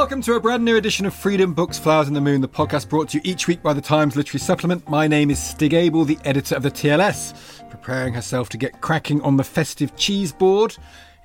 Welcome 0.00 0.22
to 0.22 0.32
a 0.32 0.40
brand 0.40 0.64
new 0.64 0.76
edition 0.76 1.04
of 1.04 1.12
Freedom 1.12 1.52
Books, 1.52 1.78
Flowers 1.78 2.06
and 2.06 2.16
the 2.16 2.22
Moon, 2.22 2.40
the 2.40 2.48
podcast 2.48 2.88
brought 2.88 3.10
to 3.10 3.18
you 3.18 3.22
each 3.22 3.46
week 3.46 3.62
by 3.62 3.74
the 3.74 3.82
Times 3.82 4.16
Literary 4.16 4.40
Supplement. 4.40 4.88
My 4.88 5.06
name 5.06 5.30
is 5.30 5.38
Stig 5.38 5.74
Abell, 5.74 6.06
the 6.06 6.18
editor 6.24 6.56
of 6.56 6.62
the 6.62 6.70
TLS. 6.70 7.68
Preparing 7.68 8.14
herself 8.14 8.48
to 8.48 8.56
get 8.56 8.80
cracking 8.80 9.20
on 9.20 9.36
the 9.36 9.44
festive 9.44 9.94
cheese 9.96 10.32
board 10.32 10.74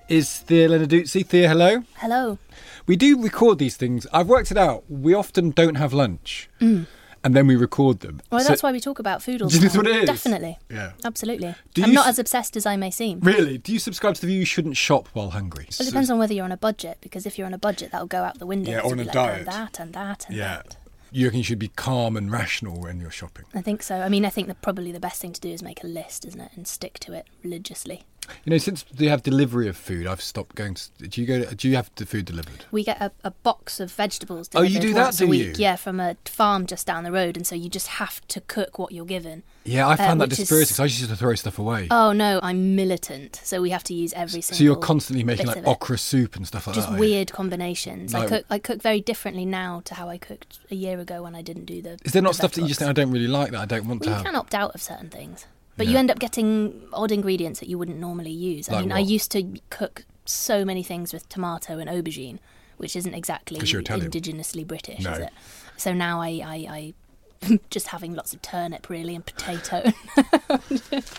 is 0.09 0.39
Thea 0.39 0.67
Lenarduzzi. 0.67 1.25
Thea, 1.25 1.47
hello. 1.47 1.85
Hello. 1.95 2.37
We 2.85 2.97
do 2.97 3.23
record 3.23 3.59
these 3.59 3.77
things. 3.77 4.07
I've 4.11 4.27
worked 4.27 4.51
it 4.51 4.57
out. 4.57 4.83
We 4.89 5.13
often 5.13 5.51
don't 5.51 5.75
have 5.75 5.93
lunch. 5.93 6.49
Mm. 6.59 6.85
And 7.25 7.35
then 7.35 7.47
we 7.47 7.55
record 7.55 7.99
them. 8.01 8.21
Well, 8.31 8.39
So- 8.41 8.47
that's 8.49 8.63
why 8.63 8.71
we 8.71 8.79
talk 8.79 8.99
about 8.99 9.21
food 9.23 9.41
all 9.41 9.49
the 9.49 9.57
time. 9.67 9.75
what 9.77 9.87
it 9.87 9.95
is? 10.03 10.05
Definitely. 10.05 10.59
Yeah. 10.69 10.91
Absolutely. 11.03 11.55
Do 11.73 11.83
I'm 11.83 11.91
not 11.93 12.05
s- 12.05 12.11
as 12.13 12.19
obsessed 12.19 12.55
as 12.55 12.65
I 12.65 12.75
may 12.77 12.91
seem. 12.91 13.19
Really? 13.19 13.57
Do 13.57 13.73
you 13.73 13.79
subscribe 13.79 14.15
to 14.15 14.21
the 14.21 14.27
view 14.27 14.39
you 14.39 14.45
shouldn't 14.45 14.77
shop 14.77 15.09
while 15.13 15.31
hungry? 15.31 15.65
Well, 15.77 15.87
It 15.87 15.89
depends 15.91 16.09
on 16.11 16.19
whether 16.19 16.33
you're 16.33 16.45
on 16.45 16.51
a 16.51 16.57
budget, 16.57 16.99
because 17.01 17.25
if 17.25 17.37
you're 17.37 17.47
on 17.47 17.53
a 17.53 17.57
budget, 17.57 17.91
that'll 17.91 18.07
go 18.07 18.23
out 18.23 18.37
the 18.39 18.45
window. 18.45 18.71
Yeah, 18.71 18.81
'cause 18.81 18.91
on 18.91 18.99
a 18.99 19.03
like, 19.03 19.09
oh, 19.09 19.13
diet. 19.13 19.37
And 19.39 19.47
that 19.47 19.79
and 19.79 19.93
that 19.93 20.25
and 20.27 20.37
Yeah. 20.37 20.47
that. 20.57 20.77
You 21.11 21.25
reckon 21.27 21.37
you 21.39 21.43
should 21.43 21.59
be 21.59 21.69
calm 21.69 22.17
and 22.17 22.29
rational 22.31 22.79
when 22.79 22.99
you're 22.99 23.09
shopping? 23.09 23.45
I 23.53 23.61
think 23.61 23.81
so. 23.83 24.01
I 24.01 24.09
mean, 24.09 24.25
I 24.25 24.29
think 24.29 24.47
that 24.47 24.61
probably 24.61 24.91
the 24.91 24.99
best 24.99 25.21
thing 25.21 25.31
to 25.33 25.39
do 25.41 25.49
is 25.49 25.63
make 25.63 25.81
a 25.83 25.87
list, 25.87 26.25
isn't 26.25 26.39
it, 26.41 26.51
and 26.55 26.67
stick 26.67 26.99
to 26.99 27.13
it 27.13 27.25
religiously. 27.41 28.03
You 28.45 28.51
know, 28.51 28.57
since 28.57 28.83
they 28.83 29.07
have 29.07 29.23
delivery 29.23 29.67
of 29.67 29.77
food, 29.77 30.07
I've 30.07 30.21
stopped 30.21 30.55
going. 30.55 30.75
To, 30.75 31.07
do 31.07 31.21
you 31.21 31.27
go? 31.27 31.43
To, 31.43 31.55
do 31.55 31.67
you 31.69 31.75
have 31.75 31.89
the 31.95 32.05
food 32.05 32.25
delivered? 32.25 32.65
We 32.71 32.83
get 32.83 33.01
a, 33.01 33.11
a 33.23 33.31
box 33.31 33.79
of 33.79 33.91
vegetables 33.91 34.49
Oh, 34.55 34.61
you 34.61 34.79
do 34.79 34.93
that, 34.93 35.03
once 35.03 35.21
a 35.21 35.25
do 35.25 35.29
week. 35.29 35.45
you? 35.47 35.53
Yeah, 35.57 35.75
from 35.75 35.99
a 35.99 36.15
farm 36.25 36.65
just 36.65 36.85
down 36.87 37.03
the 37.03 37.11
road, 37.11 37.37
and 37.37 37.45
so 37.45 37.55
you 37.55 37.69
just 37.69 37.87
have 37.87 38.25
to 38.27 38.41
cook 38.41 38.77
what 38.79 38.91
you're 38.91 39.05
given. 39.05 39.43
Yeah, 39.63 39.87
I 39.87 39.95
found 39.95 40.21
that 40.21 40.25
Uh, 40.25 40.27
which 40.27 40.33
is- 40.33 40.37
dispiriting. 40.49 40.67
'cause 40.75 40.79
I 40.79 40.83
used 40.85 41.09
to 41.09 41.15
throw 41.15 41.33
stuff 41.35 41.57
away. 41.59 41.87
Oh 41.89 42.11
no, 42.11 42.39
I'm 42.43 42.75
militant, 42.75 43.39
so 43.43 43.61
we 43.61 43.71
have 43.71 43.83
to 43.85 43.93
use 43.93 44.13
every 44.13 44.41
single. 44.41 44.57
so 44.59 44.63
you're 44.63 44.75
constantly 44.75 45.23
making 45.23 45.47
like 45.47 45.65
okra 45.65 45.97
soup 45.97 46.35
and 46.35 46.45
stuff 46.45 46.67
like 46.67 46.75
just 46.75 46.87
that. 46.89 46.93
you? 46.95 46.99
weird 46.99 47.31
combinations. 47.31 48.13
I 48.13 48.19
Like- 48.19 48.29
cook 48.29 48.45
I 48.49 48.59
cook 48.59 48.81
very 48.81 49.01
differently 49.01 49.45
now 49.45 49.81
to 49.85 49.95
how 49.95 50.09
I 50.09 50.17
cooked 50.17 50.59
a 50.69 50.75
year 50.75 50.99
ago 50.99 51.23
when 51.23 51.35
I 51.35 51.41
didn't 51.41 51.65
do 51.65 51.81
the. 51.81 51.97
Is 52.03 52.11
there 52.11 52.21
not 52.21 52.29
the 52.31 52.35
stuff 52.35 52.51
that 52.53 52.61
you 52.61 52.67
just 52.67 52.79
think 52.79 52.89
I 52.89 52.93
don't 52.93 53.11
really 53.11 53.27
like 53.27 53.51
that 53.51 53.61
I 53.61 53.65
don't 53.65 53.87
want. 53.87 54.01
Well, 54.01 54.05
to 54.05 54.09
you 54.11 54.15
have? 54.17 54.25
can 54.25 54.35
opt 54.35 54.53
out 54.53 54.75
of 54.75 54.81
certain 54.81 55.09
things, 55.09 55.45
but 55.77 55.85
Yeah. 55.85 55.93
you 55.93 55.97
end 55.97 56.11
up 56.11 56.19
getting 56.19 56.81
odd 56.93 57.11
ingredients 57.11 57.59
that 57.59 57.69
you 57.69 57.77
wouldn't 57.77 57.99
normally 57.99 58.31
use. 58.31 58.69
I 58.69 58.73
Like 58.73 58.81
mean, 58.85 58.91
I 58.91 58.99
used 58.99 59.31
to 59.31 59.43
cook 59.69 60.05
so 60.25 60.65
many 60.65 60.83
things 60.83 61.13
with 61.13 61.27
tomato 61.29 61.77
and 61.79 61.89
aubergine, 61.89 62.39
which 62.77 62.95
isn't 62.95 63.13
exactly 63.13 63.59
indigenously 63.59 64.65
British, 64.65 65.03
No. 65.03 65.11
is 65.13 65.19
it? 65.19 65.29
So 65.77 65.93
now 65.93 66.21
I. 66.21 66.27
I, 66.43 66.55
I 66.69 66.93
just 67.69 67.87
having 67.89 68.15
lots 68.15 68.33
of 68.33 68.41
turnip 68.41 68.89
really 68.89 69.13
and 69.13 69.23
potato 69.25 69.83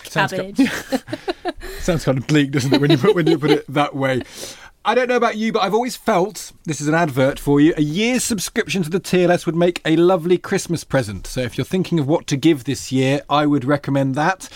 Sounds 0.05 0.33
ki- 0.33 0.53
cabbage 0.55 0.59
Sounds 1.81 2.05
kind 2.05 2.19
of 2.19 2.27
bleak, 2.27 2.51
doesn't 2.51 2.73
it, 2.73 2.81
when 2.81 2.91
you 2.91 2.99
put 2.99 3.15
when 3.15 3.27
you 3.27 3.39
put 3.39 3.51
it 3.51 3.65
that 3.73 3.95
way? 3.95 4.23
I 4.89 4.95
don't 4.95 5.09
know 5.09 5.17
about 5.17 5.37
you, 5.37 5.51
but 5.51 5.65
I've 5.65 5.75
always 5.75 5.97
felt 5.97 6.53
this 6.65 6.81
is 6.81 6.87
an 6.87 6.95
advert 6.95 7.41
for 7.41 7.61
you. 7.61 7.75
A 7.77 7.83
year's 7.83 8.23
subscription 8.23 8.85
to 8.85 8.89
the 8.89 9.01
TLS 9.01 9.45
would 9.45 9.57
make 9.57 9.81
a 9.85 9.97
lovely 9.97 10.39
Christmas 10.39 10.85
present. 10.85 11.27
So 11.27 11.41
if 11.41 11.59
you're 11.59 11.65
thinking 11.65 11.99
of 11.99 12.07
what 12.07 12.29
to 12.29 12.37
give 12.37 12.63
this 12.63 12.93
year, 12.93 13.23
I 13.29 13.47
would 13.47 13.65
recommend 13.65 14.15
that. 14.15 14.49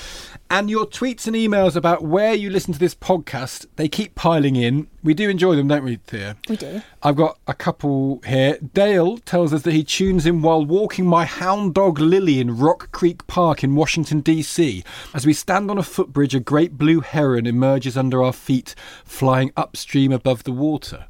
And 0.52 0.68
your 0.68 0.84
tweets 0.84 1.28
and 1.28 1.36
emails 1.36 1.76
about 1.76 2.02
where 2.02 2.34
you 2.34 2.50
listen 2.50 2.72
to 2.72 2.78
this 2.80 2.92
podcast, 2.92 3.66
they 3.76 3.88
keep 3.88 4.16
piling 4.16 4.56
in. 4.56 4.88
We 5.00 5.14
do 5.14 5.28
enjoy 5.28 5.54
them, 5.54 5.68
don't 5.68 5.84
we, 5.84 5.94
Thea? 5.94 6.36
we 6.48 6.56
do 6.56 6.82
I've 7.04 7.14
got 7.14 7.38
a 7.46 7.54
couple 7.54 8.20
here. 8.26 8.58
Dale 8.58 9.18
tells 9.18 9.52
us 9.52 9.62
that 9.62 9.72
he 9.72 9.84
tunes 9.84 10.26
in 10.26 10.42
while 10.42 10.64
walking 10.64 11.06
my 11.06 11.24
hound 11.24 11.74
dog 11.74 12.00
Lily 12.00 12.40
in 12.40 12.58
Rock 12.58 12.90
Creek 12.90 13.28
Park 13.28 13.62
in 13.62 13.76
Washington, 13.76 14.22
D.C. 14.22 14.82
As 15.14 15.24
we 15.24 15.32
stand 15.34 15.70
on 15.70 15.78
a 15.78 15.84
footbridge, 15.84 16.34
a 16.34 16.40
great 16.40 16.76
blue 16.76 16.98
heron 16.98 17.46
emerges 17.46 17.96
under 17.96 18.20
our 18.20 18.32
feet, 18.32 18.74
flying 19.04 19.52
upstream 19.56 20.10
above 20.10 20.42
the 20.42 20.50
water. 20.50 21.06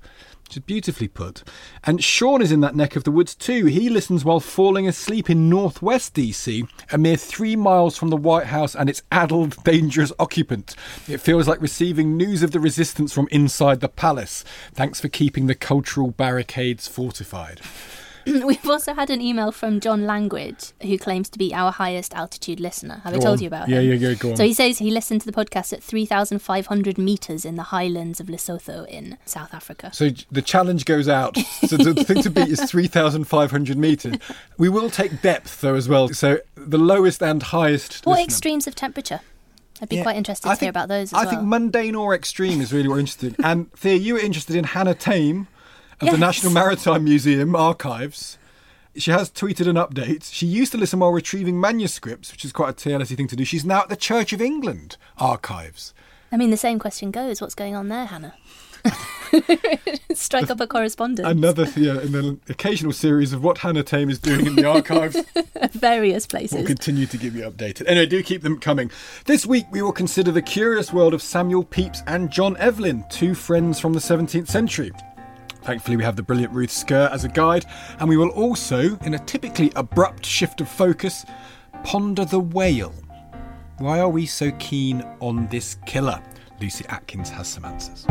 Which 0.51 0.57
is 0.57 0.65
beautifully 0.65 1.07
put. 1.07 1.45
And 1.85 2.03
Sean 2.03 2.43
is 2.43 2.51
in 2.51 2.59
that 2.59 2.75
neck 2.75 2.97
of 2.97 3.05
the 3.05 3.13
woods 3.13 3.37
too. 3.37 3.67
He 3.67 3.89
listens 3.89 4.25
while 4.25 4.41
falling 4.41 4.89
asleep 4.89 5.31
in 5.31 5.49
northwest 5.49 6.15
DC, 6.15 6.69
a 6.91 6.99
mere 6.99 7.17
three 7.17 7.55
miles 7.55 7.97
from 7.97 8.09
the 8.09 8.17
White 8.17 8.47
House 8.47 8.75
and 8.75 8.91
its 8.91 9.05
addled, 9.13 9.63
dangerous 9.63 10.13
occupant. 10.19 10.75
It 11.07 11.19
feels 11.19 11.47
like 11.47 11.63
receiving 11.63 12.17
news 12.17 12.43
of 12.43 12.51
the 12.51 12.59
resistance 12.59 13.13
from 13.13 13.29
inside 13.31 13.79
the 13.79 13.89
palace. 13.89 14.45
Thanks 14.75 14.99
for 14.99 15.07
keeping 15.07 15.47
the 15.47 15.55
cultural 15.55 16.11
barricades 16.11 16.89
fortified. 16.89 17.61
We've 18.45 18.69
also 18.69 18.95
had 18.95 19.11
an 19.11 19.21
email 19.21 19.53
from 19.53 19.81
John 19.81 20.07
Language, 20.07 20.73
who 20.83 20.99
claims 20.99 21.29
to 21.31 21.39
be 21.39 21.53
our 21.55 21.73
highest 21.73 22.15
altitude 22.15 22.61
listener. 22.61 23.01
Have 23.05 23.15
I 23.15 23.19
told 23.19 23.39
on. 23.39 23.43
you 23.43 23.47
about 23.49 23.69
Yeah, 23.69 23.81
him? 23.81 24.01
yeah, 24.01 24.09
yeah, 24.09 24.15
go 24.15 24.31
on. 24.31 24.37
So 24.37 24.45
he 24.45 24.53
says 24.55 24.79
he 24.79 24.91
listened 24.91 25.21
to 25.23 25.31
the 25.31 25.33
podcast 25.33 25.73
at 25.73 25.83
3,500 25.83 26.99
metres 26.99 27.45
in 27.45 27.57
the 27.57 27.65
highlands 27.65 28.21
of 28.21 28.27
Lesotho 28.29 28.87
in 28.89 29.19
South 29.25 29.53
Africa. 29.55 29.91
So 29.93 30.11
the 30.31 30.43
challenge 30.43 30.85
goes 30.85 31.09
out. 31.09 31.37
So 31.67 31.77
the 31.77 31.95
thing 32.05 32.23
to 32.23 32.31
beat 32.31 32.49
is 32.49 32.61
3,500 32.71 33.77
metres. 33.79 34.17
We 34.59 34.69
will 34.69 34.91
take 34.91 35.23
depth 35.23 35.61
though 35.61 35.75
as 35.75 35.89
well. 35.89 36.09
So 36.11 36.39
the 36.57 36.79
lowest 36.79 37.23
and 37.23 37.43
highest. 37.43 38.05
What 38.07 38.15
listener. 38.15 38.25
extremes 38.25 38.67
of 38.67 38.75
temperature? 38.75 39.21
I'd 39.83 39.89
be 39.89 39.97
Yeah. 39.97 40.03
quite 40.03 40.17
interested 40.17 40.47
I 40.47 40.55
to 40.55 40.61
hear 40.61 40.67
think- 40.67 40.71
about 40.73 40.89
those 40.89 41.13
as 41.13 41.15
I 41.15 41.23
well. 41.23 41.31
think 41.31 41.43
mundane 41.45 41.95
or 41.95 42.15
extreme 42.15 42.61
is 42.61 42.73
really 42.73 42.89
what 42.89 42.95
we're 42.97 43.01
interested 43.01 43.35
in. 43.39 43.45
And 43.45 43.73
Thea, 43.73 43.95
you 43.97 44.15
were 44.15 44.21
interested 44.21 44.55
in 44.57 44.65
Hannah 44.65 44.95
Tame 44.95 45.49
of 46.01 46.11
the 46.11 46.19
National 46.19 46.53
Maritime 46.53 47.05
Museum 47.05 47.55
archives. 47.55 48.39
She 48.97 49.11
has 49.11 49.31
tweeted 49.31 49.69
an 49.69 49.77
update. 49.77 50.33
She 50.33 50.47
used 50.47 50.73
to 50.73 50.79
listen 50.79 50.99
while 50.99 51.13
retrieving 51.13 51.61
manuscripts, 51.61 52.33
which 52.33 52.45
is 52.45 52.53
quite 52.53 52.71
a 52.71 52.73
TLSy 52.73 53.17
thing 53.17 53.29
to 53.29 53.37
do. 53.37 53.45
She's 53.45 53.65
now 53.65 53.83
at 53.83 53.89
the 53.89 53.97
Church 53.97 54.33
of 54.33 54.41
England 54.41 54.97
archives. 55.19 55.95
I 56.33 56.37
mean, 56.37 56.51
the 56.51 56.57
same 56.57 56.79
question 56.79 57.11
goes 57.11 57.41
what's 57.41 57.55
going 57.55 57.75
on 57.75 57.89
there, 57.89 58.07
Hannah? 58.07 58.35
Strike 60.15 60.51
up 60.51 60.61
a 60.61 60.67
correspondence. 60.67 61.29
Another 61.29 61.67
yeah, 61.77 62.01
in 62.01 62.13
the 62.13 62.39
occasional 62.49 62.93
series 62.93 63.33
of 63.33 63.45
what 63.45 63.59
Hannah 63.59 63.83
Tame 63.83 64.11
is 64.11 64.19
doing 64.19 64.47
in 64.47 64.57
the 64.57 64.65
archives. 64.65 65.17
Various 65.73 66.27
places. 66.27 66.59
We'll 66.59 66.67
continue 66.67 67.07
to 67.07 67.17
give 67.17 67.37
you 67.37 67.43
updated. 67.43 67.87
Anyway, 67.87 68.07
do 68.07 68.23
keep 68.23 68.43
them 68.43 68.59
coming. 68.59 68.91
This 69.27 69.47
week 69.47 69.67
we 69.71 69.83
will 69.83 69.93
consider 69.93 70.33
the 70.33 70.43
curious 70.43 70.93
world 70.93 71.15
of 71.15 71.23
Samuel 71.23 71.65
Pepys 71.65 72.03
and 72.07 72.31
John 72.31 72.57
Evelyn, 72.57 73.05
two 73.11 73.35
friends 73.35 73.79
from 73.79 73.93
the 73.93 74.01
17th 74.01 74.49
century. 74.49 74.93
Thankfully, 75.63 75.97
we 75.97 76.05
have 76.05 76.17
the 76.17 76.23
brilliant 76.23 76.53
Ruth 76.53 76.71
Scurr 76.71 77.09
as 77.13 77.25
a 77.25 77.29
guide, 77.29 77.67
and 77.99 78.09
we 78.09 78.17
will 78.17 78.31
also, 78.31 78.97
in 78.99 79.15
a 79.15 79.19
typically 79.19 79.71
abrupt 79.77 80.25
shift 80.25 80.61
of 80.61 80.69
focus, 80.69 81.25
ponder 81.85 82.25
the 82.25 82.41
whale. 82.41 82.95
Why 83.79 84.01
are 84.01 84.09
we 84.09 84.27
so 84.27 84.51
keen 84.59 85.03
on 85.21 85.47
this 85.49 85.77
killer? 85.87 86.21
Lucy 86.61 86.85
Atkins 86.89 87.31
has 87.31 87.49
some 87.49 87.65
answers. 87.65 88.07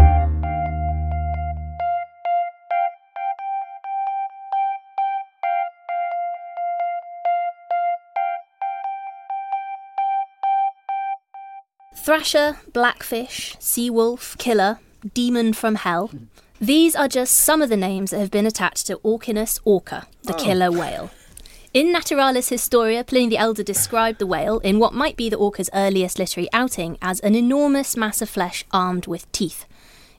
Thrasher, 11.96 12.58
Blackfish, 12.74 13.56
Sea 13.60 13.90
Wolf, 13.90 14.36
Killer, 14.40 14.80
Demon 15.14 15.54
from 15.54 15.76
Hell. 15.76 16.10
These 16.62 16.94
are 16.94 17.08
just 17.08 17.38
some 17.38 17.62
of 17.62 17.70
the 17.70 17.78
names 17.78 18.12
that 18.12 18.20
have 18.20 18.32
been 18.32 18.46
attached 18.46 18.88
to 18.88 18.98
Orcinus 18.98 19.62
orca, 19.64 20.08
the 20.24 20.36
oh. 20.36 20.38
killer 20.38 20.70
whale. 20.70 21.10
In 21.74 21.94
Naturalis 21.94 22.50
Historia, 22.50 23.06
Pliny 23.06 23.30
the 23.30 23.38
Elder 23.38 23.64
described 23.64 24.20
the 24.20 24.28
whale 24.28 24.60
in 24.60 24.78
what 24.78 24.94
might 24.94 25.16
be 25.16 25.30
the 25.30 25.38
orca's 25.38 25.70
earliest 25.74 26.20
literary 26.20 26.50
outing 26.52 26.98
as 27.02 27.22
an 27.22 27.34
enormous 27.34 27.96
mass 27.96 28.22
of 28.22 28.30
flesh 28.30 28.66
armed 28.74 29.08
with 29.08 29.32
teeth. 29.32 29.66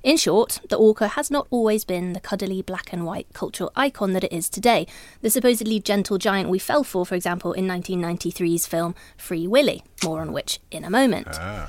In 0.02 0.16
short, 0.16 0.60
the 0.68 0.76
orca 0.76 1.08
has 1.08 1.30
not 1.30 1.46
always 1.50 1.84
been 1.84 2.14
the 2.14 2.20
cuddly 2.20 2.62
black 2.62 2.90
and 2.90 3.04
white 3.04 3.26
cultural 3.34 3.70
icon 3.76 4.14
that 4.14 4.24
it 4.24 4.32
is 4.32 4.48
today, 4.48 4.86
the 5.20 5.28
supposedly 5.28 5.78
gentle 5.78 6.16
giant 6.16 6.48
we 6.48 6.58
fell 6.58 6.84
for, 6.84 7.04
for 7.04 7.14
example, 7.14 7.52
in 7.52 7.66
1993's 7.66 8.66
film 8.66 8.94
Free 9.18 9.46
Willy, 9.46 9.82
more 10.02 10.22
on 10.22 10.32
which 10.32 10.58
in 10.70 10.84
a 10.84 10.90
moment. 10.90 11.28
Ah. 11.32 11.68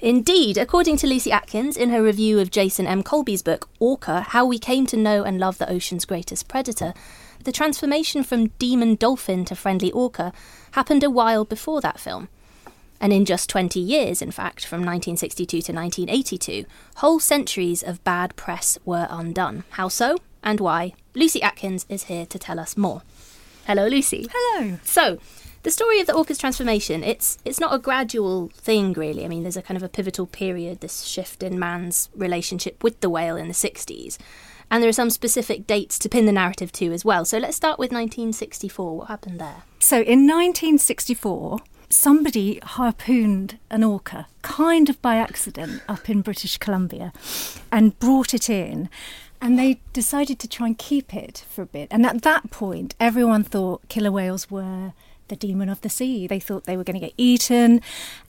Indeed, 0.00 0.58
according 0.58 0.96
to 0.98 1.08
Lucy 1.08 1.32
Atkins 1.32 1.76
in 1.76 1.90
her 1.90 2.02
review 2.02 2.38
of 2.38 2.52
Jason 2.52 2.86
M. 2.86 3.02
Colby's 3.02 3.42
book 3.42 3.68
Orca 3.80 4.20
How 4.20 4.46
We 4.46 4.60
Came 4.60 4.86
to 4.86 4.96
Know 4.96 5.24
and 5.24 5.40
Love 5.40 5.58
the 5.58 5.68
Ocean's 5.68 6.04
Greatest 6.04 6.46
Predator, 6.46 6.94
the 7.42 7.52
transformation 7.52 8.22
from 8.22 8.48
demon 8.60 8.94
dolphin 8.94 9.44
to 9.46 9.56
friendly 9.56 9.90
orca 9.90 10.32
happened 10.72 11.02
a 11.02 11.10
while 11.10 11.44
before 11.44 11.80
that 11.80 11.98
film. 11.98 12.28
And 13.02 13.12
in 13.12 13.24
just 13.24 13.50
20 13.50 13.80
years, 13.80 14.22
in 14.22 14.30
fact, 14.30 14.64
from 14.64 14.78
1962 14.78 15.60
to 15.62 15.72
1982, 15.72 16.64
whole 16.96 17.18
centuries 17.18 17.82
of 17.82 18.02
bad 18.04 18.36
press 18.36 18.78
were 18.84 19.08
undone. 19.10 19.64
How 19.70 19.88
so 19.88 20.18
and 20.44 20.60
why? 20.60 20.94
Lucy 21.12 21.42
Atkins 21.42 21.84
is 21.88 22.04
here 22.04 22.24
to 22.26 22.38
tell 22.38 22.60
us 22.60 22.76
more. 22.76 23.02
Hello, 23.66 23.88
Lucy. 23.88 24.28
Hello. 24.32 24.78
So, 24.84 25.18
the 25.64 25.72
story 25.72 26.00
of 26.00 26.06
the 26.06 26.14
orca's 26.14 26.38
transformation, 26.38 27.02
it's 27.02 27.38
it's 27.44 27.58
not 27.58 27.74
a 27.74 27.78
gradual 27.78 28.50
thing 28.54 28.92
really. 28.92 29.24
I 29.24 29.28
mean, 29.28 29.42
there's 29.42 29.56
a 29.56 29.62
kind 29.62 29.76
of 29.76 29.82
a 29.82 29.88
pivotal 29.88 30.26
period, 30.26 30.80
this 30.80 31.02
shift 31.02 31.42
in 31.42 31.58
man's 31.58 32.08
relationship 32.14 32.84
with 32.84 33.00
the 33.00 33.10
whale 33.10 33.36
in 33.36 33.48
the 33.48 33.54
60s. 33.54 34.16
And 34.70 34.80
there 34.80 34.88
are 34.88 34.92
some 34.92 35.10
specific 35.10 35.66
dates 35.66 35.98
to 35.98 36.08
pin 36.08 36.26
the 36.26 36.32
narrative 36.32 36.72
to 36.72 36.92
as 36.92 37.04
well. 37.04 37.24
So 37.24 37.38
let's 37.38 37.56
start 37.56 37.78
with 37.78 37.92
1964. 37.92 38.96
What 38.96 39.08
happened 39.08 39.38
there? 39.38 39.64
So 39.80 39.96
in 39.96 40.26
1964, 40.26 41.58
somebody 41.92 42.58
harpooned 42.62 43.58
an 43.70 43.84
orca, 43.84 44.26
kind 44.42 44.88
of 44.88 45.00
by 45.02 45.16
accident, 45.16 45.82
up 45.88 46.08
in 46.08 46.20
British 46.22 46.56
Columbia 46.58 47.12
and 47.70 47.98
brought 47.98 48.34
it 48.34 48.48
in. 48.50 48.88
And 49.40 49.58
they 49.58 49.80
decided 49.92 50.38
to 50.38 50.48
try 50.48 50.68
and 50.68 50.78
keep 50.78 51.14
it 51.14 51.44
for 51.50 51.62
a 51.62 51.66
bit. 51.66 51.88
And 51.90 52.06
at 52.06 52.22
that 52.22 52.50
point, 52.50 52.94
everyone 53.00 53.42
thought 53.42 53.88
killer 53.88 54.12
whales 54.12 54.50
were 54.50 54.92
the 55.28 55.36
demon 55.36 55.68
of 55.68 55.80
the 55.80 55.88
sea. 55.88 56.26
They 56.26 56.38
thought 56.40 56.64
they 56.64 56.76
were 56.76 56.84
going 56.84 57.00
to 57.00 57.06
get 57.06 57.14
eaten. 57.16 57.80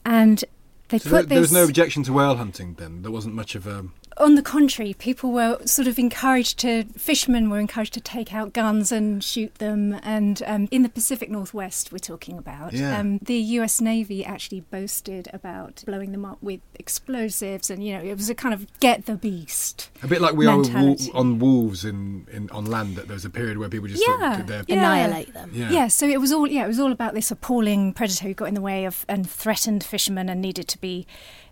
And 0.04 0.44
they 0.88 0.98
So 0.98 1.10
put 1.10 1.10
there, 1.10 1.22
this. 1.22 1.28
there 1.28 1.40
was 1.40 1.52
no 1.52 1.64
objection 1.64 2.02
to 2.04 2.12
whale 2.12 2.36
hunting 2.36 2.74
then. 2.78 3.02
There 3.02 3.12
wasn't 3.12 3.34
much 3.34 3.54
of 3.54 3.66
a. 3.66 3.86
on 4.16 4.34
the 4.36 4.42
contrary, 4.42 4.94
people 4.94 5.32
were 5.32 5.58
sort 5.64 5.88
of 5.88 5.98
encouraged 5.98 6.58
to, 6.60 6.84
fishermen 6.96 7.50
were 7.50 7.58
encouraged 7.58 7.94
to 7.94 8.00
take 8.00 8.32
out 8.32 8.52
guns 8.52 8.92
and 8.92 9.22
shoot 9.24 9.54
them. 9.56 9.98
And 10.02 10.42
um, 10.46 10.68
in 10.70 10.82
the 10.82 10.88
Pacific 10.88 11.30
Northwest, 11.30 11.90
we're 11.92 11.98
talking 11.98 12.38
about, 12.38 12.72
Yeah. 12.72 12.98
um, 12.98 13.18
the 13.22 13.36
US 13.58 13.80
Navy 13.80 14.24
actually 14.24 14.60
boasted 14.60 15.28
about 15.32 15.82
blowing 15.86 16.12
them 16.12 16.24
up 16.24 16.38
with 16.42 16.60
explosives. 16.76 17.70
And, 17.70 17.84
you 17.84 17.96
know, 17.96 18.02
it 18.04 18.16
was 18.16 18.30
a 18.30 18.34
kind 18.34 18.54
of 18.54 18.66
get 18.80 19.06
the 19.06 19.16
beast. 19.16 19.90
A 20.02 20.06
bit 20.06 20.20
like 20.20 20.34
we 20.34 20.46
are 20.46 20.58
with 20.58 20.68
Mentality. 20.72 21.10
wol- 21.12 21.20
on 21.20 21.38
wolves 21.38 21.84
in, 21.84 22.26
in 22.32 22.48
on 22.50 22.66
land. 22.66 22.96
That 22.96 23.08
there 23.08 23.14
was 23.14 23.24
a 23.24 23.30
period 23.30 23.58
where 23.58 23.68
people 23.68 23.88
just 23.88 24.04
Yeah. 24.06 24.36
did 24.38 24.46
their 24.46 24.64
Yeah. 24.68 24.76
Annihilate 24.76 25.32
them. 25.34 25.50
Yeah. 25.52 25.70
Yeah. 25.70 25.88
so 25.88 26.06
it 26.06 26.20
was 26.20 26.32
all 26.32 26.46
yeah, 26.46 26.64
it 26.64 26.68
was 26.68 26.78
all 26.80 26.92
about 26.92 27.14
this 27.14 27.30
appalling 27.30 27.92
predator 27.92 28.28
who 28.28 28.34
got 28.34 28.46
in 28.46 28.54
the 28.54 28.60
way 28.60 28.84
of 28.84 29.04
and 29.08 29.28
threatened 29.28 29.82
fishermen 29.82 30.28
and 30.28 30.40
needed 30.40 30.68
to 30.68 30.78
be 30.80 31.06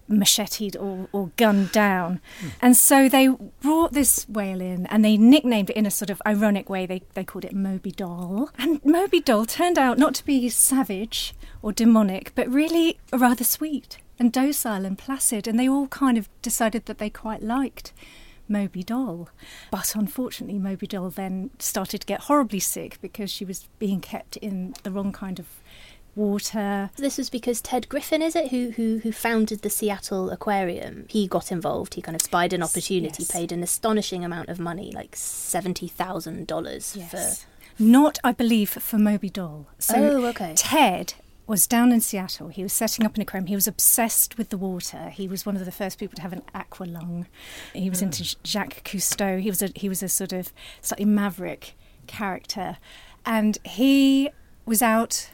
macheted 0.08 0.76
or, 0.76 1.08
or 1.12 1.30
gunned 1.36 1.72
down. 1.72 2.20
And 2.60 2.76
so 2.76 3.08
they 3.08 3.28
brought 3.60 3.92
this 3.92 4.28
whale 4.28 4.60
in 4.60 4.86
and 4.86 5.04
they 5.04 5.16
nicknamed 5.16 5.70
it 5.70 5.76
in 5.76 5.86
a 5.86 5.90
sort 5.90 6.10
of 6.10 6.20
ironic 6.26 6.68
way. 6.68 6.86
They 6.86 7.02
they 7.14 7.24
called 7.24 7.44
it 7.44 7.54
Moby 7.54 7.90
Doll. 7.90 8.50
And 8.58 8.84
Moby 8.84 9.20
Doll 9.20 9.46
turned 9.46 9.78
out 9.78 9.98
not 9.98 10.14
to 10.16 10.24
be 10.24 10.48
savage 10.48 11.34
or 11.62 11.72
demonic, 11.72 12.32
but 12.34 12.48
really 12.48 12.98
rather 13.12 13.44
sweet 13.44 13.98
and 14.18 14.32
docile 14.32 14.84
and 14.84 14.98
placid. 14.98 15.46
And 15.46 15.58
they 15.58 15.68
all 15.68 15.88
kind 15.88 16.18
of 16.18 16.28
decided 16.42 16.86
that 16.86 16.98
they 16.98 17.10
quite 17.10 17.42
liked 17.42 17.92
Moby 18.48 18.82
Doll. 18.82 19.28
But 19.70 19.94
unfortunately, 19.94 20.58
Moby 20.58 20.86
Doll 20.86 21.10
then 21.10 21.50
started 21.58 22.02
to 22.02 22.06
get 22.06 22.22
horribly 22.22 22.60
sick 22.60 22.98
because 23.00 23.30
she 23.30 23.44
was 23.44 23.68
being 23.78 24.00
kept 24.00 24.36
in 24.36 24.74
the 24.82 24.90
wrong 24.90 25.12
kind 25.12 25.38
of 25.38 25.46
water. 26.14 26.90
This 26.96 27.18
was 27.18 27.30
because 27.30 27.60
Ted 27.60 27.88
Griffin, 27.88 28.22
is 28.22 28.36
it, 28.36 28.50
who 28.50 28.70
who 28.72 28.98
who 28.98 29.12
founded 29.12 29.62
the 29.62 29.70
Seattle 29.70 30.30
Aquarium? 30.30 31.06
He 31.08 31.26
got 31.26 31.52
involved. 31.52 31.94
He 31.94 32.02
kind 32.02 32.16
of 32.16 32.22
spied 32.22 32.52
an 32.52 32.62
opportunity, 32.62 33.22
yes. 33.22 33.30
paid 33.30 33.52
an 33.52 33.62
astonishing 33.62 34.24
amount 34.24 34.48
of 34.48 34.58
money, 34.58 34.92
like 34.92 35.16
seventy 35.16 35.88
thousand 35.88 36.46
dollars 36.46 36.96
for. 37.10 37.32
Not, 37.78 38.18
I 38.22 38.32
believe, 38.32 38.68
for 38.68 38.98
Moby 38.98 39.30
Doll. 39.30 39.66
So 39.78 39.94
Oh, 39.96 40.26
okay. 40.26 40.52
Ted 40.54 41.14
was 41.46 41.66
down 41.66 41.90
in 41.90 42.00
Seattle. 42.00 42.48
He 42.48 42.62
was 42.62 42.72
setting 42.72 43.04
up 43.04 43.16
an 43.16 43.22
aquarium. 43.22 43.46
He 43.46 43.54
was 43.54 43.66
obsessed 43.66 44.38
with 44.38 44.50
the 44.50 44.56
water. 44.56 45.08
He 45.08 45.26
was 45.26 45.44
one 45.44 45.56
of 45.56 45.64
the 45.64 45.72
first 45.72 45.98
people 45.98 46.14
to 46.16 46.22
have 46.22 46.32
an 46.32 46.42
aqua 46.54 46.84
lung. 46.84 47.26
He 47.72 47.90
was 47.90 48.02
into 48.02 48.22
hmm. 48.22 48.40
Jacques 48.44 48.84
Cousteau. 48.84 49.40
He 49.40 49.50
was 49.50 49.62
a 49.62 49.70
he 49.74 49.88
was 49.88 50.02
a 50.02 50.08
sort 50.08 50.32
of 50.32 50.52
slightly 50.80 51.04
maverick 51.04 51.74
character, 52.06 52.78
and 53.26 53.58
he 53.64 54.30
was 54.66 54.82
out. 54.82 55.30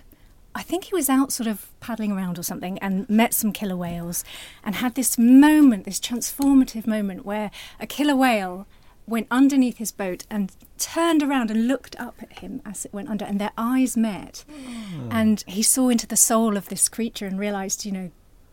I 0.58 0.62
think 0.62 0.84
he 0.84 0.94
was 0.94 1.08
out 1.08 1.32
sort 1.32 1.46
of 1.46 1.68
paddling 1.78 2.10
around 2.10 2.36
or 2.36 2.42
something 2.42 2.80
and 2.80 3.08
met 3.08 3.32
some 3.32 3.52
killer 3.52 3.76
whales 3.76 4.24
and 4.64 4.74
had 4.74 4.96
this 4.96 5.16
moment, 5.16 5.84
this 5.84 6.00
transformative 6.00 6.84
moment 6.84 7.24
where 7.24 7.52
a 7.78 7.86
killer 7.86 8.16
whale 8.16 8.66
went 9.06 9.28
underneath 9.30 9.78
his 9.78 9.92
boat 9.92 10.26
and 10.28 10.50
turned 10.76 11.22
around 11.22 11.52
and 11.52 11.68
looked 11.68 11.94
up 12.00 12.16
at 12.20 12.40
him 12.40 12.60
as 12.64 12.84
it 12.84 12.92
went 12.92 13.08
under 13.08 13.24
and 13.24 13.40
their 13.40 13.52
eyes 13.56 13.96
met. 13.96 14.44
Hmm. 14.50 15.08
And 15.12 15.44
he 15.46 15.62
saw 15.62 15.90
into 15.90 16.08
the 16.08 16.16
soul 16.16 16.56
of 16.56 16.68
this 16.68 16.88
creature 16.88 17.26
and 17.26 17.38
realized, 17.38 17.84
you 17.84 17.92
know, 17.92 18.10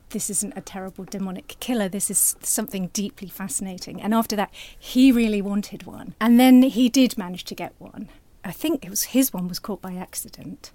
this 0.09 0.29
isn't 0.29 0.53
a 0.55 0.61
terrible 0.61 1.05
demonic 1.05 1.57
killer. 1.59 1.89
This 1.89 2.11
is 2.11 2.35
something 2.39 2.89
deeply 2.93 3.29
fascinating. 3.29 3.99
And 3.99 4.13
after 4.13 4.35
that, 4.35 4.53
he 4.77 5.11
really 5.11 5.41
wanted 5.41 5.87
one. 5.87 6.13
And 6.21 6.39
then 6.39 6.61
he 6.61 6.87
did 6.87 7.17
manage 7.17 7.45
to 7.45 7.55
get 7.55 7.73
one. 7.79 8.09
I 8.43 8.51
think 8.51 8.85
it 8.85 8.91
was 8.91 9.05
his 9.05 9.33
one 9.33 9.47
was 9.47 9.57
caught 9.57 9.81
by 9.81 9.95
accident, 9.95 10.71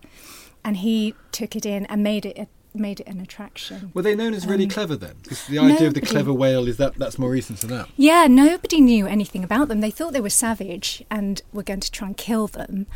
and 0.64 0.78
he 0.78 1.14
took 1.32 1.56
it 1.56 1.64
in 1.66 1.86
and 1.86 2.02
made 2.02 2.24
it 2.26 2.38
a, 2.38 2.46
made 2.72 3.00
it 3.00 3.06
an 3.08 3.20
attraction. 3.20 3.90
Were 3.94 4.02
they 4.02 4.14
known 4.14 4.32
as 4.34 4.46
really 4.46 4.64
um, 4.64 4.70
clever 4.70 4.94
then? 4.96 5.14
'Cause 5.26 5.44
the 5.48 5.58
idea 5.58 5.88
of 5.88 5.94
the 5.94 6.00
clever 6.00 6.32
whale 6.32 6.68
is 6.68 6.76
that 6.76 6.94
that's 6.96 7.18
more 7.18 7.30
recent 7.30 7.60
than 7.60 7.70
that. 7.70 7.88
Yeah, 7.96 8.26
nobody 8.28 8.80
knew 8.80 9.06
anything 9.06 9.42
about 9.42 9.68
them. 9.68 9.80
They 9.80 9.90
thought 9.90 10.12
they 10.12 10.20
were 10.20 10.30
savage 10.30 11.02
and 11.10 11.42
were 11.52 11.64
going 11.64 11.80
to 11.80 11.90
try 11.90 12.06
and 12.08 12.16
kill 12.16 12.46
them. 12.46 12.86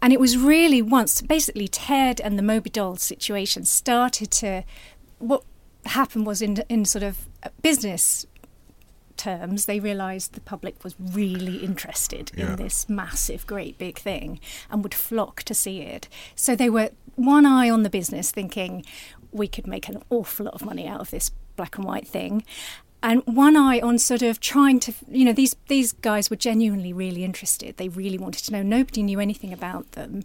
And 0.00 0.12
it 0.12 0.20
was 0.20 0.36
really 0.38 0.80
once, 0.82 1.20
basically, 1.22 1.66
Ted 1.68 2.20
and 2.20 2.38
the 2.38 2.42
Moby 2.42 2.70
Doll 2.70 2.96
situation 2.96 3.64
started 3.64 4.30
to. 4.32 4.62
What 5.18 5.42
happened 5.86 6.26
was 6.26 6.40
in 6.40 6.62
in 6.68 6.84
sort 6.84 7.02
of 7.02 7.28
uh, 7.42 7.48
business 7.62 8.26
terms, 9.16 9.66
they 9.66 9.78
realised 9.78 10.32
the 10.34 10.40
public 10.40 10.82
was 10.82 10.94
really 10.98 11.58
interested 11.58 12.32
Yeah. 12.36 12.50
in 12.50 12.56
this 12.56 12.88
massive, 12.88 13.46
great 13.46 13.78
big 13.78 13.96
thing 13.98 14.40
and 14.70 14.82
would 14.82 14.92
flock 14.94 15.44
to 15.44 15.54
see 15.54 15.80
it. 15.82 16.08
So 16.34 16.56
they 16.56 16.68
were 16.68 16.90
one 17.16 17.46
eye 17.46 17.70
on 17.70 17.82
the 17.82 17.90
business, 17.90 18.30
thinking 18.30 18.84
we 19.32 19.48
could 19.48 19.66
make 19.66 19.88
an 19.88 20.02
awful 20.10 20.46
lot 20.46 20.54
of 20.54 20.64
money 20.64 20.86
out 20.86 21.00
of 21.00 21.10
this 21.10 21.30
black 21.56 21.76
and 21.76 21.84
white 21.84 22.06
thing. 22.06 22.44
And 23.02 23.22
one 23.26 23.54
eye 23.54 23.80
on 23.80 23.98
sort 23.98 24.22
of 24.22 24.40
trying 24.40 24.80
to, 24.80 24.94
you 25.10 25.26
know, 25.26 25.34
these 25.34 25.54
these 25.68 25.92
guys 25.92 26.30
were 26.30 26.36
genuinely 26.36 26.90
really 26.90 27.22
interested. 27.22 27.76
They 27.76 27.90
really 27.90 28.16
wanted 28.16 28.44
to 28.46 28.52
know. 28.52 28.62
Nobody 28.62 29.02
knew 29.02 29.20
anything 29.20 29.52
about 29.52 29.92
them. 29.92 30.22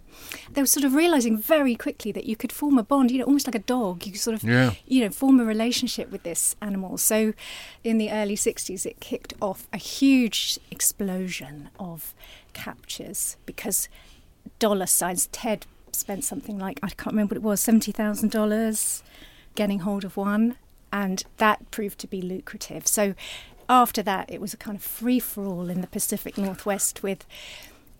They 0.52 0.62
were 0.62 0.66
sort 0.66 0.84
of 0.84 0.94
realizing 0.94 1.36
very 1.36 1.74
quickly 1.76 2.10
that 2.12 2.24
you 2.24 2.36
could 2.36 2.50
form 2.52 2.78
a 2.78 2.82
bond, 2.82 3.10
you 3.10 3.18
know, 3.18 3.24
almost 3.24 3.46
like 3.46 3.54
a 3.54 3.58
dog. 3.58 4.06
You 4.06 4.12
could 4.12 4.20
sort 4.22 4.34
of, 4.34 4.42
Yeah. 4.44 4.72
you 4.86 5.04
know, 5.04 5.10
form 5.10 5.40
a 5.40 5.44
relationship 5.44 6.10
with 6.10 6.22
this 6.22 6.56
animal. 6.62 6.96
So 6.96 7.34
in 7.84 7.98
the 7.98 8.10
early 8.10 8.34
60s, 8.36 8.86
it 8.86 8.98
kicked 8.98 9.34
off 9.42 9.68
a 9.74 9.76
huge 9.76 10.58
explosion 10.70 11.68
of 11.78 12.14
captures 12.54 13.36
because 13.44 13.90
dollar 14.58 14.86
signs. 14.86 15.26
Ted 15.32 15.66
spent 15.94 16.24
something 16.24 16.58
like, 16.58 16.78
I 16.82 16.88
can't 16.88 17.12
remember 17.12 17.34
what 17.34 17.38
it 17.38 17.42
was, 17.42 17.64
$70,000 17.64 19.02
getting 19.54 19.80
hold 19.80 20.04
of 20.04 20.16
one. 20.16 20.56
And 20.92 21.22
that 21.36 21.70
proved 21.70 21.98
to 22.00 22.06
be 22.06 22.20
lucrative. 22.20 22.86
So 22.86 23.14
after 23.68 24.02
that, 24.02 24.30
it 24.30 24.40
was 24.40 24.52
a 24.52 24.56
kind 24.56 24.76
of 24.76 24.82
free 24.82 25.20
for 25.20 25.44
all 25.44 25.70
in 25.70 25.80
the 25.80 25.86
Pacific 25.86 26.36
Northwest 26.36 27.02
with 27.02 27.24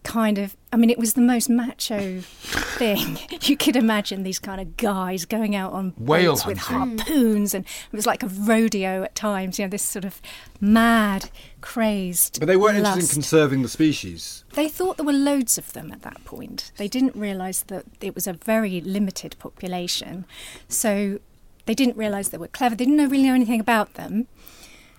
kind 0.03 0.39
of 0.39 0.57
I 0.73 0.77
mean 0.77 0.91
it 0.91 0.99
was 0.99 1.15
the 1.15 1.21
most 1.21 1.49
macho 1.51 2.21
thing 2.21 3.19
you 3.43 3.57
could 3.57 3.77
imagine 3.77 4.23
these 4.23 4.39
kind 4.39 4.61
of 4.61 4.77
guys 4.77 5.25
going 5.25 5.55
out 5.55 5.73
on 5.73 5.95
Whale 5.99 6.33
boats 6.33 6.47
with 6.47 6.59
harpoons 6.59 7.55
and 7.55 7.65
it 7.65 7.97
was 7.97 8.07
like 8.07 8.23
a 8.23 8.29
rodeo 8.29 9.03
at 9.03 9.15
times 9.15 9.59
you 9.59 9.67
know 9.67 9.69
this 9.69 9.83
sort 9.83 10.05
of 10.05 10.23
mad 10.61 11.31
crazed 11.61 12.41
But 12.41 12.47
they 12.47 12.57
weren't 12.57 12.79
interested 12.79 13.11
in 13.11 13.23
conserving 13.23 13.63
the 13.63 13.69
species. 13.69 14.45
They 14.55 14.69
thought 14.69 14.97
there 14.97 15.07
were 15.07 15.13
loads 15.13 15.59
of 15.59 15.73
them 15.73 15.93
at 15.93 16.03
that 16.03 16.25
point. 16.25 16.73
They 16.77 16.89
didn't 16.89 17.17
realise 17.17 17.61
that 17.63 17.85
it 18.01 18.15
was 18.15 18.27
a 18.27 18.33
very 18.33 18.81
limited 18.81 19.37
population. 19.39 20.25
So 20.69 21.21
they 21.67 21.75
didn't 21.75 21.97
realise 21.97 22.29
they 22.29 22.39
were 22.39 22.49
clever. 22.49 22.75
They 22.75 22.85
didn't 22.85 22.97
know, 22.97 23.07
really 23.07 23.25
know 23.25 23.35
anything 23.35 23.61
about 23.61 23.95
them. 23.95 24.27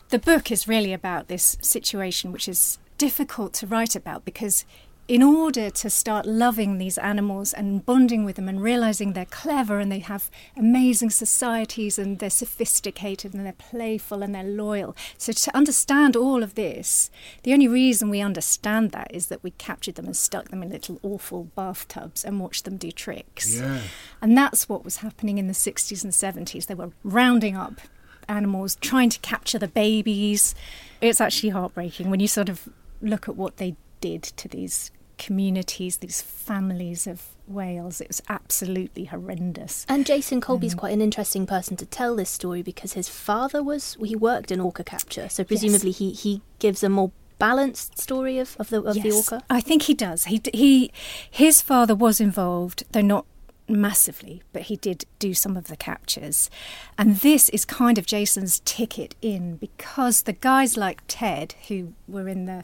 The 0.10 0.20
book 0.20 0.52
is 0.52 0.68
really 0.68 0.94
about 0.94 1.28
this 1.28 1.58
situation, 1.62 2.32
which 2.32 2.48
is 2.48 2.78
difficult 2.98 3.54
to 3.54 3.68
write 3.68 3.96
about 3.96 4.26
because 4.26 4.66
in 5.12 5.22
order 5.22 5.70
to 5.70 5.90
start 5.90 6.26
loving 6.26 6.78
these 6.78 6.98
animals 6.98 7.52
and 7.52 7.86
bonding 7.86 8.24
with 8.24 8.38
them 8.38 8.48
and 8.48 8.64
realizing 8.64 9.12
they're 9.12 9.26
clever 9.26 9.78
and 9.78 9.92
they 9.92 10.00
have 10.00 10.32
amazing 10.56 11.10
societies 11.10 12.00
and 12.00 12.20
they're 12.20 12.30
sophisticated 12.30 13.34
and 13.34 13.46
they're 13.46 13.52
playful 13.52 14.24
and 14.24 14.34
they're 14.34 14.42
loyal. 14.42 14.96
So, 15.18 15.34
to 15.34 15.54
understand 15.54 16.16
all 16.16 16.44
of 16.44 16.56
this, 16.56 17.12
the 17.44 17.52
only 17.52 17.68
reason 17.68 18.10
we 18.10 18.22
understand 18.22 18.92
that 18.92 19.14
is 19.14 19.28
that 19.28 19.44
we 19.44 19.52
captured 19.52 19.96
them 19.96 20.06
and 20.06 20.16
stuck 20.16 20.48
them 20.48 20.64
in 20.64 20.70
little 20.70 20.98
awful 21.04 21.44
bathtubs 21.58 22.24
and 22.24 22.40
watched 22.40 22.64
them 22.64 22.78
do 22.78 22.90
tricks. 22.90 23.60
Yeah. 23.60 23.82
And 24.22 24.38
that's 24.38 24.70
what 24.70 24.86
was 24.86 24.98
happening 24.98 25.38
in 25.38 25.48
the 25.48 25.54
60s 25.54 26.06
and 26.06 26.14
70s. 26.14 26.68
They 26.68 26.74
were 26.74 26.94
rounding 27.04 27.58
up 27.58 27.82
animals, 28.30 28.78
trying 28.80 29.10
to 29.10 29.20
capture 29.20 29.60
the 29.60 29.68
babies. 29.68 30.56
It's 31.02 31.20
actually 31.20 31.50
heartbreaking 31.50 32.10
when 32.10 32.22
you 32.22 32.30
sort 32.30 32.48
of 32.48 32.70
look 33.02 33.28
at 33.28 33.36
what 33.36 33.58
they 33.58 33.76
did 34.00 34.24
to 34.24 34.48
these 34.48 34.90
communities, 35.22 35.98
these 35.98 36.20
families 36.20 37.06
of 37.06 37.22
whales. 37.48 38.02
It 38.02 38.08
was 38.08 38.24
absolutely 38.28 39.06
horrendous. 39.06 39.86
And 39.88 40.04
Jason 40.04 40.42
Colby's 40.42 40.74
um, 40.74 40.80
quite 40.80 40.94
an 40.94 41.02
interesting 41.02 41.46
person 41.46 41.78
to 41.78 41.86
tell 41.86 42.16
this 42.16 42.30
story 42.30 42.64
because 42.64 42.94
his 42.94 43.08
father 43.08 43.62
was 43.62 43.96
he 44.04 44.16
worked 44.16 44.52
in 44.52 44.60
orca 44.60 44.84
capture, 44.84 45.30
so 45.30 45.44
presumably 45.44 45.92
he 45.92 46.12
he 46.12 46.42
gives 46.58 46.84
a 46.84 46.90
more 46.90 47.12
balanced 47.38 48.00
story 48.00 48.40
of, 48.40 48.58
of 48.60 48.70
the 48.70 48.82
of 48.82 48.96
the 48.96 49.12
orca. 49.12 49.44
I 49.48 49.62
think 49.62 49.84
he 49.84 49.94
does. 49.94 50.26
He 50.26 50.42
he 50.54 50.92
his 51.30 51.62
father 51.62 51.94
was 51.94 52.20
involved, 52.20 52.84
though 52.92 53.02
not 53.02 53.26
massively, 53.68 54.42
but 54.54 54.64
he 54.64 54.76
did 54.76 55.06
do 55.20 55.36
some 55.36 55.56
of 55.56 55.68
the 55.68 55.78
captures. 55.78 56.50
And 56.98 57.18
this 57.18 57.48
is 57.50 57.64
kind 57.64 58.00
of 58.00 58.08
Jason's 58.08 58.62
ticket 58.66 59.14
in 59.22 59.58
because 59.58 60.24
the 60.24 60.34
guys 60.34 60.78
like 60.78 61.02
Ted 61.08 61.54
who 61.68 61.94
were 62.08 62.28
in 62.28 62.46
the 62.46 62.64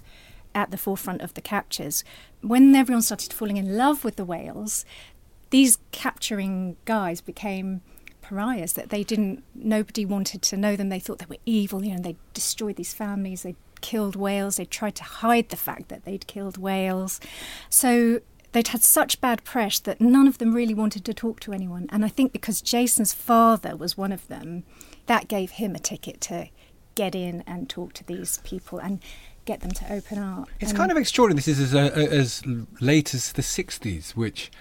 at 0.58 0.72
the 0.72 0.78
forefront 0.78 1.22
of 1.22 1.36
the 1.36 1.42
captures, 1.42 2.04
when 2.42 2.74
everyone 2.74 3.04
started 3.04 3.32
falling 3.32 3.58
in 3.58 3.78
love 3.78 4.04
with 4.04 4.16
the 4.16 4.26
whales, 4.26 4.86
these 5.52 5.78
capturing 5.92 6.76
guys 6.86 7.22
became 7.22 7.82
pariahs 8.22 8.74
that 8.74 8.90
they 8.90 9.04
didn't 9.04 9.44
nobody 9.54 10.04
wanted 10.04 10.42
to 10.42 10.58
know 10.58 10.76
them. 10.76 10.90
They 10.90 11.00
thought 11.00 11.20
they 11.20 11.28
were 11.30 11.38
evil 11.46 11.86
you 11.86 11.94
know 11.94 12.02
they 12.02 12.18
destroyed 12.34 12.76
these 12.76 12.94
families 12.94 13.44
they 13.44 13.56
killed 13.80 14.16
whales 14.16 14.58
they 14.58 14.66
tried 14.66 14.96
to 14.96 15.04
hide 15.04 15.50
the 15.50 15.56
fact 15.56 15.88
that 15.90 16.04
they'd 16.04 16.26
killed 16.26 16.58
whales. 16.58 17.20
So 17.70 18.22
they'd 18.52 18.70
had 18.70 18.82
such 18.82 19.22
bad 19.22 19.44
press 19.44 19.78
that 19.80 20.02
none 20.02 20.28
of 20.28 20.40
them 20.40 20.56
really 20.56 20.74
wanted 20.74 21.06
to 21.06 21.14
talk 21.14 21.40
to 21.42 21.54
anyone. 21.54 21.86
And 21.92 22.04
i 22.04 22.10
think 22.10 22.34
because 22.34 22.62
jason's 22.62 23.14
father 23.14 23.76
was 23.78 23.96
one 23.96 24.12
of 24.12 24.28
them 24.28 24.64
that 25.06 25.28
gave 25.28 25.52
him 25.52 25.76
a 25.76 25.80
ticket 25.80 26.20
to 26.22 26.50
get 26.98 27.14
in 27.16 27.44
and 27.48 27.70
talk 27.70 27.94
to 27.94 28.04
these 28.04 28.40
people. 28.40 28.80
And 28.80 29.00
get 29.48 29.62
them 29.62 29.72
to 29.72 29.92
open 29.92 30.20
up 30.20 30.50
It's 30.60 30.74
kind 30.74 30.92
of 30.92 30.98
extraordinary. 30.98 31.38
This 31.38 31.48
is 31.48 31.74
as, 31.74 31.76
uh, 31.76 31.92
as 31.96 32.44
late 32.80 33.14
as 33.14 33.32
the 33.32 33.42
60s, 33.42 34.12
which, 34.12 34.52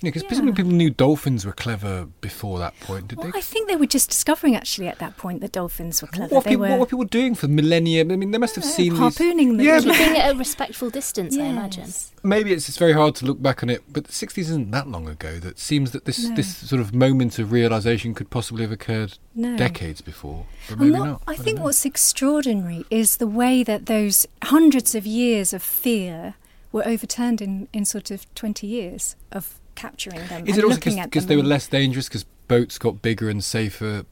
because 0.00 0.22
Yeah. 0.22 0.28
presumably 0.28 0.54
people 0.62 0.72
knew 0.72 0.90
dolphins 0.90 1.44
were 1.44 1.52
clever 1.52 2.06
before 2.20 2.58
that 2.58 2.78
point, 2.80 3.08
did 3.08 3.18
well, 3.18 3.30
they? 3.32 3.38
I 3.38 3.42
think 3.42 3.68
they 3.68 3.76
were 3.76 3.86
just 3.86 4.08
discovering 4.10 4.54
actually 4.54 4.88
at 4.88 4.98
that 5.00 5.16
point 5.16 5.40
that 5.40 5.52
dolphins 5.52 6.00
were 6.02 6.08
clever. 6.08 6.34
What, 6.34 6.44
they 6.44 6.50
people, 6.50 6.62
were 6.62 6.70
what 6.70 6.80
were 6.80 6.86
people 6.86 7.04
doing 7.04 7.34
for 7.34 7.48
millennia? 7.48 8.02
I 8.02 8.04
mean, 8.16 8.30
they 8.30 8.38
must 8.38 8.54
have 8.56 8.64
Yeah, 8.64 8.70
seen 8.70 8.90
these. 8.92 8.98
harpooning 9.00 9.56
them. 9.56 9.66
Yeah, 9.66 9.78
Keeping 9.78 9.88
but 9.90 9.98
Keeping 9.98 10.16
it 10.16 10.18
at 10.24 10.34
a 10.34 10.38
respectful 10.38 10.90
distance, 10.90 11.36
I 11.36 11.44
imagine. 11.46 11.92
Maybe 12.22 12.52
it's, 12.52 12.68
it's 12.68 12.78
very 12.78 12.92
hard 12.92 13.14
to 13.16 13.26
look 13.26 13.40
back 13.40 13.62
on 13.62 13.70
it, 13.70 13.82
but 13.92 14.04
the 14.04 14.12
60s 14.12 14.38
isn't 14.38 14.70
that 14.72 14.88
long 14.88 15.08
ago. 15.08 15.38
That 15.38 15.58
seems 15.58 15.92
that 15.92 16.04
this 16.04 16.24
No. 16.28 16.34
this 16.36 16.56
sort 16.56 16.80
of 16.80 16.94
moment 16.94 17.38
of 17.38 17.52
realization 17.52 18.14
could 18.14 18.28
possibly 18.30 18.62
have 18.62 18.72
occurred 18.72 19.18
No. 19.34 19.56
decades 19.56 20.00
before, 20.00 20.46
but 20.68 20.78
maybe 20.78 20.92
what- 20.92 21.06
not. 21.06 21.22
I 21.28 21.34
don't 21.36 21.44
think 21.44 21.58
know. 21.58 21.64
what's 21.64 21.84
extraordinary 21.84 22.84
is 22.90 23.16
the 23.18 23.26
way 23.26 23.62
that 23.62 23.86
those 23.86 24.26
hundreds 24.44 24.94
of 24.94 25.06
years 25.06 25.52
of 25.52 25.62
fear 25.62 26.34
were 26.72 26.86
overturned 26.86 27.40
in, 27.40 27.68
in 27.72 27.84
sort 27.84 28.10
of 28.10 28.32
20 28.34 28.66
years 28.66 29.14
of 29.30 29.57
capturing 29.78 30.26
them 30.26 30.46
Is 30.46 30.58
it 30.58 30.64
also 30.64 30.78
because 30.80 31.26
they 31.26 31.36
were 31.36 31.42
less 31.42 31.68
dangerous 31.68 32.08
because 32.08 32.24
boats 32.48 32.78
got 32.78 33.00
bigger 33.00 33.30
and 33.30 33.42
safer? 33.42 34.04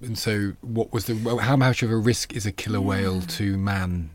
And 0.00 0.18
so, 0.18 0.54
what 0.60 0.92
was 0.92 1.06
the 1.06 1.38
how 1.40 1.56
much 1.56 1.82
of 1.82 1.90
a 1.90 1.96
risk 1.96 2.34
is 2.34 2.44
a 2.44 2.52
killer 2.52 2.80
whale 2.80 3.22
to 3.22 3.56
man 3.56 4.10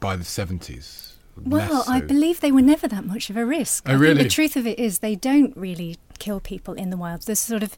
by 0.00 0.16
the 0.16 0.24
seventies? 0.24 1.14
Well, 1.44 1.84
I 1.86 2.00
believe 2.00 2.40
they 2.40 2.50
were 2.50 2.62
never 2.62 2.88
that 2.88 3.04
much 3.04 3.30
of 3.30 3.36
a 3.36 3.46
risk. 3.46 3.84
Oh, 3.88 3.96
really? 3.96 4.24
the 4.24 4.28
truth 4.28 4.56
of 4.56 4.66
it 4.66 4.78
is 4.78 4.98
they 4.98 5.14
don't 5.14 5.56
really 5.56 5.96
kill 6.18 6.40
people 6.40 6.74
in 6.74 6.90
the 6.90 6.96
wild. 6.96 7.22
There's 7.22 7.38
sort 7.38 7.62
of 7.62 7.76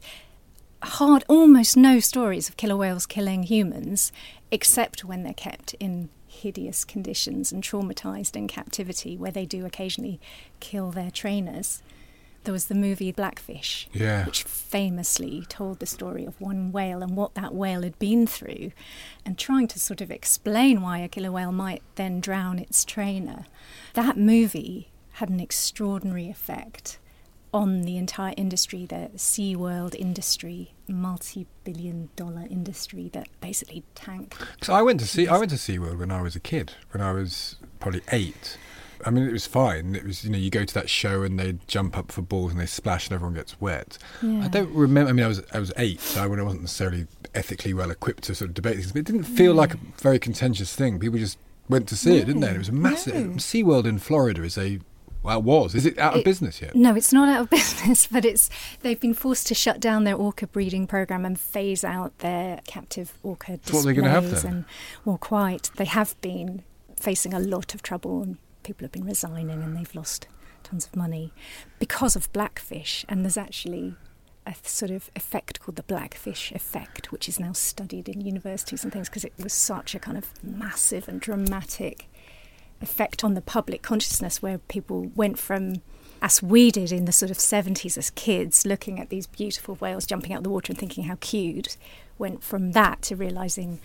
hard, 0.81 1.23
almost 1.27 1.77
no 1.77 1.99
stories 1.99 2.49
of 2.49 2.57
killer 2.57 2.77
whales 2.77 3.05
killing 3.05 3.43
humans, 3.43 4.11
except 4.49 5.03
when 5.03 5.23
they're 5.23 5.33
kept 5.33 5.75
in 5.75 6.09
hideous 6.27 6.83
conditions 6.85 7.51
and 7.51 7.61
traumatized 7.63 8.35
in 8.35 8.47
captivity, 8.47 9.17
where 9.17 9.31
they 9.31 9.45
do 9.45 9.65
occasionally 9.65 10.19
kill 10.59 10.91
their 10.91 11.11
trainers. 11.11 11.83
There 12.43 12.51
was 12.53 12.65
the 12.65 12.75
movie 12.75 13.11
Blackfish, 13.11 13.87
Yeah. 13.93 14.25
which 14.25 14.43
famously 14.43 15.45
told 15.47 15.79
the 15.79 15.85
story 15.85 16.25
of 16.25 16.39
one 16.41 16.71
whale 16.71 17.03
and 17.03 17.15
what 17.15 17.35
that 17.35 17.53
whale 17.53 17.83
had 17.83 17.99
been 17.99 18.25
through, 18.25 18.71
and 19.25 19.37
trying 19.37 19.67
to 19.67 19.79
sort 19.79 20.01
of 20.01 20.09
explain 20.09 20.81
why 20.81 20.97
a 20.99 21.07
killer 21.07 21.31
whale 21.31 21.51
might 21.51 21.83
then 21.95 22.19
drown 22.19 22.57
its 22.57 22.83
trainer. 22.83 23.45
That 23.93 24.17
movie 24.17 24.89
had 25.13 25.29
an 25.29 25.39
extraordinary 25.39 26.29
effect 26.29 26.97
on 27.53 27.81
the 27.81 27.97
entire 27.97 28.33
industry, 28.37 28.85
the 28.85 29.11
SeaWorld 29.17 29.93
industry, 29.95 30.73
multi 30.87 31.45
billion 31.63 32.09
dollar 32.15 32.47
industry 32.49 33.09
that 33.13 33.27
basically 33.41 33.83
tanked. 33.93 34.37
So 34.63 34.73
I 34.73 34.81
went 34.81 34.99
to 35.01 35.05
see 35.07 35.27
I 35.27 35.37
went 35.37 35.51
to 35.51 35.57
SeaWorld 35.57 35.99
when 35.99 36.11
I 36.11 36.21
was 36.21 36.35
a 36.35 36.39
kid, 36.39 36.71
when 36.91 37.01
I 37.03 37.11
was 37.11 37.57
probably 37.79 38.01
eight. 38.11 38.57
I 39.05 39.09
mean, 39.09 39.27
it 39.27 39.31
was 39.31 39.47
fine. 39.47 39.95
It 39.95 40.05
was, 40.05 40.23
you 40.23 40.31
know, 40.31 40.37
you 40.37 40.49
go 40.49 40.65
to 40.65 40.73
that 40.73 40.89
show 40.89 41.23
and 41.23 41.39
they 41.39 41.57
jump 41.67 41.97
up 41.97 42.11
for 42.11 42.21
balls 42.21 42.51
and 42.51 42.59
they 42.61 42.65
splash 42.65 43.07
and 43.07 43.13
everyone 43.13 43.35
gets 43.35 43.59
wet. 43.59 43.97
Yeah. 44.21 44.43
I 44.43 44.47
don't 44.47 44.73
remember. 44.73 45.09
I 45.09 45.13
mean, 45.13 45.25
I 45.25 45.27
was 45.27 45.41
I 45.53 45.59
was 45.59 45.71
eight, 45.77 45.99
so 45.99 46.23
I 46.23 46.27
wasn't 46.27 46.61
necessarily 46.61 47.07
ethically 47.33 47.73
well 47.73 47.91
equipped 47.91 48.23
to 48.23 48.35
sort 48.35 48.49
of 48.49 48.55
debate 48.55 48.75
things. 48.75 48.91
But 48.91 48.99
it 48.99 49.05
didn't 49.05 49.23
feel 49.23 49.53
mm. 49.53 49.57
like 49.57 49.73
a 49.73 49.79
very 49.97 50.19
contentious 50.19 50.75
thing. 50.75 50.99
People 50.99 51.19
just 51.19 51.37
went 51.69 51.87
to 51.89 51.95
see 51.95 52.17
it, 52.17 52.25
didn't 52.25 52.41
they? 52.41 52.47
And 52.47 52.55
it 52.55 52.59
was 52.59 52.69
a 52.69 52.73
massive. 52.73 53.15
no. 53.15 53.35
SeaWorld 53.35 53.85
in 53.85 53.99
Florida 53.99 54.43
is 54.43 54.57
a 54.57 54.79
well, 55.23 55.37
it 55.37 55.43
was. 55.43 55.75
Is 55.75 55.85
it 55.85 55.99
out 55.99 56.13
of 56.13 56.19
It- 56.21 56.25
business 56.25 56.61
yet? 56.61 56.75
No, 56.75 56.95
it's 56.95 57.13
not 57.13 57.29
out 57.29 57.41
of 57.41 57.49
business, 57.49 58.07
but 58.07 58.25
it's 58.25 58.49
they've 58.81 58.99
been 58.99 59.13
forced 59.13 59.47
to 59.47 59.55
shut 59.55 59.79
down 59.79 60.03
their 60.03 60.15
orca 60.15 60.47
breeding 60.47 60.87
program 60.87 61.25
and 61.25 61.39
phase 61.39 61.83
out 61.83 62.17
their 62.19 62.61
captive 62.67 63.13
orca 63.23 63.59
So 63.63 63.75
what 63.75 63.83
are 63.83 63.87
they 63.87 63.93
gonna 63.93 64.09
have 64.09 64.43
then? 64.43 64.53
And 64.53 64.65
well, 65.05 65.17
quite, 65.17 65.69
they 65.75 65.85
have 65.85 66.19
been 66.21 66.63
facing 66.95 67.33
a 67.33 67.39
lot 67.39 67.75
of 67.75 67.81
trouble, 67.81 68.23
and 68.23 68.37
people 68.63 68.85
have 68.85 68.91
been 68.91 69.05
resigning, 69.05 69.61
and 69.61 69.75
they've 69.75 69.95
lost 69.95 70.27
tons 70.63 70.85
of 70.85 70.95
money 70.95 71.33
because 71.79 72.15
of 72.15 72.31
blackfish. 72.33 73.05
And 73.09 73.23
there's 73.23 73.37
actually 73.37 73.95
a 74.45 74.55
sort 74.63 74.91
of 74.91 75.09
effect 75.15 75.59
called 75.59 75.75
the 75.75 75.83
blackfish 75.83 76.51
effect, 76.51 77.11
which 77.11 77.29
is 77.29 77.39
now 77.39 77.53
studied 77.53 78.09
in 78.09 78.21
universities 78.21 78.83
and 78.83 78.91
things 78.91 79.09
because 79.09 79.25
it 79.25 79.33
was 79.37 79.53
such 79.53 79.93
a 79.93 79.99
kind 79.99 80.17
of 80.17 80.33
massive 80.43 81.07
and 81.07 81.21
dramatic 81.21 82.09
effect 82.81 83.23
on 83.23 83.35
the 83.35 83.41
public 83.41 83.81
consciousness 83.81 84.41
where 84.41 84.57
people 84.57 85.11
went 85.15 85.37
from 85.37 85.75
as 86.21 86.41
we 86.41 86.71
did 86.71 86.91
in 86.91 87.05
the 87.05 87.11
sort 87.11 87.31
of 87.31 87.37
70s 87.37 87.97
as 87.97 88.09
kids 88.11 88.65
looking 88.65 88.99
at 88.99 89.09
these 89.09 89.27
beautiful 89.27 89.75
whales 89.75 90.05
jumping 90.05 90.33
out 90.33 90.39
of 90.39 90.43
the 90.43 90.49
water 90.49 90.71
and 90.71 90.79
thinking 90.79 91.03
how 91.05 91.17
cute 91.19 91.77
went 92.17 92.43
from 92.43 92.71
that 92.71 93.01
to 93.03 93.15
realizing 93.15 93.79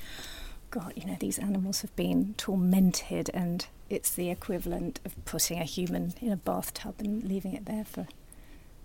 god 0.71 0.92
you 0.97 1.04
know 1.04 1.16
these 1.21 1.38
animals 1.38 1.83
have 1.83 1.95
been 1.95 2.35
tormented 2.38 3.30
and 3.35 3.66
it's 3.88 4.10
the 4.10 4.30
equivalent 4.30 5.00
of 5.04 5.12
putting 5.24 5.58
a 5.58 5.64
human 5.64 6.14
in 6.20 6.32
a 6.32 6.36
bathtub 6.36 6.94
and 6.98 7.22
leaving 7.24 7.52
it 7.54 7.66
there 7.66 7.84
for 7.84 8.06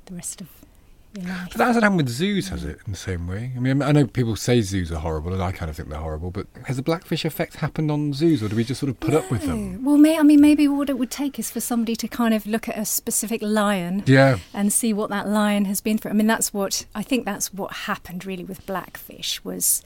the 0.06 0.14
rest 0.16 0.42
of 0.42 0.48
your 1.16 1.26
life 1.28 1.50
But 1.50 1.58
that 1.58 1.66
hasn't 1.66 1.84
happened 1.84 1.98
with 1.98 2.10
zoos, 2.10 2.48
has 2.50 2.64
it? 2.64 2.78
In 2.86 2.94
the 2.94 2.98
same 2.98 3.28
way. 3.28 3.52
I 3.56 3.60
mean, 3.60 3.82
I 3.82 3.92
know 3.92 4.08
people 4.08 4.36
say 4.38 4.62
zoos 4.62 4.92
are 4.94 5.00
horrible, 5.00 5.34
and 5.34 5.42
I 5.44 5.52
kind 5.52 5.70
of 5.70 5.76
think 5.76 5.90
they're 5.90 6.00
horrible. 6.00 6.32
But 6.32 6.48
has 6.68 6.78
the 6.78 6.84
blackfish 6.84 7.26
effect 7.26 7.56
happened 7.58 7.92
on 7.92 8.14
zoos, 8.14 8.42
or 8.42 8.48
do 8.48 8.56
we 8.56 8.64
just 8.64 8.80
sort 8.80 8.90
of 8.92 9.00
put 9.00 9.14
up 9.14 9.30
with 9.30 9.44
them? 9.46 9.84
well 9.84 9.98
may, 9.98 10.18
i 10.18 10.24
mean 10.24 10.40
maybe 10.40 10.68
what 10.70 10.90
it 10.90 10.98
would 10.98 11.12
take 11.12 11.38
is 11.38 11.52
for 11.52 11.60
somebody 11.60 11.96
to 11.98 12.08
kind 12.08 12.34
of 12.34 12.46
look 12.48 12.70
at 12.70 12.78
a 12.78 12.86
specific 12.86 13.42
lion 13.42 14.04
Yeah. 14.06 14.38
and 14.54 14.72
see 14.72 14.94
what 14.94 15.10
that 15.10 15.28
lion 15.28 15.66
has 15.66 15.82
been 15.82 15.98
through. 15.98 16.12
I 16.12 16.14
mean, 16.14 16.28
that's 16.28 16.54
what 16.54 16.86
I 16.96 17.04
think 17.04 17.26
that's 17.26 17.54
what 17.54 17.74
happened 17.74 18.26
really 18.26 18.44
with 18.46 18.66
Blackfish 18.66 19.44
was 19.44 19.84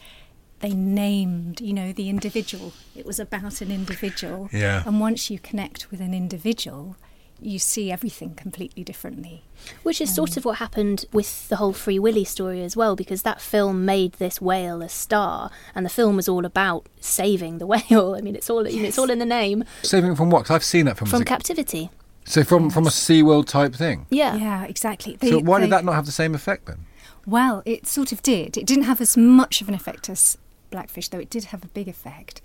they 0.65 0.75
named, 0.75 1.61
you 1.61 1.73
know, 1.73 1.91
the 1.93 2.09
individual. 2.09 2.73
It 2.95 3.05
was 3.05 3.19
about 3.19 3.61
an 3.61 3.71
individual. 3.71 4.49
Yeah. 4.51 4.81
And 4.85 4.99
once 4.99 5.29
you 5.29 5.37
connect 5.37 5.91
with 5.91 6.01
an 6.01 6.13
individual, 6.13 6.95
you 7.39 7.59
see 7.59 7.91
everything 7.91 8.33
completely 8.33 8.83
differently. 8.83 9.43
Which 9.83 10.01
is 10.01 10.13
sort 10.13 10.31
mm. 10.31 10.37
of 10.37 10.45
what 10.45 10.57
happened 10.57 11.05
with 11.13 11.47
the 11.49 11.57
whole 11.57 11.73
Free 11.73 11.99
Willy 11.99 12.23
story 12.23 12.63
as 12.63 12.75
well, 12.75 12.95
because 12.95 13.21
that 13.21 13.41
film 13.41 13.85
made 13.85 14.13
this 14.13 14.41
whale 14.41 14.81
a 14.81 14.89
star, 14.89 15.51
and 15.75 15.85
the 15.85 15.89
film 15.89 16.15
was 16.15 16.27
all 16.27 16.45
about 16.45 16.87
saving 16.99 17.59
the 17.59 17.67
whale. 17.73 18.15
I 18.17 18.21
mean, 18.21 18.35
it's 18.35 18.49
all 18.49 18.67
you 18.67 18.81
know, 18.81 18.87
it's 18.87 18.97
all 18.97 19.11
in 19.11 19.19
the 19.19 19.25
name 19.25 19.63
Saving 19.83 20.13
it 20.13 20.17
from 20.17 20.29
what? 20.31 20.45
'Cause 20.45 20.55
I've 20.55 20.63
seen 20.63 20.85
that 20.85 20.97
film. 20.97 21.07
as 21.07 21.11
from 21.11 21.21
a- 21.21 21.25
captivity. 21.25 21.91
so 22.23 22.43
from 22.43 22.69
from 22.71 22.87
a 22.87 22.89
SeaWorld 22.89 23.45
type 23.47 23.75
thing. 23.75 24.07
Yeah, 24.09 24.35
Yeah, 24.35 24.63
exactly. 24.63 25.17
so 25.21 25.39
why 25.39 25.59
they- 25.59 25.65
did 25.65 25.71
that 25.73 25.85
not 25.85 25.93
have 25.93 26.05
the 26.07 26.11
same 26.11 26.33
effect 26.33 26.65
then? 26.65 26.85
Well, 27.27 27.61
it 27.65 27.85
sort 27.87 28.11
of 28.11 28.21
did. 28.21 28.55
It 28.55 28.65
didn't 28.65 28.83
have 28.85 29.01
as 29.01 29.17
much 29.17 29.61
of 29.61 29.67
an 29.67 29.73
effect 29.73 30.09
as 30.09 30.37
Blackfish, 30.69 31.09
though 31.09 31.19
it 31.19 31.29
did 31.29 31.45
have 31.45 31.63
a 31.63 31.67
big 31.67 31.87
effect 31.87 32.41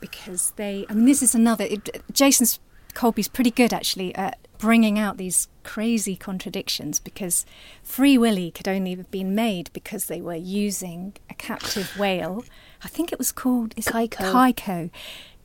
because 0.00 0.52
they. 0.56 0.86
I 0.88 0.94
mean, 0.94 1.06
this 1.06 1.22
is 1.22 1.34
another. 1.34 1.64
It, 1.64 2.02
Jason's 2.12 2.60
Colby's 2.94 3.28
pretty 3.28 3.50
good 3.50 3.72
actually 3.72 4.14
at 4.14 4.38
bringing 4.58 4.98
out 4.98 5.16
these 5.16 5.48
crazy 5.64 6.14
contradictions 6.14 7.00
because 7.00 7.44
Free 7.82 8.16
Willy 8.18 8.50
could 8.50 8.68
only 8.68 8.94
have 8.94 9.10
been 9.10 9.34
made 9.34 9.70
because 9.72 10.06
they 10.06 10.20
were 10.20 10.34
using 10.34 11.14
a 11.30 11.34
captive 11.34 11.98
whale. 11.98 12.44
I 12.84 12.88
think 12.88 13.12
it 13.12 13.18
was 13.18 13.32
called 13.32 13.74
is 13.76 13.86
Keiko. 13.86 14.32
Keiko. 14.32 14.90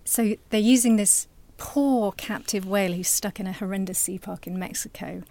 So 0.05 0.35
they're 0.49 0.59
using 0.59 0.97
this 0.97 1.27
poor 1.57 2.11
captive 2.11 2.65
whale 2.65 2.93
who's 2.93 3.07
stuck 3.07 3.39
in 3.39 3.47
a 3.47 3.53
horrendous 3.53 3.99
sea 3.99 4.19
park 4.19 4.45
in 4.45 4.59
Mexico. 4.59 5.23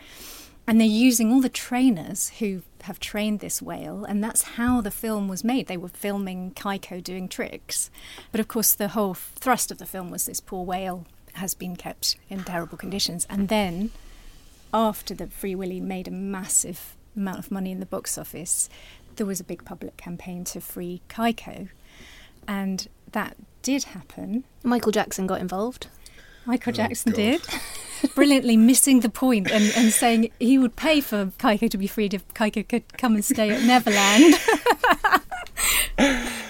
And 0.66 0.80
they're 0.80 0.86
using 0.86 1.32
all 1.32 1.40
the 1.40 1.48
trainers 1.48 2.30
who 2.40 2.62
have 2.82 2.98
trained 2.98 3.40
this 3.40 3.62
whale, 3.62 4.04
and 4.04 4.22
that's 4.22 4.42
how 4.42 4.80
the 4.80 4.90
film 4.90 5.28
was 5.28 5.44
made. 5.44 5.66
They 5.68 5.76
were 5.76 5.88
filming 5.88 6.52
Keiko 6.52 7.02
doing 7.02 7.28
tricks. 7.28 7.90
But 8.32 8.40
of 8.40 8.48
course, 8.48 8.74
the 8.74 8.88
whole 8.88 9.14
thrust 9.14 9.70
of 9.70 9.78
the 9.78 9.86
film 9.86 10.10
was 10.10 10.26
this 10.26 10.40
poor 10.40 10.64
whale 10.64 11.06
has 11.34 11.54
been 11.54 11.76
kept 11.76 12.16
in 12.28 12.42
terrible 12.42 12.78
conditions. 12.78 13.26
And 13.30 13.48
then, 13.48 13.90
after 14.74 15.14
the 15.14 15.28
Free 15.28 15.54
Willy 15.54 15.80
made 15.80 16.08
a 16.08 16.12
massive 16.12 16.96
amount 17.16 17.38
of 17.38 17.50
money 17.50 17.70
in 17.70 17.80
the 17.80 17.86
box 17.86 18.18
office, 18.18 18.68
there 19.16 19.26
was 19.26 19.40
a 19.40 19.44
big 19.44 19.64
public 19.64 19.96
campaign 19.96 20.44
to 20.44 20.60
free 20.60 21.00
Keiko. 21.08 21.68
And 22.48 22.88
that 23.12 23.36
did 23.62 23.84
happen. 23.84 24.44
Michael 24.62 24.92
Jackson 24.92 25.26
got 25.26 25.40
involved. 25.40 25.88
Michael 26.46 26.70
Oh, 26.72 26.76
Jackson 26.76 27.12
God. 27.12 27.16
did. 27.16 27.42
Brilliantly 28.14 28.56
missing 28.56 29.00
the 29.00 29.08
point 29.08 29.50
and, 29.50 29.64
and 29.76 29.90
saying 29.92 30.30
he 30.38 30.58
would 30.58 30.76
pay 30.76 31.00
for 31.00 31.26
Keiko 31.38 31.70
to 31.70 31.78
be 31.78 31.86
freed 31.86 32.12
if 32.14 32.26
Keiko 32.34 32.66
could 32.68 32.96
come 32.98 33.14
and 33.14 33.24
stay 33.24 33.50
at 33.50 33.62
Neverland. 33.62 34.34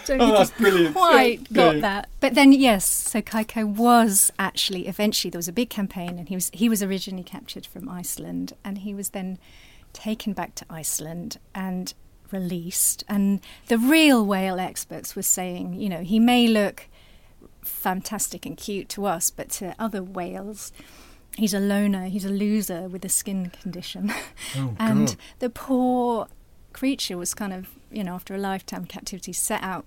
so 0.04 0.14
Oh, 0.18 0.26
he 0.26 0.32
that's 0.32 0.38
just 0.50 0.56
brilliant. 0.58 0.94
quite 0.94 1.52
got 1.52 1.80
that. 1.80 2.08
But 2.20 2.34
then 2.34 2.52
yes, 2.52 2.84
so 2.84 3.22
Keiko 3.22 3.64
was 3.66 4.32
actually 4.38 4.86
eventually 4.88 5.30
there 5.30 5.38
was 5.38 5.48
a 5.48 5.52
big 5.52 5.70
campaign 5.70 6.18
and 6.18 6.28
he 6.28 6.34
was 6.34 6.50
he 6.52 6.68
was 6.68 6.82
originally 6.82 7.22
captured 7.24 7.64
from 7.66 7.88
Iceland 7.88 8.52
and 8.64 8.78
he 8.78 8.94
was 8.94 9.10
then 9.10 9.38
taken 9.92 10.32
back 10.32 10.54
to 10.56 10.66
Iceland 10.68 11.38
and 11.54 11.94
released 12.32 13.04
and 13.08 13.40
the 13.68 13.78
real 13.78 14.26
whale 14.26 14.58
experts 14.58 15.14
were 15.14 15.22
saying, 15.22 15.74
you 15.74 15.88
know, 15.88 16.00
he 16.02 16.18
may 16.18 16.48
look 16.48 16.88
fantastic 17.66 18.46
and 18.46 18.56
cute 18.56 18.88
to 18.90 19.06
us, 19.06 19.30
but 19.30 19.50
to 19.50 19.75
other 19.78 20.02
whales, 20.02 20.73
he's 21.37 21.54
a 21.54 21.61
loner, 21.61 22.06
he's 22.06 22.25
a 22.25 22.30
loser 22.30 22.88
with 22.88 23.04
a 23.04 23.08
skin 23.08 23.50
condition. 23.50 24.12
Oh, 24.56 24.75
and 24.78 25.08
God. 25.08 25.16
the 25.40 25.50
poor 25.50 26.28
creature 26.73 27.16
was 27.16 27.35
kind 27.35 27.52
of, 27.52 27.68
you 27.90 28.04
know, 28.04 28.14
after 28.14 28.35
a 28.35 28.38
lifetime 28.38 28.87
captivity, 28.87 29.32
set 29.32 29.62
out 29.62 29.85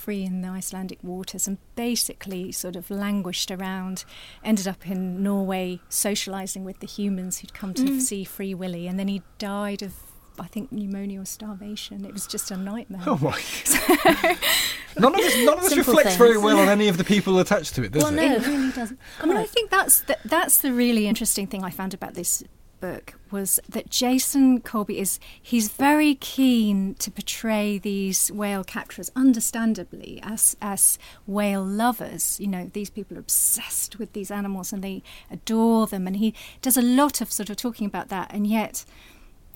free 0.00 0.24
in 0.24 0.40
the 0.40 0.48
Icelandic 0.48 0.98
waters 1.02 1.46
and 1.46 1.58
basically 1.76 2.50
sort 2.52 2.76
of 2.76 2.90
languished 2.90 3.50
around, 3.50 4.04
ended 4.42 4.66
up 4.66 4.86
in 4.86 5.22
Norway 5.22 5.80
socialising 5.90 6.64
with 6.64 6.80
the 6.80 6.86
humans 6.86 7.38
who'd 7.38 7.54
come 7.54 7.74
to 7.74 7.82
mm. 7.82 8.00
see 8.00 8.24
Free 8.24 8.54
Willy, 8.54 8.86
and 8.88 8.98
then 8.98 9.08
he 9.08 9.22
died 9.38 9.82
of. 9.82 9.94
I 10.38 10.46
think 10.46 10.72
pneumonia 10.72 11.20
or 11.20 11.26
starvation. 11.26 12.06
It 12.06 12.14
was 12.14 12.26
just 12.26 12.50
a 12.50 12.56
nightmare. 12.56 13.02
Oh 13.06 13.18
my! 13.18 14.38
none 14.98 15.14
of 15.14 15.20
this, 15.20 15.44
none 15.44 15.58
of 15.58 15.62
this 15.64 15.72
Simple 15.74 15.94
reflects 15.94 16.16
very 16.16 16.32
things. 16.32 16.42
well 16.44 16.58
on 16.60 16.68
any 16.68 16.88
of 16.88 16.96
the 16.98 17.04
people 17.04 17.38
attached 17.38 17.74
to 17.76 17.82
it, 17.84 17.92
does 17.92 18.02
Well, 18.02 18.12
it? 18.12 18.16
no. 18.16 18.34
It 18.36 18.46
really 18.46 18.72
doesn't. 18.72 18.98
I 19.20 19.26
mean, 19.26 19.36
I 19.36 19.44
think 19.46 19.70
that's 19.70 20.00
the, 20.02 20.16
that's 20.24 20.58
the 20.58 20.72
really 20.72 21.06
interesting 21.06 21.46
thing 21.46 21.64
I 21.64 21.70
found 21.70 21.94
about 21.94 22.14
this 22.14 22.42
book 22.80 23.14
was 23.30 23.60
that 23.68 23.90
Jason 23.90 24.62
Colby 24.62 24.98
is 24.98 25.20
he's 25.42 25.68
very 25.68 26.14
keen 26.14 26.94
to 26.94 27.10
portray 27.10 27.76
these 27.76 28.32
whale 28.32 28.64
capturers, 28.64 29.10
understandably, 29.14 30.18
as 30.22 30.56
as 30.62 30.98
whale 31.26 31.62
lovers. 31.62 32.40
You 32.40 32.46
know, 32.46 32.70
these 32.72 32.88
people 32.88 33.18
are 33.18 33.20
obsessed 33.20 33.98
with 33.98 34.14
these 34.14 34.30
animals 34.30 34.72
and 34.72 34.82
they 34.82 35.02
adore 35.30 35.86
them, 35.88 36.06
and 36.06 36.16
he 36.16 36.34
does 36.62 36.78
a 36.78 36.82
lot 36.82 37.20
of 37.20 37.30
sort 37.30 37.50
of 37.50 37.56
talking 37.56 37.86
about 37.86 38.08
that, 38.08 38.30
and 38.32 38.46
yet. 38.46 38.84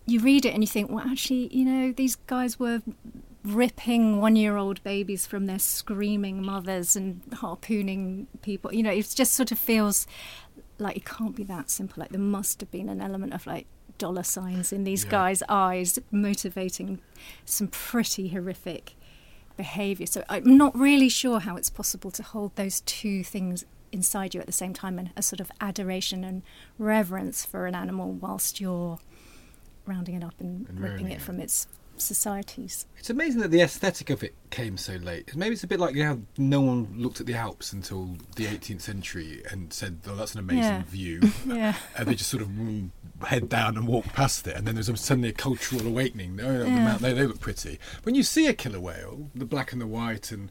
You 0.06 0.20
read 0.20 0.44
it 0.44 0.52
and 0.52 0.62
you 0.62 0.66
think, 0.66 0.90
well, 0.90 1.02
actually, 1.08 1.46
you 1.50 1.64
know, 1.64 1.90
these 1.90 2.16
guys 2.26 2.60
were 2.60 2.82
ripping 3.44 4.20
one 4.20 4.36
year 4.36 4.56
old 4.56 4.82
babies 4.82 5.26
from 5.26 5.46
their 5.46 5.58
screaming 5.58 6.42
mothers 6.44 6.96
and 6.96 7.20
harpooning 7.34 8.26
people. 8.42 8.72
You 8.72 8.82
know, 8.82 8.90
it 8.90 9.12
just 9.14 9.34
sort 9.34 9.52
of 9.52 9.58
feels 9.58 10.06
like 10.78 10.96
it 10.96 11.04
can't 11.04 11.36
be 11.36 11.44
that 11.44 11.70
simple. 11.70 12.00
Like 12.00 12.10
there 12.10 12.20
must 12.20 12.60
have 12.60 12.70
been 12.70 12.88
an 12.88 13.00
element 13.00 13.34
of 13.34 13.46
like 13.46 13.66
dollar 13.98 14.22
signs 14.22 14.72
in 14.72 14.84
these 14.84 15.04
Yeah. 15.04 15.10
guys' 15.10 15.42
eyes 15.48 15.98
motivating 16.10 17.00
some 17.44 17.68
pretty 17.68 18.28
horrific 18.28 18.94
behaviour. 19.56 20.06
So 20.06 20.24
I'm 20.28 20.56
not 20.56 20.76
really 20.76 21.08
sure 21.08 21.40
how 21.40 21.56
it's 21.56 21.70
possible 21.70 22.10
to 22.12 22.22
hold 22.22 22.56
those 22.56 22.80
two 22.80 23.22
things 23.22 23.64
inside 23.92 24.34
you 24.34 24.40
at 24.40 24.46
the 24.46 24.52
same 24.52 24.72
time 24.72 24.98
and 24.98 25.10
a 25.16 25.22
sort 25.22 25.38
of 25.38 25.52
adoration 25.60 26.24
and 26.24 26.42
reverence 26.78 27.44
for 27.46 27.66
an 27.66 27.74
animal 27.76 28.10
whilst 28.10 28.60
you're 28.60 28.98
rounding 29.86 30.16
it 30.16 30.24
up 30.24 30.34
and, 30.40 30.68
And 30.68 30.80
ripping 30.80 31.08
it 31.10 31.16
it. 31.16 31.20
from 31.20 31.38
its 31.38 31.68
societies. 32.00 32.86
It's 32.98 33.10
amazing 33.10 33.40
that 33.42 33.50
the 33.50 33.60
aesthetic 33.60 34.10
of 34.10 34.22
it 34.22 34.34
came 34.50 34.76
so 34.76 34.94
late. 34.96 35.34
Maybe 35.36 35.52
it's 35.54 35.64
a 35.64 35.66
bit 35.66 35.80
like 35.80 35.96
how 35.96 36.18
no 36.38 36.60
one 36.60 36.94
looked 36.96 37.20
at 37.20 37.26
the 37.26 37.34
Alps 37.34 37.72
until 37.72 38.16
the 38.36 38.46
18th 38.46 38.80
century 38.82 39.42
and 39.50 39.72
said, 39.72 40.00
"Oh, 40.06 40.14
that's 40.16 40.32
an 40.34 40.40
amazing 40.40 40.62
Yeah. 40.62 40.82
view," 40.84 41.20
Yeah. 41.46 41.74
and 41.96 42.08
they 42.08 42.14
just 42.14 42.30
sort 42.30 42.42
of 42.42 42.50
head 43.26 43.48
down 43.48 43.76
and 43.76 43.86
walk 43.86 44.06
past 44.06 44.46
it. 44.46 44.56
And 44.56 44.66
then 44.66 44.74
there's 44.74 45.00
suddenly 45.00 45.28
a 45.30 45.32
cultural 45.32 45.86
awakening. 45.86 46.38
Oh, 46.42 46.58
the 46.60 46.66
Yeah. 46.66 46.84
mount- 46.84 47.02
they, 47.02 47.12
they 47.12 47.26
look 47.26 47.40
pretty. 47.40 47.78
When 48.02 48.14
you 48.14 48.22
see 48.22 48.46
a 48.46 48.54
killer 48.54 48.80
whale, 48.80 49.30
the 49.34 49.44
black 49.44 49.72
and 49.72 49.80
the 49.80 49.86
white, 49.86 50.32
and 50.32 50.50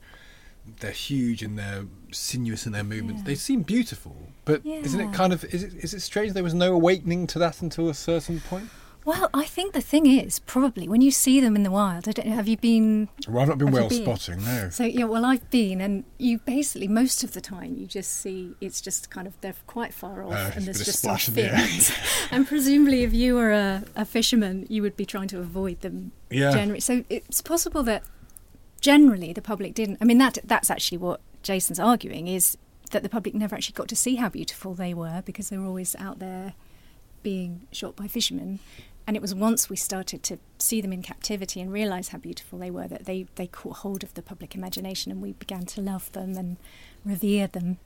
they're 0.80 0.92
huge 0.92 1.44
and 1.44 1.60
they're 1.60 1.86
sinuous 2.12 2.66
in 2.66 2.72
their 2.72 2.84
movements, 2.86 3.22
Yeah. 3.22 3.26
they 3.28 3.36
seem 3.36 3.64
beautiful. 3.64 4.16
But 4.46 4.66
isn't 4.66 5.00
it 5.00 5.14
kind 5.14 5.34
of 5.34 5.44
is 5.46 5.64
it 5.64 5.74
is 5.76 5.94
it 5.94 6.02
strange 6.02 6.34
there 6.34 6.44
was 6.44 6.54
no 6.54 6.74
awakening 6.74 7.28
to 7.28 7.40
that 7.40 7.62
until 7.62 7.90
a 7.90 7.94
certain 7.94 8.40
point? 8.42 8.70
Well, 9.06 9.30
I 9.34 9.44
think 9.44 9.74
the 9.74 9.82
thing 9.82 10.06
is 10.06 10.40
probably 10.40 10.88
when 10.88 11.02
you 11.02 11.12
see 11.12 11.42
them 11.42 11.56
in 11.56 11.64
the 11.64 11.72
wild. 11.72 12.08
I 12.08 12.12
don't 12.14 12.28
know. 12.28 12.36
Have 12.36 12.48
you 12.48 12.56
been? 12.58 13.10
Well, 13.28 13.42
I've 13.42 13.50
not 13.50 13.58
been 13.58 13.72
whale 13.72 13.90
been? 13.90 14.04
spotting. 14.04 14.44
No. 14.46 14.70
So 14.70 14.84
yeah, 14.86 15.06
well, 15.06 15.26
I've 15.26 15.50
been, 15.50 15.82
and 15.82 16.06
you 16.18 16.40
basically 16.40 16.88
most 16.88 17.24
of 17.24 17.34
the 17.34 17.42
time 17.42 17.76
you 17.78 17.86
just 17.86 18.12
see 18.12 18.56
it's 18.62 18.80
just 18.80 19.10
kind 19.10 19.28
of 19.28 19.40
they're 19.42 19.56
quite 19.68 19.94
far 19.94 20.24
off, 20.24 20.32
Uh, 20.34 20.52
and 20.56 20.66
there's 20.66 20.84
just 20.86 21.00
some 21.00 21.18
fins. 21.18 21.92
and 22.32 22.48
presumably, 22.48 23.04
if 23.04 23.14
you 23.14 23.36
were 23.36 23.52
a, 23.52 23.84
a 23.96 24.06
fisherman, 24.06 24.66
you 24.70 24.82
would 24.82 24.96
be 24.96 25.06
trying 25.06 25.28
to 25.30 25.40
avoid 25.40 25.82
them. 25.82 26.14
Yeah. 26.30 26.52
Generally, 26.52 26.80
so 26.82 27.04
it's 27.10 27.42
possible 27.42 27.84
that 27.84 28.04
generally 28.80 29.34
the 29.34 29.42
public 29.42 29.74
didn't. 29.74 29.98
I 30.02 30.06
mean, 30.06 30.18
that 30.20 30.38
that's 30.46 30.70
actually 30.72 30.98
what 31.00 31.20
Jason's 31.42 31.80
arguing 31.80 32.28
is 32.28 32.58
that 32.92 33.04
the 33.04 33.10
public 33.10 33.36
never 33.36 33.56
actually 33.56 33.74
got 33.74 33.88
to 33.90 33.96
see 33.96 34.16
how 34.16 34.30
beautiful 34.30 34.74
they 34.76 34.94
were 34.94 35.22
because 35.26 35.50
they 35.50 35.58
were 35.58 35.66
always 35.66 35.96
out 35.98 36.20
there 36.20 36.54
being 37.24 37.62
shot 37.72 37.96
by 37.96 38.08
fishermen. 38.08 38.60
And 39.06 39.16
it 39.18 39.22
was 39.22 39.36
once 39.36 39.70
we 39.70 39.76
started 39.76 40.24
to 40.24 40.40
see 40.60 40.80
them 40.82 40.94
in 40.94 41.02
captivity 41.04 41.60
and 41.60 41.72
realise 41.74 42.10
how 42.10 42.18
beautiful 42.20 42.58
they 42.60 42.72
were 42.72 42.88
that 42.88 43.06
they, 43.06 43.26
they 43.36 43.48
caught 43.48 43.78
hold 43.78 44.02
of 44.04 44.14
the 44.14 44.22
public 44.22 44.56
imagination 44.56 45.12
and 45.12 45.22
we 45.22 45.34
began 45.34 45.66
to 45.66 45.82
love 45.82 46.10
them 46.14 46.38
and 46.38 46.56
revere 47.04 47.48
them. 47.48 47.80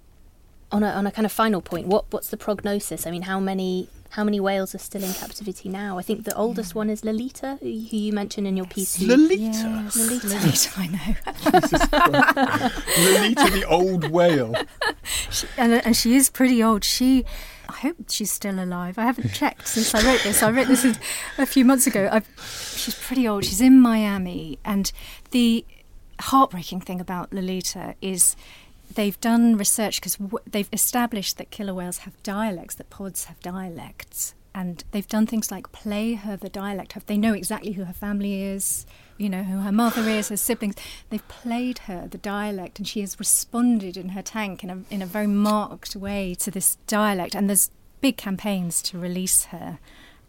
On 0.69 0.83
a, 0.83 0.87
on 0.89 1.07
a 1.07 1.11
kind 1.11 1.25
of 1.25 1.31
final 1.31 1.61
point, 1.61 1.87
what 1.87 2.03
what's 2.11 2.27
the 2.29 2.35
prognosis? 2.35 3.07
I 3.07 3.11
mean, 3.11 3.21
how 3.21 3.39
many 3.39 3.87
how 4.09 4.25
many 4.25 4.41
whales 4.41 4.75
are 4.75 4.79
still 4.79 5.01
in 5.01 5.13
captivity 5.13 5.69
now? 5.69 5.97
I 5.97 6.01
think 6.01 6.25
the 6.25 6.35
oldest 6.35 6.75
one 6.75 6.89
is 6.89 7.05
Lolita, 7.05 7.57
who 7.61 7.67
who 7.89 7.95
you 7.95 8.11
mentioned 8.11 8.47
in 8.47 8.57
your 8.57 8.65
piece. 8.65 8.97
who- 8.97 9.07
Lolita. 9.07 9.41
Yes, 9.43 9.95
Lolita. 9.95 10.27
Lolita, 10.27 10.71
I 10.75 10.87
know. 10.87 11.15
Lolita 12.97 13.51
the 13.51 13.65
old 13.69 14.11
whale. 14.11 14.55
and, 15.57 15.73
and 15.85 15.95
she 15.95 16.15
is 16.17 16.29
pretty 16.29 16.61
old. 16.61 16.83
She, 16.83 17.23
I 17.23 17.56
hope 17.79 17.95
she's 18.09 18.31
still 18.31 18.59
alive. 18.63 18.97
I 18.97 19.03
haven't 19.03 19.33
checked 19.33 19.67
since 19.67 19.93
I 19.95 20.01
wrote 20.05 20.21
this. 20.23 20.43
I 20.43 20.51
wrote 20.51 20.67
this 20.67 20.85
a- 21.37 21.45
few 21.45 21.65
months 21.65 21.87
ago. 21.87 22.09
i 22.11 22.21
she's 22.75 22.95
pretty 22.95 23.27
old. 23.27 23.45
She's 23.45 23.61
in 23.61 23.79
Miami, 23.79 24.59
and 24.65 24.91
the 25.31 25.65
heartbreaking 26.19 26.81
thing 26.81 26.99
about 26.99 27.31
Lolita 27.33 27.95
is 28.01 28.35
they've 28.93 29.19
done 29.21 29.57
research 29.57 29.99
because 30.01 30.15
w- 30.15 30.43
they've 30.49 30.69
established 30.73 31.37
that 31.37 31.51
killer 31.51 31.73
whales 31.73 31.99
have 31.99 32.21
dialects, 32.23 32.75
that 32.75 32.89
pods 32.89 33.25
have 33.25 33.39
dialects. 33.41 34.33
And 34.55 34.83
they've 34.91 35.07
done 35.07 35.27
things 35.27 35.51
like 35.51 35.71
play 35.71 36.15
her 36.15 36.35
the 36.35 36.49
dialect. 36.49 36.97
They 37.05 37.17
know 37.17 37.33
exactly 37.33 37.73
who 37.73 37.83
her 37.83 37.93
family 37.93 38.41
is, 38.41 38.87
you 39.17 39.29
know, 39.29 39.43
who 39.43 39.59
her 39.59 39.71
mother 39.71 40.01
is, 40.09 40.29
her 40.29 40.37
siblings. 40.37 40.75
They've 41.09 41.27
played 41.27 41.79
her 41.79 42.07
the 42.07 42.17
dialect, 42.17 42.79
and 42.79 42.87
she 42.87 43.01
has 43.01 43.19
responded 43.19 43.97
in 43.97 44.09
her 44.09 44.21
tank 44.21 44.63
in 44.63 44.69
a, 44.69 44.83
in 44.89 45.01
a 45.01 45.05
very 45.05 45.27
marked 45.27 45.95
way 45.95 46.35
to 46.35 46.51
this 46.51 46.77
dialect. 46.87 47.35
And 47.35 47.49
there's 47.49 47.71
big 48.01 48.17
campaigns 48.17 48.81
to 48.83 48.97
release 48.99 49.45
her. 49.45 49.79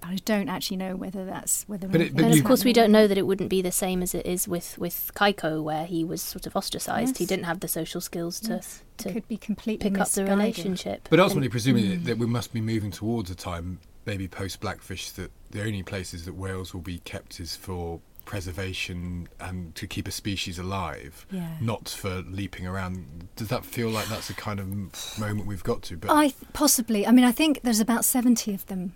But 0.00 0.10
I 0.10 0.16
don't 0.24 0.48
actually 0.48 0.76
know 0.76 0.94
whether 0.94 1.24
that's 1.24 1.64
whether. 1.66 1.88
But 1.88 2.00
it- 2.00 2.14
but 2.14 2.24
And 2.26 2.34
of 2.38 2.44
course, 2.44 2.64
we 2.64 2.72
don't 2.72 2.92
know 2.92 3.08
that 3.08 3.18
it 3.18 3.26
wouldn't 3.26 3.50
be 3.50 3.62
the 3.62 3.72
same 3.72 4.00
as 4.00 4.14
it 4.14 4.24
is 4.26 4.46
with, 4.46 4.78
with 4.78 5.10
Keiko, 5.16 5.60
where 5.60 5.86
he 5.86 6.04
was 6.04 6.22
sort 6.22 6.46
of 6.46 6.54
ostracised. 6.54 7.18
He 7.18 7.26
didn't 7.26 7.46
have 7.46 7.58
the 7.60 7.66
social 7.68 8.00
skills 8.00 8.38
to, 8.40 8.52
Yes, 8.54 8.84
to 8.98 9.12
could 9.12 9.26
be 9.26 9.36
completely 9.36 9.90
pick 9.90 9.98
up 10.00 10.08
the 10.10 10.24
relationship. 10.24 11.08
But 11.10 11.18
ultimately, 11.18 11.46
And- 11.46 11.50
presuming 11.50 11.84
Mm. 11.84 11.90
that- 11.90 12.04
that 12.04 12.18
we 12.18 12.26
must 12.26 12.52
be 12.52 12.60
moving 12.60 12.92
towards 12.92 13.28
a 13.28 13.34
time, 13.34 13.80
maybe 14.06 14.28
post 14.28 14.60
Blackfish, 14.60 15.10
that 15.12 15.32
the 15.50 15.62
only 15.62 15.82
places 15.82 16.24
that 16.26 16.34
whales 16.34 16.72
will 16.72 16.80
be 16.80 17.00
kept 17.00 17.40
is 17.40 17.56
for 17.56 18.00
preservation 18.28 19.28
and 19.40 19.74
to 19.74 19.86
keep 19.86 20.06
a 20.06 20.10
species 20.12 20.58
alive, 20.58 21.26
Yeah. 21.30 21.56
not 21.60 21.88
for 21.88 22.22
leaping 22.28 22.66
around. 22.66 23.28
Does 23.36 23.48
that 23.48 23.64
feel 23.64 23.88
like 23.90 24.06
that's 24.08 24.28
the 24.28 24.34
kind 24.34 24.60
of 24.60 24.68
moment 25.18 25.46
we've 25.48 25.64
got 25.64 25.82
to? 25.84 25.96
But 25.96 26.10
I 26.10 26.28
th- 26.28 26.34
possibly. 26.52 27.06
I 27.06 27.10
mean, 27.10 27.24
I 27.24 27.32
think 27.32 27.60
there's 27.62 27.80
about 27.80 28.04
seventy 28.04 28.54
of 28.54 28.66
them 28.66 28.92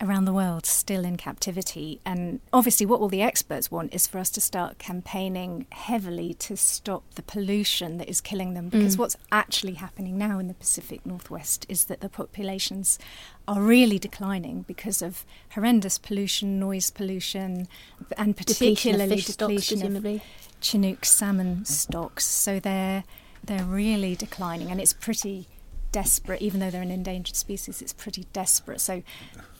around 0.00 0.24
the 0.24 0.32
world 0.32 0.66
still 0.66 1.04
in 1.04 1.16
captivity, 1.16 2.00
and 2.04 2.40
obviously, 2.52 2.86
what 2.86 3.00
all 3.00 3.08
the 3.08 3.22
experts 3.22 3.70
want 3.70 3.94
is 3.94 4.06
for 4.06 4.18
us 4.18 4.30
to 4.30 4.40
start 4.40 4.78
campaigning 4.78 5.66
heavily 5.72 6.34
to 6.34 6.56
stop 6.56 7.02
the 7.14 7.22
pollution 7.22 7.98
that 7.98 8.08
is 8.08 8.20
killing 8.20 8.54
them. 8.54 8.68
Because 8.68 8.96
mm. 8.96 9.00
what's 9.00 9.16
actually 9.30 9.74
happening 9.74 10.18
now 10.18 10.38
in 10.38 10.48
the 10.48 10.54
Pacific 10.54 11.04
Northwest 11.06 11.66
is 11.68 11.84
that 11.84 12.00
the 12.00 12.08
populations 12.08 12.98
are 13.46 13.60
really 13.60 13.98
declining 13.98 14.62
because 14.62 15.02
of 15.02 15.24
horrendous 15.50 15.98
pollution, 15.98 16.58
noise 16.58 16.90
pollution, 16.90 17.68
and 18.16 18.34
Depletion 18.34 18.34
of 18.34 18.36
particularly 18.36 19.16
fish 19.16 19.26
stocks, 19.26 19.68
depletion 19.68 19.96
of. 19.96 20.22
Chinook 20.60 21.04
salmon 21.04 21.64
stocks. 21.64 22.24
So 22.24 22.58
they're 22.58 23.04
they're 23.44 23.64
really 23.64 24.16
declining, 24.16 24.70
and 24.70 24.80
it's 24.80 24.94
pretty 24.94 25.46
desperate. 25.94 26.42
Even 26.42 26.58
though 26.58 26.70
they're 26.70 26.82
an 26.82 26.90
endangered 26.90 27.36
species, 27.36 27.80
it's 27.80 27.92
pretty 27.92 28.26
desperate. 28.32 28.80
So 28.80 29.02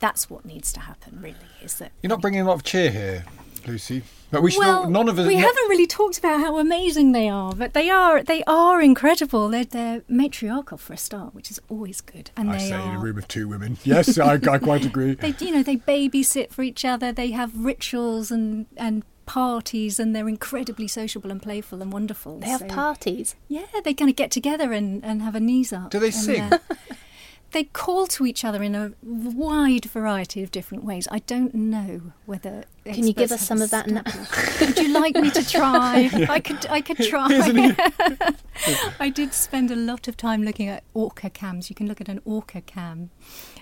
that's 0.00 0.28
what 0.28 0.44
needs 0.44 0.72
to 0.72 0.80
happen. 0.80 1.20
Really, 1.22 1.36
is 1.62 1.76
that 1.76 1.92
you're 2.02 2.08
not 2.10 2.20
bringing 2.20 2.40
a 2.40 2.44
lot 2.44 2.54
of 2.54 2.64
cheer 2.64 2.90
here, 2.90 3.24
Lucy. 3.66 4.02
But 4.32 4.42
we 4.42 4.50
should. 4.50 4.58
well, 4.58 4.82
all, 4.82 4.90
none 4.90 5.08
of 5.08 5.16
us. 5.16 5.28
we 5.28 5.36
no- 5.36 5.42
haven't 5.42 5.68
really 5.68 5.86
talked 5.86 6.18
about 6.18 6.40
how 6.40 6.58
amazing 6.58 7.12
they 7.12 7.28
are, 7.28 7.54
but 7.54 7.72
they 7.72 7.88
are 7.88 8.20
they 8.20 8.42
are 8.48 8.82
incredible. 8.82 9.48
They're, 9.48 9.64
they're 9.64 10.02
matriarchal 10.08 10.76
for 10.76 10.92
a 10.92 10.96
start, 10.96 11.36
which 11.36 11.52
is 11.52 11.60
always 11.68 12.00
good, 12.00 12.32
and 12.36 12.50
I 12.50 12.58
they 12.58 12.68
say 12.70 12.74
are. 12.74 12.90
in 12.90 12.96
a 12.96 12.98
room 12.98 13.16
of 13.16 13.28
two 13.28 13.46
women. 13.46 13.78
Yes, 13.84 14.18
I, 14.18 14.34
I 14.34 14.58
quite 14.58 14.84
agree. 14.92 15.14
they 15.14 15.34
you 15.38 15.52
know 15.52 15.62
they 15.62 15.76
babysit 15.76 16.50
for 16.50 16.62
each 16.62 16.84
other 16.84 17.12
they 17.12 17.30
have 17.30 17.56
rituals 17.56 18.32
and 18.32 18.66
and 18.76 19.04
parties 19.26 19.98
and 20.00 20.14
they're 20.14 20.28
incredibly 20.28 20.86
sociable 20.88 21.30
and 21.30 21.40
playful 21.42 21.80
and 21.82 21.92
wonderful 21.92 22.38
They 22.40 22.48
have 22.48 22.60
So- 22.60 22.66
parties. 22.68 23.34
yeah 23.48 23.66
they 23.84 23.94
kind 23.94 24.10
of 24.10 24.16
get 24.16 24.30
together 24.30 24.72
and, 24.72 25.04
and 25.04 25.22
have 25.22 25.34
a 25.34 25.40
knees 25.40 25.72
up 25.72 25.90
Do 25.90 25.98
they 25.98 26.10
sing? 26.10 26.40
Uh, 26.42 26.58
they 27.54 27.64
call 27.64 28.06
to 28.06 28.26
each 28.26 28.44
other 28.44 28.62
in 28.62 28.74
a 28.74 28.92
wide 29.02 29.86
variety 29.86 30.42
of 30.42 30.50
different 30.50 30.84
ways 30.84 31.08
i 31.10 31.20
don't 31.20 31.54
know 31.54 32.12
whether 32.26 32.64
Can 32.84 33.06
you 33.06 33.14
give 33.14 33.32
us 33.32 33.46
some 33.46 33.62
of 33.62 33.70
that 33.70 33.86
now? 33.86 34.02
would 34.60 34.78
you 34.78 34.92
like 34.92 35.14
me 35.14 35.30
to 35.30 35.48
try 35.48 36.10
i 36.28 36.40
could 36.40 36.66
i 36.66 36.80
could 36.80 36.98
try 36.98 37.28
I 39.00 39.08
did 39.08 39.34
spend 39.34 39.70
a 39.70 39.76
lot 39.76 40.08
of 40.08 40.16
time 40.16 40.42
looking 40.42 40.68
at 40.68 40.84
orca 40.94 41.28
cams. 41.28 41.68
You 41.68 41.76
can 41.76 41.86
look 41.86 42.00
at 42.00 42.08
an 42.08 42.20
orca 42.24 42.60
cam, 42.60 43.10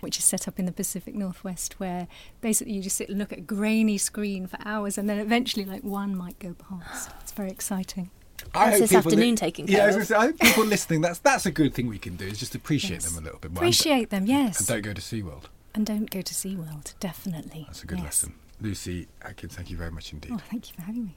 which 0.01 0.19
is 0.19 0.25
set 0.25 0.47
up 0.47 0.59
in 0.59 0.67
the 0.67 0.73
Pacific 0.73 1.15
Northwest, 1.15 1.81
where 1.81 2.09
basically 2.41 2.75
you 2.75 2.83
just 2.83 2.97
sit 2.97 3.09
and 3.09 3.19
look 3.19 3.33
at 3.33 3.39
a 3.39 3.43
grainy 3.43 3.99
screen 3.99 4.47
for 4.47 4.59
hours, 4.65 4.99
and 4.99 5.09
then 5.09 5.19
eventually, 5.19 5.65
like 5.65 5.83
one 5.83 6.15
might 6.15 6.39
go 6.39 6.55
past. 6.55 7.11
It's 7.21 7.33
very 7.33 7.51
exciting. 7.51 8.11
I 8.55 8.67
That's 8.67 8.81
hope 8.81 8.89
this 8.89 8.97
afternoon 8.97 9.31
li- 9.31 9.37
Yeah, 9.69 9.79
care 9.79 9.87
I 9.87 9.89
of. 9.89 9.95
gonna 9.95 10.05
say, 10.05 10.15
I 10.15 10.27
hope 10.27 10.39
people 10.41 10.65
listening. 10.65 11.01
That's 11.01 11.19
that's 11.19 11.47
a 11.47 11.51
good 11.51 11.75
thing 11.75 11.87
we 11.89 11.99
can 11.99 12.17
do. 12.17 12.27
Is 12.27 12.39
just 12.39 12.55
appreciate 12.55 13.03
Yes. 13.03 13.05
them 13.13 13.23
a 13.23 13.25
little 13.25 13.39
bit 13.39 13.51
more. 13.53 13.63
Appreciate 13.63 14.11
them, 14.11 14.27
yes, 14.27 14.59
and 14.59 14.67
don't 14.69 14.83
go 14.83 14.93
to 14.93 15.01
SeaWorld. 15.01 15.45
and 15.75 15.87
don't 15.87 16.11
go 16.11 16.21
to 16.23 16.35
SeaWorld. 16.35 16.95
Definitely, 17.01 17.65
That's 17.67 17.83
a 17.83 17.87
good 17.87 17.99
yes. 17.99 18.05
lesson. 18.07 18.35
Lucy 18.61 19.09
Atkins, 19.23 19.55
thank 19.57 19.71
you 19.71 19.77
very 19.77 19.91
much 19.91 20.13
indeed. 20.13 20.33
Oh, 20.35 20.41
thank 20.51 20.69
you 20.69 20.75
for 20.75 20.83
having 20.83 21.05
me. 21.07 21.17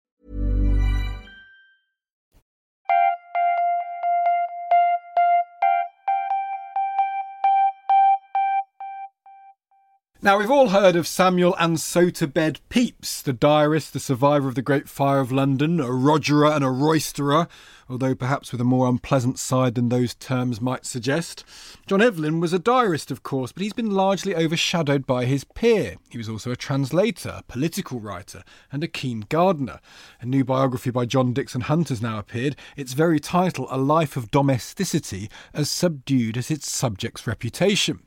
Now, 10.23 10.37
we've 10.37 10.51
all 10.51 10.69
heard 10.69 10.95
of 10.95 11.07
Samuel 11.07 11.55
and 11.57 11.77
Soterbed 11.77 12.59
Pepys, 12.69 13.23
the 13.23 13.33
diarist, 13.33 13.91
the 13.91 13.99
survivor 13.99 14.47
of 14.47 14.53
the 14.53 14.61
Great 14.61 14.87
Fire 14.87 15.19
of 15.19 15.31
London, 15.31 15.79
a 15.79 15.85
rogerer 15.85 16.51
and 16.55 16.63
a 16.63 16.67
roisterer, 16.67 17.49
although 17.89 18.13
perhaps 18.13 18.51
with 18.51 18.61
a 18.61 18.63
more 18.63 18.87
unpleasant 18.87 19.39
side 19.39 19.73
than 19.73 19.89
those 19.89 20.13
terms 20.13 20.61
might 20.61 20.85
suggest. 20.85 21.43
John 21.87 22.03
Evelyn 22.03 22.39
was 22.39 22.53
a 22.53 22.59
diarist, 22.59 23.09
of 23.09 23.23
course, 23.23 23.51
but 23.51 23.63
he's 23.63 23.73
been 23.73 23.89
largely 23.89 24.35
overshadowed 24.35 25.07
by 25.07 25.25
his 25.25 25.43
peer. 25.43 25.95
He 26.11 26.19
was 26.19 26.29
also 26.29 26.51
a 26.51 26.55
translator, 26.55 27.37
a 27.39 27.43
political 27.47 27.99
writer, 27.99 28.43
and 28.71 28.83
a 28.83 28.87
keen 28.87 29.25
gardener. 29.27 29.79
A 30.21 30.27
new 30.27 30.45
biography 30.45 30.91
by 30.91 31.05
John 31.07 31.33
Dixon 31.33 31.61
Hunt 31.61 31.89
has 31.89 31.99
now 31.99 32.19
appeared, 32.19 32.55
its 32.77 32.93
very 32.93 33.19
title, 33.19 33.67
A 33.71 33.77
Life 33.79 34.15
of 34.15 34.29
Domesticity, 34.29 35.31
as 35.51 35.67
subdued 35.67 36.37
as 36.37 36.51
its 36.51 36.71
subject's 36.71 37.25
reputation. 37.25 38.01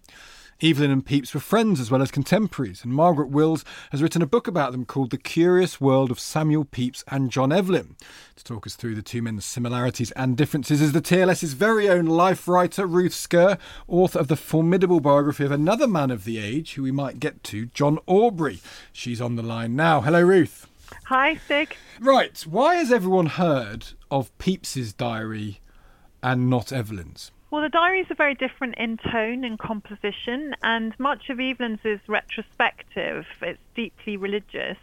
Evelyn 0.62 0.90
and 0.90 1.04
Pepys 1.04 1.34
were 1.34 1.40
friends 1.40 1.80
as 1.80 1.90
well 1.90 2.00
as 2.00 2.10
contemporaries, 2.10 2.84
and 2.84 2.92
Margaret 2.92 3.28
Willes 3.28 3.64
has 3.90 4.02
written 4.02 4.22
a 4.22 4.26
book 4.26 4.46
about 4.46 4.72
them 4.72 4.84
called 4.84 5.10
The 5.10 5.18
Curious 5.18 5.80
World 5.80 6.10
of 6.10 6.20
Samuel 6.20 6.64
Pepys 6.64 7.02
and 7.08 7.30
John 7.30 7.52
Evelyn. 7.52 7.96
To 8.36 8.44
talk 8.44 8.66
us 8.66 8.76
through 8.76 8.94
the 8.94 9.02
two 9.02 9.20
men's 9.20 9.44
similarities 9.44 10.12
and 10.12 10.36
differences 10.36 10.80
is 10.80 10.92
the 10.92 11.02
TLS's 11.02 11.54
very 11.54 11.88
own 11.88 12.06
life 12.06 12.46
writer, 12.46 12.86
Ruth 12.86 13.14
Scurr, 13.14 13.58
author 13.88 14.18
of 14.18 14.28
the 14.28 14.36
formidable 14.36 15.00
biography 15.00 15.44
of 15.44 15.52
another 15.52 15.88
man 15.88 16.10
of 16.10 16.24
the 16.24 16.38
age, 16.38 16.74
who 16.74 16.84
we 16.84 16.92
might 16.92 17.20
get 17.20 17.42
to, 17.44 17.66
John 17.66 17.98
Aubrey. 18.06 18.60
She's 18.92 19.20
on 19.20 19.36
the 19.36 19.42
line 19.42 19.74
now. 19.74 20.02
Hello, 20.02 20.22
Ruth. 20.22 20.68
Hi, 21.06 21.34
Stig. 21.34 21.76
Right, 22.00 22.40
why 22.42 22.76
has 22.76 22.92
everyone 22.92 23.26
heard 23.26 23.88
of 24.10 24.36
Pepys's 24.38 24.92
diary 24.92 25.60
and 26.22 26.48
not 26.48 26.72
Evelyn's? 26.72 27.32
Well, 27.54 27.62
the 27.62 27.68
diaries 27.68 28.10
are 28.10 28.16
very 28.16 28.34
different 28.34 28.74
in 28.78 28.96
tone 28.96 29.44
and 29.44 29.56
composition, 29.56 30.56
and 30.64 30.92
much 30.98 31.30
of 31.30 31.38
Evelyn's 31.38 31.78
is 31.84 32.00
retrospective. 32.08 33.26
It's 33.40 33.60
deeply 33.76 34.16
religious. 34.16 34.76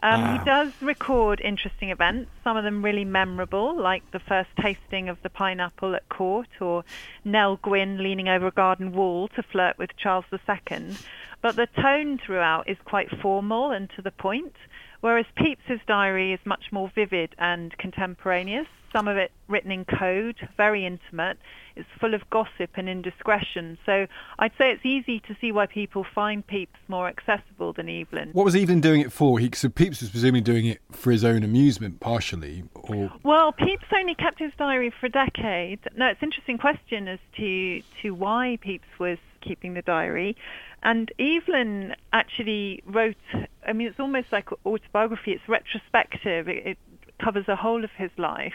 Um, 0.00 0.38
He 0.38 0.44
does 0.44 0.72
record 0.80 1.40
interesting 1.40 1.90
events, 1.90 2.30
some 2.44 2.56
of 2.56 2.62
them 2.62 2.84
really 2.84 3.04
memorable, 3.04 3.74
like 3.74 4.08
the 4.12 4.20
first 4.20 4.50
tasting 4.62 5.08
of 5.08 5.20
the 5.22 5.28
pineapple 5.28 5.96
at 5.96 6.08
court, 6.08 6.46
or 6.60 6.84
Nell 7.24 7.56
Gwynn 7.56 8.00
leaning 8.00 8.28
over 8.28 8.46
a 8.46 8.52
garden 8.52 8.92
wall 8.92 9.26
to 9.34 9.42
flirt 9.42 9.76
with 9.76 9.96
Charles 9.96 10.26
II. 10.32 10.94
But 11.42 11.56
the 11.56 11.66
tone 11.66 12.18
throughout 12.18 12.68
is 12.68 12.78
quite 12.84 13.10
formal 13.10 13.72
and 13.72 13.90
to 13.96 14.02
the 14.02 14.12
point, 14.12 14.54
whereas 15.00 15.26
Pepys's 15.34 15.80
diary 15.88 16.32
is 16.32 16.46
much 16.46 16.70
more 16.70 16.92
vivid 16.94 17.34
and 17.38 17.76
contemporaneous. 17.76 18.68
some 18.92 19.08
of 19.08 19.16
it 19.16 19.32
written 19.48 19.72
in 19.72 19.84
code, 19.84 20.36
very 20.56 20.86
intimate. 20.86 21.36
It's 21.76 21.88
full 22.00 22.14
of 22.14 22.28
gossip 22.30 22.70
and 22.74 22.88
indiscretion. 22.88 23.78
So 23.84 24.06
I'd 24.38 24.52
say 24.58 24.70
it's 24.70 24.84
easy 24.84 25.20
to 25.20 25.36
see 25.40 25.52
why 25.52 25.66
people 25.66 26.04
find 26.14 26.46
Pepys 26.46 26.68
more 26.88 27.08
accessible 27.08 27.72
than 27.72 27.88
Evelyn. 27.88 28.30
What 28.32 28.44
was 28.44 28.54
Evelyn 28.54 28.80
doing 28.80 29.00
it 29.00 29.12
for? 29.12 29.38
He, 29.38 29.50
so 29.54 29.68
Pepys 29.68 30.00
was 30.00 30.10
presumably 30.10 30.40
doing 30.40 30.66
it 30.66 30.80
for 30.92 31.10
his 31.10 31.24
own 31.24 31.42
amusement, 31.42 32.00
partially, 32.00 32.64
or 32.74 33.12
Well, 33.22 33.52
Pepys 33.52 33.88
only 33.96 34.14
kept 34.14 34.38
his 34.38 34.52
diary 34.56 34.92
for 34.98 35.06
a 35.06 35.10
decade. 35.10 35.80
No, 35.96 36.06
it's 36.06 36.20
an 36.22 36.28
interesting 36.28 36.58
question 36.58 37.08
as 37.08 37.18
to 37.36 37.82
to 38.02 38.14
why 38.14 38.58
Pepys 38.62 38.98
was 38.98 39.18
keeping 39.40 39.74
the 39.74 39.82
diary. 39.82 40.36
And 40.82 41.10
Evelyn 41.18 41.94
actually 42.12 42.82
wrote, 42.84 43.16
I 43.66 43.72
mean, 43.72 43.88
it's 43.88 44.00
almost 44.00 44.30
like 44.30 44.48
autobiography, 44.66 45.32
it's 45.32 45.48
retrospective, 45.48 46.48
it, 46.48 46.66
it 46.66 46.78
covers 47.22 47.46
the 47.46 47.56
whole 47.56 47.84
of 47.84 47.90
his 47.96 48.10
life. 48.18 48.52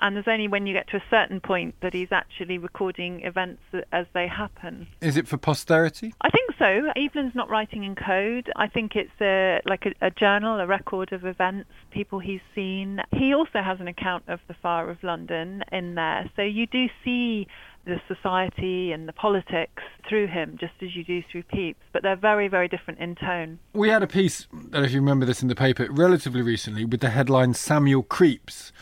And 0.00 0.16
there's 0.16 0.28
only 0.28 0.48
when 0.48 0.66
you 0.66 0.74
get 0.74 0.88
to 0.88 0.96
a 0.96 1.02
certain 1.10 1.40
point 1.40 1.74
that 1.80 1.94
he's 1.94 2.10
actually 2.10 2.58
recording 2.58 3.22
events 3.22 3.62
as 3.92 4.06
they 4.12 4.26
happen. 4.26 4.86
is 5.00 5.16
it 5.16 5.28
for 5.28 5.36
posterity? 5.36 6.14
I 6.20 6.30
think 6.30 6.50
so. 6.58 6.92
Evelyn's 6.96 7.34
not 7.34 7.48
writing 7.48 7.84
in 7.84 7.94
code. 7.94 8.50
I 8.56 8.68
think 8.68 8.96
it's 8.96 9.10
a, 9.20 9.60
like 9.66 9.86
a, 9.86 10.06
a 10.06 10.10
journal, 10.10 10.58
a 10.60 10.66
record 10.66 11.12
of 11.12 11.24
events, 11.24 11.70
people 11.90 12.18
he's 12.18 12.40
seen. 12.54 13.00
He 13.12 13.34
also 13.34 13.62
has 13.62 13.80
an 13.80 13.88
account 13.88 14.24
of 14.28 14.40
the 14.48 14.54
fire 14.54 14.90
of 14.90 15.02
London 15.02 15.62
in 15.70 15.94
there. 15.94 16.30
So 16.36 16.42
you 16.42 16.66
do 16.66 16.86
see 17.04 17.46
the 17.84 18.00
society 18.08 18.92
and 18.92 19.08
the 19.08 19.12
politics 19.12 19.82
through 20.08 20.26
him, 20.26 20.56
just 20.58 20.72
as 20.82 20.94
you 20.96 21.04
do 21.04 21.22
through 21.30 21.42
Pepys, 21.44 21.76
but 21.92 22.02
they're 22.02 22.16
very, 22.16 22.48
very 22.48 22.68
different 22.68 22.98
in 23.00 23.14
tone. 23.14 23.58
We 23.72 23.88
had 23.88 24.02
a 24.02 24.06
piece, 24.06 24.46
I 24.52 24.56
don't 24.56 24.72
know 24.72 24.82
if 24.82 24.92
you 24.92 25.00
remember 25.00 25.26
this 25.26 25.42
in 25.42 25.48
the 25.48 25.54
paper, 25.54 25.86
relatively 25.90 26.42
recently 26.42 26.84
with 26.84 27.00
the 27.00 27.10
headline 27.10 27.54
Samuel 27.54 28.02
Creeps, 28.02 28.72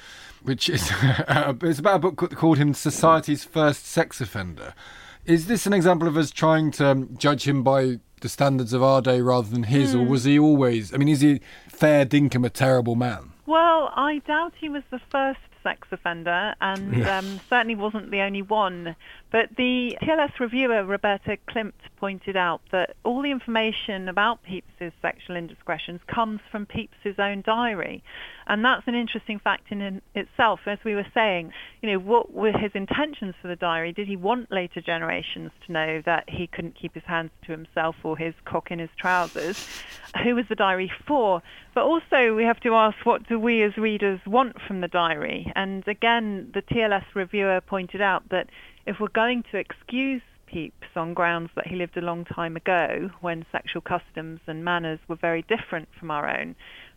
which 0.44 0.68
is 0.68 0.90
it's 1.02 1.78
about 1.78 1.96
a 1.96 2.10
book 2.10 2.34
called 2.36 2.58
him 2.58 2.74
Society's 2.74 3.44
First 3.44 3.86
Sex 3.86 4.20
Offender. 4.20 4.74
Is 5.24 5.46
this 5.46 5.66
an 5.66 5.72
example 5.72 6.08
of 6.08 6.16
us 6.16 6.30
trying 6.30 6.72
to 6.72 6.88
um, 6.88 7.16
judge 7.16 7.46
him 7.46 7.62
by 7.62 8.00
the 8.22 8.28
standards 8.28 8.72
of 8.72 8.82
our 8.82 9.00
day 9.00 9.20
rather 9.20 9.48
than 9.48 9.64
his, 9.64 9.94
or 9.94 10.04
was 10.04 10.24
he 10.24 10.38
always, 10.38 10.92
I 10.92 10.96
mean, 10.96 11.08
is 11.08 11.20
he 11.20 11.40
fair 11.68 12.04
dinkum 12.06 12.44
a 12.44 12.50
terrible 12.50 12.94
man? 12.96 13.32
Well, 13.46 13.92
I 13.94 14.20
doubt 14.26 14.54
he 14.58 14.68
was 14.68 14.82
the 14.90 15.00
first 15.10 15.40
sex 15.62 15.88
offender 15.90 16.54
and 16.60 17.06
um, 17.06 17.40
certainly 17.48 17.74
wasn't 17.74 18.10
the 18.10 18.20
only 18.20 18.42
one. 18.42 18.96
But 19.30 19.56
the 19.56 19.96
TLS 20.02 20.38
reviewer, 20.38 20.84
Roberta 20.84 21.38
Klimt, 21.48 21.72
pointed 21.96 22.36
out 22.36 22.60
that 22.72 22.96
all 23.04 23.22
the 23.22 23.30
information 23.30 24.08
about 24.08 24.42
Pepys's 24.42 24.92
sexual 25.00 25.36
indiscretions 25.36 26.00
comes 26.06 26.40
from 26.50 26.66
Pepys's 26.66 27.18
own 27.18 27.42
diary. 27.42 28.02
And 28.46 28.64
that's 28.64 28.86
an 28.86 28.94
interesting 28.94 29.38
fact 29.38 29.70
in, 29.70 29.80
in 29.80 30.02
itself. 30.14 30.60
As 30.66 30.78
we 30.84 30.94
were 30.94 31.06
saying, 31.14 31.52
you 31.80 31.92
know, 31.92 31.98
what 31.98 32.32
were 32.32 32.52
his 32.52 32.72
intentions 32.74 33.34
for 33.40 33.48
the 33.48 33.56
diary? 33.56 33.92
Did 33.92 34.08
he 34.08 34.16
want 34.16 34.50
later 34.50 34.80
generations 34.80 35.52
to 35.66 35.72
know 35.72 36.02
that 36.04 36.28
he 36.28 36.46
couldn't 36.46 36.74
keep 36.74 36.94
his 36.94 37.04
hands 37.04 37.30
to 37.46 37.52
himself 37.52 37.96
or 38.02 38.16
his 38.16 38.34
cock 38.44 38.70
in 38.70 38.78
his 38.78 38.90
trousers? 38.98 39.68
Who 40.24 40.34
was 40.34 40.46
the 40.48 40.56
diary 40.56 40.90
for? 41.06 41.42
But 41.74 41.84
also, 41.84 42.34
we 42.34 42.44
have 42.44 42.60
to 42.60 42.74
ask, 42.74 42.96
what 43.04 43.28
do 43.28 43.38
we 43.38 43.62
as 43.62 43.76
readers 43.76 44.20
want 44.26 44.60
from 44.66 44.80
the 44.80 44.88
diary? 44.88 45.51
And 45.54 45.86
again, 45.86 46.50
the 46.54 46.62
TLS 46.62 47.04
reviewer 47.14 47.60
pointed 47.60 48.00
out 48.00 48.28
that 48.30 48.48
if 48.86 48.96
we're 49.00 49.08
going 49.08 49.44
to 49.50 49.58
excuse 49.58 50.22
Pepys 50.46 50.96
on 50.96 51.14
grounds 51.14 51.50
that 51.56 51.66
he 51.66 51.76
lived 51.76 51.96
a 51.96 52.02
long 52.02 52.24
time 52.24 52.56
ago 52.56 53.10
when 53.20 53.46
sexual 53.50 53.80
customs 53.80 54.40
and 54.46 54.64
manners 54.64 54.98
were 55.08 55.16
very 55.16 55.42
different 55.42 55.88
from 55.98 56.10
our 56.10 56.28
own, 56.28 56.54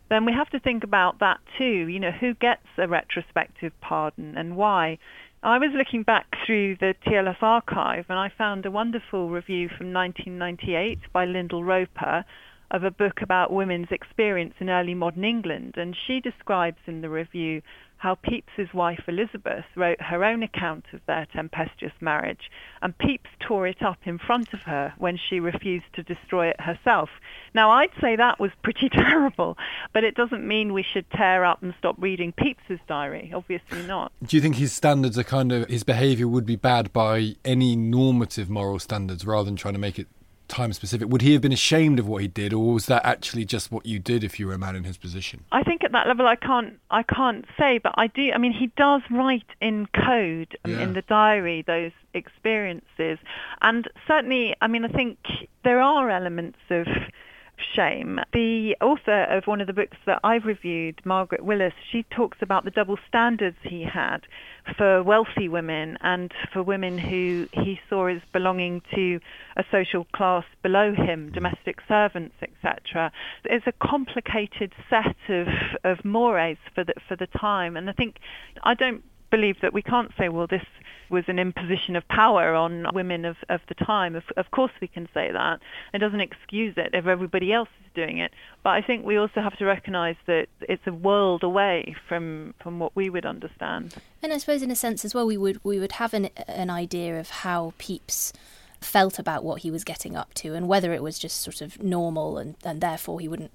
then 0.08 0.24
we 0.24 0.32
have 0.32 0.50
to 0.50 0.60
think 0.60 0.84
about 0.84 1.18
that 1.20 1.38
too. 1.58 1.88
You 1.88 1.98
know, 1.98 2.10
who 2.10 2.34
gets 2.34 2.66
a 2.78 2.86
retrospective 2.86 3.72
pardon 3.80 4.36
and 4.36 4.56
why? 4.56 4.98
I 5.42 5.58
was 5.58 5.70
looking 5.74 6.02
back 6.02 6.26
through 6.44 6.76
the 6.76 6.94
TLS 7.06 7.42
archive 7.42 8.06
and 8.08 8.18
I 8.18 8.30
found 8.36 8.66
a 8.66 8.70
wonderful 8.70 9.30
review 9.30 9.68
from 9.68 9.92
1998 9.92 10.98
by 11.12 11.24
Lyndall 11.24 11.64
Roper 11.64 12.24
of 12.70 12.82
a 12.82 12.90
book 12.90 13.22
about 13.22 13.52
women's 13.52 13.90
experience 13.90 14.54
in 14.58 14.70
early 14.70 14.94
modern 14.94 15.24
England. 15.24 15.74
And 15.76 15.96
she 16.06 16.20
describes 16.20 16.78
in 16.86 17.00
the 17.00 17.08
review 17.08 17.62
how 17.98 18.14
Pepys's 18.14 18.72
wife 18.74 19.04
Elizabeth 19.08 19.64
wrote 19.74 20.00
her 20.00 20.24
own 20.24 20.42
account 20.42 20.84
of 20.92 21.00
their 21.06 21.26
tempestuous 21.32 21.92
marriage, 22.00 22.50
and 22.82 22.96
Pepys 22.98 23.30
tore 23.40 23.66
it 23.66 23.82
up 23.82 23.98
in 24.04 24.18
front 24.18 24.52
of 24.52 24.60
her 24.60 24.92
when 24.98 25.16
she 25.16 25.40
refused 25.40 25.86
to 25.94 26.02
destroy 26.02 26.48
it 26.48 26.60
herself. 26.60 27.08
Now, 27.54 27.70
I'd 27.70 27.90
say 28.00 28.16
that 28.16 28.38
was 28.38 28.50
pretty 28.62 28.88
terrible, 28.92 29.56
but 29.92 30.04
it 30.04 30.14
doesn't 30.14 30.46
mean 30.46 30.72
we 30.72 30.84
should 30.84 31.10
tear 31.10 31.44
up 31.44 31.62
and 31.62 31.74
stop 31.78 31.96
reading 31.98 32.32
Pepys's 32.32 32.80
diary. 32.86 33.32
Obviously 33.34 33.82
not. 33.86 34.12
Do 34.22 34.36
you 34.36 34.42
think 34.42 34.56
his 34.56 34.72
standards 34.72 35.18
are 35.18 35.24
kind 35.24 35.52
of, 35.52 35.68
his 35.68 35.84
behaviour 35.84 36.28
would 36.28 36.46
be 36.46 36.56
bad 36.56 36.92
by 36.92 37.36
any 37.44 37.76
normative 37.76 38.50
moral 38.50 38.78
standards 38.78 39.24
rather 39.24 39.46
than 39.46 39.56
trying 39.56 39.74
to 39.74 39.80
make 39.80 39.98
it 39.98 40.08
time 40.48 40.72
specific? 40.72 41.08
Would 41.08 41.22
he 41.22 41.32
have 41.32 41.42
been 41.42 41.52
ashamed 41.52 41.98
of 41.98 42.06
what 42.06 42.22
he 42.22 42.28
did, 42.28 42.52
or 42.52 42.72
was 42.74 42.86
that 42.86 43.04
actually 43.04 43.44
just 43.44 43.70
what 43.72 43.86
you 43.86 43.98
did 43.98 44.24
if 44.24 44.38
you 44.40 44.46
were 44.46 44.54
a 44.54 44.58
man 44.58 44.76
in 44.76 44.84
his 44.84 44.96
position? 44.96 45.44
I 45.52 45.62
think 45.62 45.84
at 45.84 45.92
that 45.92 46.06
level 46.06 46.26
I 46.26 46.36
can't 46.36 46.78
I 46.90 47.02
can't 47.02 47.44
say, 47.58 47.78
but 47.78 47.94
I 47.96 48.06
do. 48.08 48.30
I 48.34 48.38
mean, 48.38 48.52
he 48.52 48.68
does 48.76 49.02
write 49.10 49.46
in 49.60 49.86
code 49.94 50.56
um, 50.64 50.72
Yeah. 50.72 50.80
in 50.82 50.92
the 50.94 51.02
diary 51.02 51.62
those 51.66 51.92
experiences, 52.14 53.18
and 53.62 53.88
certainly, 54.06 54.54
I 54.60 54.66
mean, 54.66 54.84
I 54.84 54.88
think 54.88 55.18
there 55.64 55.80
are 55.80 56.10
elements 56.10 56.58
of 56.70 56.86
shame. 57.74 58.20
The 58.32 58.76
author 58.80 59.24
of 59.24 59.46
one 59.46 59.60
of 59.60 59.66
the 59.66 59.72
books 59.72 59.96
that 60.06 60.20
I've 60.24 60.44
reviewed, 60.44 61.00
Margaret 61.04 61.44
Willes, 61.44 61.72
she 61.90 62.04
talks 62.04 62.38
about 62.40 62.64
the 62.64 62.70
double 62.70 62.96
standards 63.08 63.56
he 63.62 63.82
had 63.82 64.20
for 64.76 65.02
wealthy 65.02 65.48
women 65.48 65.96
and 66.00 66.32
for 66.52 66.62
women 66.62 66.98
who 66.98 67.48
he 67.52 67.78
saw 67.88 68.06
as 68.06 68.20
belonging 68.32 68.82
to 68.94 69.20
a 69.56 69.64
social 69.70 70.06
class 70.14 70.44
below 70.62 70.92
him, 70.94 71.30
mm. 71.30 71.34
domestic 71.34 71.78
servants, 71.88 72.34
etc. 72.42 73.12
It's 73.44 73.66
a 73.66 73.72
complicated 73.72 74.72
set 74.90 75.16
of, 75.28 75.46
of 75.84 76.04
mores 76.04 76.58
for 76.74 76.84
the, 76.84 76.94
for 77.08 77.16
the 77.16 77.26
time, 77.26 77.76
and 77.76 77.88
I 77.88 77.92
think 77.92 78.16
I 78.62 78.74
don't 78.74 79.02
believe 79.30 79.56
that 79.62 79.72
we 79.72 79.82
can't 79.82 80.12
say, 80.18 80.28
well, 80.28 80.46
this 80.48 80.62
was 81.10 81.24
an 81.28 81.38
imposition 81.38 81.96
of 81.96 82.06
power 82.08 82.54
on 82.54 82.86
women 82.92 83.24
of, 83.24 83.36
of 83.48 83.60
the 83.68 83.74
time. 83.74 84.14
Of, 84.16 84.24
of 84.36 84.50
course, 84.50 84.72
we 84.80 84.88
can 84.88 85.08
say 85.14 85.30
that. 85.32 85.60
It 85.92 85.98
doesn't 85.98 86.20
excuse 86.20 86.74
it 86.76 86.90
if 86.92 87.06
everybody 87.06 87.52
else 87.52 87.68
is 87.84 87.90
doing 87.94 88.18
it. 88.18 88.32
But 88.62 88.70
I 88.70 88.82
think 88.82 89.04
we 89.04 89.16
also 89.16 89.40
have 89.40 89.56
to 89.58 89.64
recognise 89.64 90.16
that 90.26 90.46
it's 90.60 90.86
a 90.86 90.92
world 90.92 91.42
away 91.42 91.94
from, 92.08 92.54
from 92.62 92.78
what 92.78 92.94
we 92.94 93.10
would 93.10 93.26
understand. 93.26 93.94
And 94.22 94.32
I 94.32 94.38
suppose, 94.38 94.62
in 94.62 94.70
a 94.70 94.76
sense, 94.76 95.04
as 95.04 95.14
well, 95.14 95.26
we 95.26 95.36
would 95.36 95.60
we 95.62 95.78
would 95.78 95.92
have 95.92 96.12
an 96.14 96.26
an 96.48 96.70
idea 96.70 97.18
of 97.20 97.30
how 97.30 97.74
Pepys 97.78 98.32
felt 98.80 99.18
about 99.18 99.44
what 99.44 99.62
he 99.62 99.70
was 99.70 99.84
getting 99.84 100.16
up 100.16 100.34
to, 100.34 100.54
and 100.54 100.68
whether 100.68 100.92
it 100.92 101.02
was 101.02 101.18
just 101.18 101.40
sort 101.40 101.60
of 101.60 101.82
normal, 101.82 102.38
and, 102.38 102.56
and 102.64 102.80
therefore 102.80 103.20
he 103.20 103.28
wouldn't, 103.28 103.52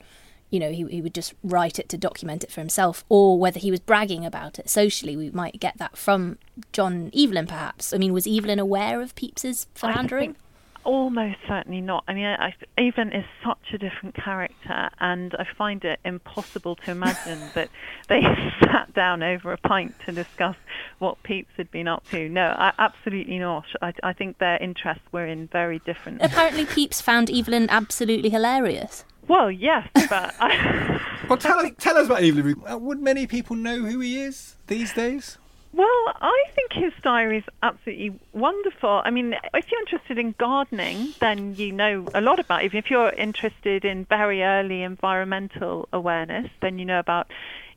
you 0.52 0.60
know, 0.60 0.70
he 0.70 0.86
he 0.90 1.02
would 1.02 1.16
just 1.16 1.34
write 1.44 1.80
it 1.80 1.90
to 1.90 1.98
document 1.98 2.44
it 2.44 2.52
for 2.52 2.62
himself, 2.62 3.04
or 3.10 3.40
whether 3.40 3.60
he 3.60 3.72
was 3.72 3.80
bragging 3.80 4.26
about 4.26 4.60
it 4.60 4.70
socially. 4.70 5.18
We 5.18 5.32
might 5.32 5.60
get 5.60 5.78
that 5.80 5.98
from 5.98 6.38
John 6.74 7.10
Evelyn, 7.18 7.48
perhaps. 7.48 7.94
I 7.94 7.98
mean, 7.98 8.14
was 8.14 8.28
Evelyn 8.28 8.60
aware 8.60 9.02
of 9.02 9.16
Pepys's 9.16 9.66
philandering? 9.74 10.36
I 10.82 10.84
think 10.84 10.96
almost 10.96 11.38
certainly 11.48 11.82
not. 11.82 12.04
I 12.08 12.14
mean, 12.14 12.26
I, 12.26 12.48
I, 12.48 12.54
Evelyn 12.78 13.12
is 13.14 13.26
such 13.46 13.74
a 13.74 13.78
different 13.78 14.16
character, 14.16 14.90
and 15.00 15.34
I 15.36 15.46
find 15.58 15.84
it 15.86 16.00
impossible 16.04 16.76
to 16.78 16.92
imagine 16.92 17.40
that 17.54 17.70
they 18.10 18.22
sat 18.64 18.94
down 18.94 19.24
over 19.24 19.52
a 19.52 19.58
pint 19.58 19.96
to 20.06 20.12
discuss 20.12 20.56
what 21.00 21.22
Pepys 21.24 21.46
had 21.58 21.72
been 21.72 21.88
up 21.88 22.04
to. 22.12 22.30
No, 22.30 22.48
I, 22.58 22.74
absolutely 22.80 23.40
not. 23.40 23.66
I, 23.82 23.94
I 24.04 24.14
think 24.14 24.38
their 24.40 24.58
interests 24.58 25.04
were 25.12 25.26
in 25.28 25.48
very 25.48 25.80
different. 25.80 26.22
Apparently, 26.24 26.66
Pepys 26.66 27.02
found 27.02 27.30
Evelyn 27.30 27.68
absolutely 27.70 28.30
hilarious. 28.30 29.04
Well, 29.28 29.52
yes, 29.52 29.88
but 30.10 30.34
I, 30.40 31.00
Well, 31.30 31.38
tell, 31.38 31.60
us- 31.60 31.72
tell 31.80 31.98
us 31.98 32.08
about 32.08 32.24
Evelyn. 32.24 32.62
Uh, 32.70 32.78
Would 32.78 33.00
many 33.02 33.28
people 33.28 33.56
know 33.56 33.78
who 33.80 34.00
he 34.00 34.22
is 34.22 34.56
these 34.68 34.94
days? 34.94 35.38
Well, 35.74 35.88
I 35.88 36.44
think 36.54 36.74
his 36.74 36.92
diary 37.02 37.38
is 37.38 37.44
absolutely 37.64 38.20
wonderful. 38.34 39.02
I 39.06 39.10
mean, 39.10 39.36
if 39.54 39.72
you're 39.72 39.80
interested 39.80 40.18
in 40.18 40.36
gardening, 40.38 41.14
then 41.20 41.56
you 41.56 41.72
know 41.72 42.08
a 42.14 42.20
lot 42.20 42.40
about 42.40 42.66
it. 42.66 42.74
If 42.76 42.92
you're 42.92 43.12
interested 43.12 43.86
in 43.86 44.06
very 44.06 44.44
early 44.44 44.84
environmental 44.84 45.88
awareness, 45.94 46.50
then 46.62 46.78
you 46.78 46.86
know 46.86 47.00
about 47.00 47.28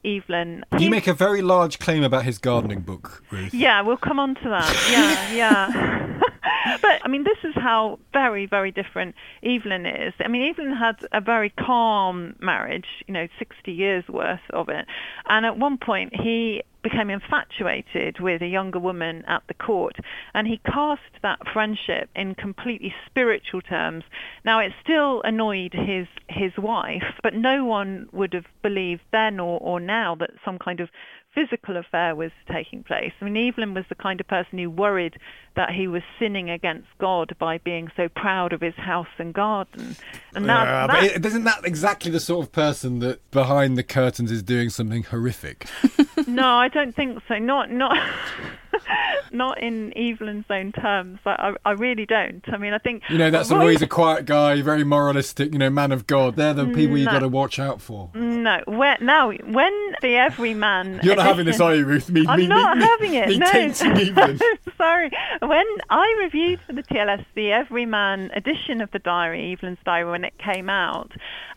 Evelyn. 0.05 0.65
You 0.79 0.91
make 0.91 1.07
a 1.07 1.15
very 1.15 1.41
large 1.41 1.79
claim 1.79 2.03
about 2.03 2.25
his 2.25 2.39
gardening 2.39 2.81
book, 2.81 3.23
Ruth. 3.31 3.55
Yeah, 3.55 3.81
we'll 3.83 3.97
come 3.97 4.19
on 4.19 4.35
to 4.37 4.49
that. 4.49 4.89
Yeah, 4.91 5.33
yeah. 5.33 6.21
but 6.83 7.01
I 7.03 7.09
mean, 7.09 7.25
this 7.25 7.39
is 7.45 7.55
how 7.55 7.99
very, 8.13 8.47
very 8.47 8.71
different 8.71 9.15
Evelyn 9.43 9.87
is. 9.87 10.15
I 10.21 10.29
mean, 10.29 10.51
Evelyn 10.51 10.75
had 10.75 10.97
a 11.13 11.21
very 11.21 11.51
calm 11.51 12.37
marriage, 12.41 13.05
you 13.07 13.15
know, 13.15 13.29
60 13.39 13.73
years 13.73 14.05
worth 14.09 14.41
of 14.51 14.69
it. 14.69 14.87
And 15.29 15.47
at 15.47 15.59
one 15.59 15.79
point, 15.79 16.15
he 16.15 16.63
became 16.85 17.11
infatuated 17.11 18.21
with 18.21 18.43
a 18.43 18.47
younger 18.47 18.79
woman 18.79 19.25
at 19.27 19.43
the 19.49 19.55
court 19.55 19.97
and 20.35 20.47
he 20.47 20.61
cast 20.65 21.01
that 21.23 21.41
friendship 21.53 22.09
in 22.15 22.37
completely 22.37 22.95
spiritual 23.07 23.61
terms. 23.63 24.05
Now 24.45 24.61
it 24.61 24.73
still 24.83 25.23
annoyed 25.23 25.73
his 25.73 26.07
his 26.29 26.53
wife 26.57 27.19
but 27.23 27.35
no 27.35 27.65
one 27.65 28.09
would 28.13 28.35
have 28.35 28.47
believed 28.63 29.03
then 29.11 29.41
or, 29.41 29.59
or 29.61 29.81
now 29.81 30.15
that 30.21 30.31
some 30.45 30.59
kind 30.59 30.79
of 30.79 30.89
physical 31.35 31.77
affair 31.77 32.15
was 32.15 32.31
taking 32.51 32.83
place. 32.83 33.13
I 33.21 33.25
mean, 33.25 33.37
Evelyn 33.49 33.75
was 33.75 33.85
the 33.89 33.95
kind 33.95 34.21
of 34.21 34.27
person 34.27 34.59
who 34.59 34.71
worried 34.71 35.19
that 35.57 35.71
he 35.71 35.89
was 35.89 36.03
sinning 36.19 36.51
against 36.51 36.89
God 36.99 37.35
by 37.39 37.59
being 37.59 37.91
so 37.97 38.09
proud 38.09 38.53
of 38.53 38.61
his 38.61 38.75
house 38.75 39.09
and 39.19 39.33
garden. 39.33 39.97
And 40.35 40.49
that, 40.49 40.89
but 40.89 41.27
isn't 41.27 41.45
that 41.45 41.65
exactly 41.65 42.11
the 42.11 42.21
sort 42.21 42.47
of 42.47 42.53
person 42.53 43.01
that 43.01 43.29
behind 43.31 43.77
the 43.77 43.83
curtains 43.83 44.31
is 44.31 44.43
doing 44.43 44.71
something 44.71 45.05
horrific? 45.05 45.67
no, 46.27 46.47
I 46.47 46.69
don't 46.69 46.95
think 46.95 47.21
so. 47.29 47.39
Not 47.39 47.71
not 47.71 47.97
not 49.33 49.63
in 49.63 49.93
Evelyn's 49.97 50.45
own 50.51 50.73
terms. 50.73 51.19
I, 51.25 51.31
I, 51.65 51.71
I 51.71 51.73
really 51.73 52.07
don't. 52.07 52.43
I 52.49 52.57
mean, 52.57 52.73
I 52.73 52.79
think 52.79 53.03
You 53.09 53.19
know, 53.19 53.31
that's 53.31 53.51
Roy- 53.51 53.59
always 53.61 53.83
a 53.83 53.87
quiet 53.87 54.27
guy, 54.27 54.61
very 54.63 54.85
moralistic, 54.85 55.53
you 55.53 55.59
know, 55.59 55.71
man 55.71 55.93
of 55.93 56.07
God. 56.07 56.37
They're 56.37 56.55
the 56.55 56.67
people 56.67 56.97
you've 56.99 57.09
got 57.11 57.21
to 57.21 57.29
watch 57.29 57.59
out 57.59 57.81
for. 57.81 58.11
No, 58.15 58.61
when, 58.67 58.97
now 59.01 59.31
when 59.33 59.95
the 60.03 60.17
everyman. 60.17 61.01
You're 61.03 61.17
not 61.17 61.27
having 61.27 61.47
this, 61.47 61.61
are 61.61 61.75
you, 61.75 61.85
Ruth? 61.85 62.11
Me, 62.11 62.25
I'm 62.29 62.39
me, 62.39 62.47
not 62.47 62.77
me, 62.77 62.85
having 62.85 63.15
it. 63.15 63.39
no, 63.39 64.37
sorry. 64.77 65.11
When 65.41 65.67
I 65.91 66.17
reviewed 66.23 66.61
for 66.67 66.73
the 66.73 66.83
TLS 66.83 67.25
the 67.35 67.53
Everyman 67.53 68.31
edition 68.35 68.81
of 68.81 68.91
the 68.93 68.99
diary, 68.99 69.53
Evelyn's 69.53 69.79
diary, 69.85 70.11
when 70.11 70.25
it 70.25 70.35
came 70.39 70.69
out, 70.69 71.13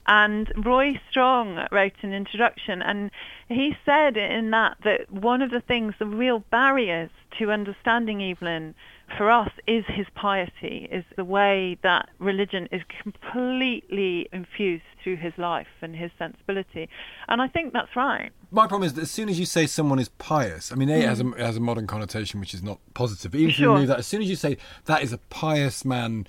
and 0.07 0.51
Roy 0.65 0.99
Strong 1.09 1.67
wrote 1.71 1.93
an 2.01 2.13
introduction, 2.13 2.81
and 2.81 3.11
he 3.49 3.75
said 3.85 4.17
in 4.17 4.51
that 4.51 4.77
that 4.83 5.11
one 5.11 5.41
of 5.41 5.51
the 5.51 5.61
things, 5.61 5.93
the 5.99 6.05
real 6.05 6.39
barriers 6.51 7.09
to 7.39 7.51
understanding 7.51 8.21
Evelyn 8.21 8.75
for 9.17 9.31
us 9.31 9.51
is 9.67 9.85
his 9.87 10.05
piety, 10.15 10.87
is 10.91 11.05
the 11.15 11.23
way 11.23 11.77
that 11.81 12.09
religion 12.19 12.67
is 12.73 12.81
completely 13.01 14.27
infused 14.33 14.83
through 15.01 15.15
his 15.15 15.31
life 15.37 15.67
and 15.81 15.95
his 15.95 16.11
sensibility. 16.19 16.89
And 17.29 17.41
I 17.41 17.47
think 17.47 17.71
that's 17.71 17.95
right. 17.95 18.31
My 18.51 18.67
problem 18.67 18.85
is 18.85 18.93
that 18.95 19.03
as 19.03 19.11
soon 19.11 19.29
as 19.29 19.39
you 19.39 19.45
say 19.45 19.65
someone 19.65 19.99
is 19.99 20.09
pious, 20.09 20.71
I 20.71 20.75
mean, 20.75 20.89
A, 20.89 20.97
it 20.99 21.07
has 21.07 21.21
a, 21.21 21.29
it 21.31 21.39
has 21.39 21.55
a 21.57 21.61
modern 21.61 21.87
connotation 21.87 22.39
which 22.39 22.53
is 22.53 22.61
not 22.63 22.79
positive. 22.93 23.33
Even 23.33 23.49
if 23.49 23.59
you 23.59 23.67
Mm. 23.67 23.73
Remove 23.73 23.87
that, 23.89 23.99
as 23.99 24.07
soon 24.07 24.21
as 24.21 24.29
you 24.29 24.35
say 24.35 24.57
that 24.85 25.03
is 25.03 25.13
a 25.13 25.17
pious 25.29 25.85
man, 25.85 26.27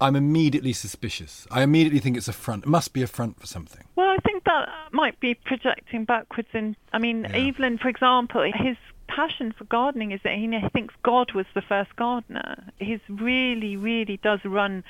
I'm 0.00 0.16
immediately 0.16 0.72
suspicious. 0.72 1.46
I 1.50 1.62
immediately 1.62 2.00
think 2.00 2.16
it's 2.16 2.28
a 2.28 2.32
front. 2.32 2.64
It 2.64 2.68
must 2.68 2.92
be 2.92 3.02
a 3.02 3.06
front 3.06 3.40
for 3.40 3.46
something. 3.46 3.84
Well, 3.96 4.08
I 4.08 4.18
think 4.24 4.44
that 4.44 4.68
might 4.92 5.18
be 5.20 5.34
projecting 5.34 6.04
backwards. 6.04 6.48
In, 6.52 6.76
I 6.92 6.98
mean, 6.98 7.26
Evelyn, 7.26 7.78
for 7.78 7.88
example, 7.88 8.42
his 8.54 8.76
passion 9.08 9.54
for 9.56 9.64
gardening 9.64 10.12
is 10.12 10.20
that 10.24 10.34
he 10.34 10.50
thinks 10.72 10.94
God 11.02 11.32
was 11.32 11.46
the 11.54 11.62
first 11.62 11.94
gardener. 11.96 12.64
He's 12.78 13.00
really, 13.08 13.76
really 13.76 14.18
does 14.22 14.40
run 14.44 14.84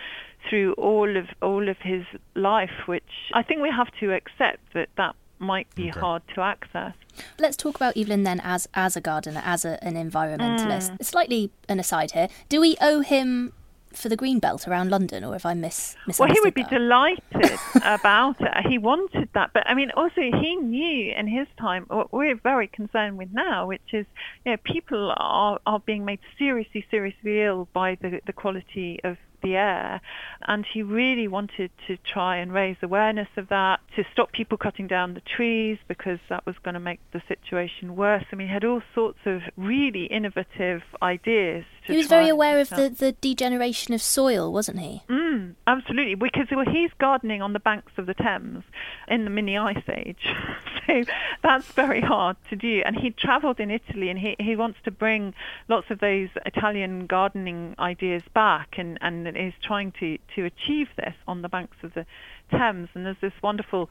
through 0.49 0.73
all 0.75 1.17
of 1.17 1.27
all 1.43 1.69
of 1.69 1.77
his 1.79 2.05
life, 2.35 2.87
which 2.87 3.03
I 3.33 3.43
think 3.43 3.63
we 3.63 3.71
have 3.71 3.93
to 4.01 4.13
accept 4.13 4.61
that 4.75 4.89
that 4.97 5.15
might 5.39 5.73
be 5.75 5.89
hard 5.89 6.23
to 6.35 6.41
access. 6.41 6.95
Let's 7.39 7.57
talk 7.57 7.77
about 7.77 7.97
Evelyn 7.97 8.25
then 8.25 8.41
as 8.43 8.69
as 8.75 8.97
a 8.97 9.01
gardener, 9.01 9.43
as 9.45 9.65
a, 9.65 9.83
an 9.85 9.95
environmentalist. 9.95 10.93
Mm. 10.93 11.05
Slightly 11.05 11.51
an 11.69 11.79
aside 11.79 12.13
here. 12.13 12.29
Do 12.49 12.61
we 12.61 12.77
owe 12.81 13.01
him 13.01 13.53
for 13.97 14.09
the 14.09 14.17
green 14.17 14.39
belt 14.39 14.67
around 14.69 14.91
London, 14.91 15.25
or 15.25 15.35
if 15.35 15.45
I 15.47 15.55
miss 15.55 15.97
Miss 16.07 16.19
Well, 16.19 16.29
he 16.33 16.41
would 16.41 16.55
be 16.55 16.63
that? 16.63 16.71
delighted 16.71 17.59
about 17.83 18.37
it. 18.41 18.67
He 18.69 18.79
wanted 18.79 19.29
that, 19.35 19.51
but 19.53 19.65
I 19.67 19.75
mean, 19.75 19.91
also 19.97 20.21
he 20.21 20.57
knew 20.57 21.13
in 21.17 21.27
his 21.27 21.47
time 21.59 21.85
what 21.89 22.13
we're 22.13 22.37
very 22.37 22.69
concerned 22.69 23.19
with 23.19 23.33
now, 23.33 23.67
which 23.67 23.83
is, 23.93 24.07
you 24.45 24.53
know, 24.53 24.59
people 24.65 25.15
are 25.17 25.59
are 25.67 25.81
being 25.81 26.05
made 26.05 26.21
seriously, 26.39 26.85
seriously 26.91 27.43
ill 27.43 27.69
by 27.73 27.97
the 28.01 28.21
the 28.27 28.33
quality 28.33 29.01
of 29.05 29.17
the 29.43 29.57
air, 29.57 30.01
and 30.47 30.65
he 30.73 30.83
really 30.83 31.29
wanted 31.29 31.71
to 31.87 31.97
try 31.99 32.37
and 32.37 32.53
raise 32.53 32.77
awareness 32.83 33.29
of 33.37 33.49
that, 33.49 33.81
to 33.97 34.05
stop 34.13 34.33
people 34.33 34.59
cutting 34.59 34.87
down 34.87 35.15
the 35.15 35.21
trees 35.21 35.79
because 35.89 36.19
that 36.29 36.45
was 36.47 36.57
going 36.63 36.75
to 36.75 36.81
make 36.81 37.01
the 37.13 37.23
situation 37.29 37.97
worse. 37.97 38.25
I 38.33 38.37
mean, 38.37 38.49
he 38.49 38.53
had 38.53 38.65
all 38.65 38.83
sorts 38.95 39.19
of 39.27 39.43
really 39.57 40.05
innovative 40.05 40.83
ideas. 41.03 41.65
To 41.87 41.93
He 41.93 41.99
was 41.99 42.07
very 42.07 42.29
aware 42.29 42.61
of 42.61 42.71
the, 42.71 42.89
the 42.89 43.13
degeneration 43.13 43.95
of 43.95 44.03
soil, 44.03 44.53
wasn't 44.53 44.81
he? 44.81 45.03
Mm, 45.09 45.55
absolutely, 45.67 46.15
because 46.15 46.47
well, 46.51 46.65
he's 46.71 46.91
gardening 46.99 47.43
on 47.43 47.53
the 47.53 47.61
banks 47.61 47.93
of 47.97 48.07
the 48.07 48.15
Thames 48.15 48.65
in 49.09 49.25
the 49.25 49.31
mini 49.31 49.57
ice 49.57 49.83
age, 49.89 50.27
so 50.87 51.03
that's 51.43 51.67
very 51.73 52.01
hard 52.01 52.37
to 52.51 52.57
do. 52.57 52.83
And 52.85 52.97
he 52.97 53.11
travelled 53.11 53.61
in 53.61 53.71
Italy, 53.71 54.09
and 54.09 54.19
he, 54.19 54.37
he 54.39 54.57
wants 54.57 54.79
to 54.85 54.91
bring 54.91 55.35
lots 55.69 55.91
of 55.91 56.01
those 56.01 56.29
Italian 56.45 57.07
gardening 57.07 57.75
ideas 57.79 58.23
back, 58.35 58.75
and, 58.79 58.99
and 59.01 59.26
is 59.35 59.55
trying 59.63 59.93
to, 60.01 60.19
to 60.35 60.45
achieve 60.45 60.89
this 60.97 61.15
on 61.27 61.43
the 61.43 61.49
banks 61.49 61.77
of 61.83 61.95
the 61.95 62.05
Thames. 62.51 62.89
And 62.95 63.07
there's 63.07 63.17
this 63.21 63.33
wonderful 63.43 63.89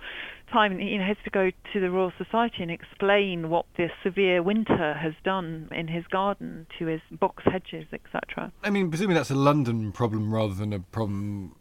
time, 0.51 0.79
you 0.79 0.97
know, 0.97 1.03
he 1.03 1.07
has 1.07 1.17
to 1.23 1.29
go 1.29 1.51
to 1.73 1.79
the 1.79 1.89
Royal 1.89 2.13
Society 2.17 2.61
and 2.61 2.71
explain 2.71 3.49
what 3.49 3.65
this 3.75 3.91
severe 4.03 4.43
winter 4.43 4.93
has 4.93 5.13
done 5.23 5.69
in 5.71 5.87
his 5.87 6.05
garden 6.07 6.67
to 6.77 6.85
his 6.85 7.01
box 7.11 7.43
hedges, 7.45 7.85
etc. 7.91 8.51
I 8.63 8.69
mean, 8.69 8.89
presumably 8.89 9.15
that's 9.15 9.31
a 9.31 9.35
London 9.35 9.91
problem 9.91 10.33
rather 10.33 10.53
than 10.53 10.73
a 10.73 10.79
problem 10.79 11.55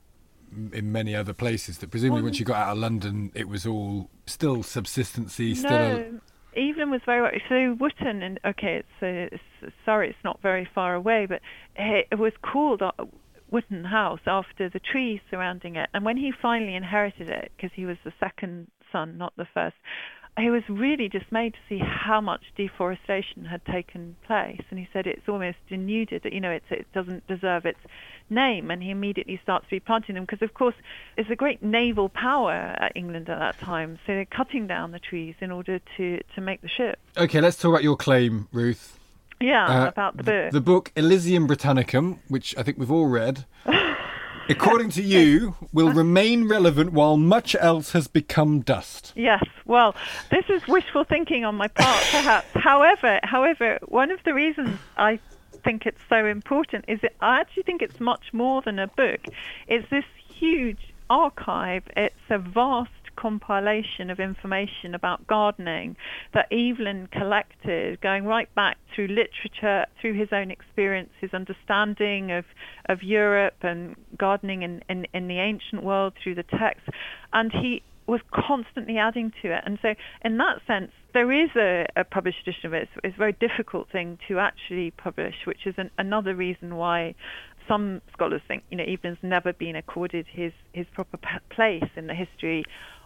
in 0.73 0.93
many 0.93 1.15
other 1.15 1.33
places. 1.33 1.79
That 1.79 1.91
presumably 1.91 2.23
once 2.23 2.39
you 2.39 2.45
got 2.45 2.57
out 2.57 2.73
of 2.73 2.79
London, 2.79 3.33
it 3.35 3.49
was 3.49 3.67
all 3.67 4.11
still 4.27 4.63
subsistency, 4.63 5.55
still. 5.55 5.71
No, 5.71 6.21
Evelyn 6.57 6.91
was 6.91 7.01
very 7.05 7.21
well. 7.21 7.31
So 7.49 7.77
Wotton, 7.81 8.23
and 8.23 8.41
okay, 8.45 8.77
it's, 8.77 9.03
uh, 9.03 9.35
it's 9.35 9.75
sorry, 9.85 10.11
it's 10.11 10.25
not 10.25 10.41
very 10.43 10.69
far 10.75 10.95
away, 10.95 11.27
but 11.27 11.41
it, 11.77 12.07
it 12.13 12.19
was 12.19 12.33
called 12.43 12.83
Wotton 13.55 13.85
House 13.85 14.19
after 14.27 14.69
the 14.69 14.81
trees 14.81 15.21
surrounding 15.31 15.77
it. 15.77 15.89
And 15.95 16.05
when 16.05 16.17
he 16.17 16.33
finally 16.43 16.75
inherited 16.75 17.29
it, 17.29 17.53
because 17.57 17.71
he 17.73 17.87
was 17.87 17.97
the 18.05 18.13
second 18.19 18.69
son, 18.91 19.17
not 19.17 19.33
the 19.37 19.47
first, 19.55 19.77
he 20.37 20.51
was 20.51 20.65
really 20.69 21.09
dismayed 21.09 21.53
to 21.53 21.61
see 21.69 21.79
how 21.79 22.21
much 22.21 22.43
deforestation 22.57 23.45
had 23.45 23.65
taken 23.65 24.17
place. 24.27 24.61
And 24.71 24.81
he 24.81 24.89
said 24.93 25.07
it's 25.07 25.29
almost 25.29 25.59
denuded. 25.69 26.25
You 26.25 26.41
know, 26.41 26.51
it 26.51 26.65
doesn't 26.93 27.25
deserve 27.29 27.65
its 27.65 27.79
name. 28.29 28.73
And 28.73 28.83
he 28.83 28.91
immediately 28.91 29.39
starts 29.41 29.67
replanting 29.71 30.17
them 30.17 30.25
because, 30.25 30.43
of 30.43 30.53
course, 30.55 30.75
it's 31.17 31.31
a 31.31 31.37
great 31.37 31.63
naval 31.63 32.09
power 32.09 32.75
at 32.81 32.91
England 32.97 33.29
at 33.29 33.39
that 33.39 33.61
time. 33.61 34.01
So 34.05 34.15
they're 34.15 34.25
cutting 34.25 34.67
down 34.67 34.91
the 34.91 34.99
trees 34.99 35.37
in 35.41 35.53
order 35.53 35.79
to, 35.97 36.19
to 36.35 36.41
make 36.41 36.61
the 36.61 36.69
ship. 36.69 36.99
Okay, 37.17 37.41
let's 37.41 37.57
talk 37.57 37.71
about 37.71 37.85
your 37.85 37.97
claim, 37.97 38.49
Ruth. 38.51 38.99
Yeah, 39.41 39.67
Uh, 39.85 39.89
about 39.89 40.17
the 40.17 40.23
book. 40.23 40.53
The 40.53 40.61
book 40.61 40.93
Elysium 40.97 41.47
Britannicum, 41.47 42.19
which 42.29 42.55
I 42.57 42.63
think 42.63 42.79
we've 42.79 42.91
all 42.91 43.07
read, 43.07 43.45
according 44.49 44.91
to 44.91 45.03
you, 45.03 45.55
will 45.73 45.93
remain 45.93 46.47
relevant 46.49 46.93
while 46.93 47.17
much 47.17 47.55
else 47.59 47.93
has 47.93 48.07
become 48.09 48.61
dust. 48.61 49.13
Yes, 49.17 49.45
well, 49.65 49.95
this 50.31 50.45
is 50.49 50.67
wishful 50.69 51.05
thinking 51.05 51.45
on 51.45 51.55
my 51.57 51.69
part, 51.69 52.05
perhaps. 52.11 52.47
however, 52.55 53.21
however, 53.23 53.79
one 53.89 54.11
of 54.11 54.23
the 54.25 54.35
reasons 54.35 54.79
I 54.97 55.19
think 55.63 55.87
it's 55.87 56.01
so 56.09 56.27
important 56.27 56.85
is 56.89 57.01
that 57.01 57.15
I 57.21 57.41
actually 57.41 57.63
think 57.63 57.81
it's 57.83 58.01
much 58.01 58.33
more 58.33 58.61
than 58.63 58.79
a 58.79 58.87
book. 58.87 59.21
It's 59.67 59.89
this 59.89 60.05
huge 60.29 60.93
archive. 61.09 61.85
It's 61.97 62.15
a 62.31 62.39
vast 62.39 62.91
compilation 63.17 64.11
of 64.11 64.21
information 64.21 64.95
about 64.95 65.27
gardening 65.27 65.97
that 66.33 66.47
Evelyn 66.53 67.09
collected, 67.13 68.01
going 68.01 68.25
right 68.25 68.53
back 68.55 68.79
through 68.95 69.09
literature, 69.09 69.87
through 70.01 70.15
his 70.15 70.29
own 70.33 70.51
experience, 70.51 71.11
his 71.21 71.33
understanding 71.35 72.33
of, 72.33 72.45
of 72.87 73.03
Europe 73.03 73.57
and 73.63 73.97
gardening 74.19 74.63
in, 74.63 74.83
in, 74.89 75.07
in 75.13 75.29
the 75.29 75.39
ancient 75.39 75.83
world 75.83 76.13
through 76.23 76.35
the 76.35 76.45
text. 76.45 76.89
And 77.33 77.53
he 77.53 77.83
was 78.07 78.21
constantly 78.33 78.99
adding 78.99 79.33
to 79.43 79.57
it. 79.57 79.63
And 79.65 79.79
so, 79.81 79.95
in 80.25 80.37
that 80.39 80.61
sense, 80.67 80.91
there 81.15 81.33
is 81.33 81.51
a, 81.57 81.87
a 81.97 82.05
published 82.05 82.39
edition 82.47 82.67
of 82.67 82.75
it. 82.75 82.83
It's, 82.83 82.93
it's 83.03 83.15
a 83.15 83.19
very 83.19 83.33
difficult 83.33 83.89
thing 83.91 84.19
to 84.29 84.39
actually 84.39 84.91
publish, 84.91 85.35
which 85.47 85.67
is 85.67 85.75
an, 85.79 85.91
another 85.97 86.35
reason 86.35 86.77
why 86.77 87.15
some 87.67 88.03
scholars 88.13 88.43
think, 88.47 88.63
you 88.71 88.77
know, 88.77 88.85
Evelyn's 88.85 89.19
never 89.23 89.53
been 89.53 89.77
accorded 89.77 90.27
his, 90.31 90.53
his 90.73 90.87
proper 90.93 91.17
p- 91.17 91.29
place 91.49 91.89
in 91.97 92.07
the 92.07 92.15
history 92.15 92.65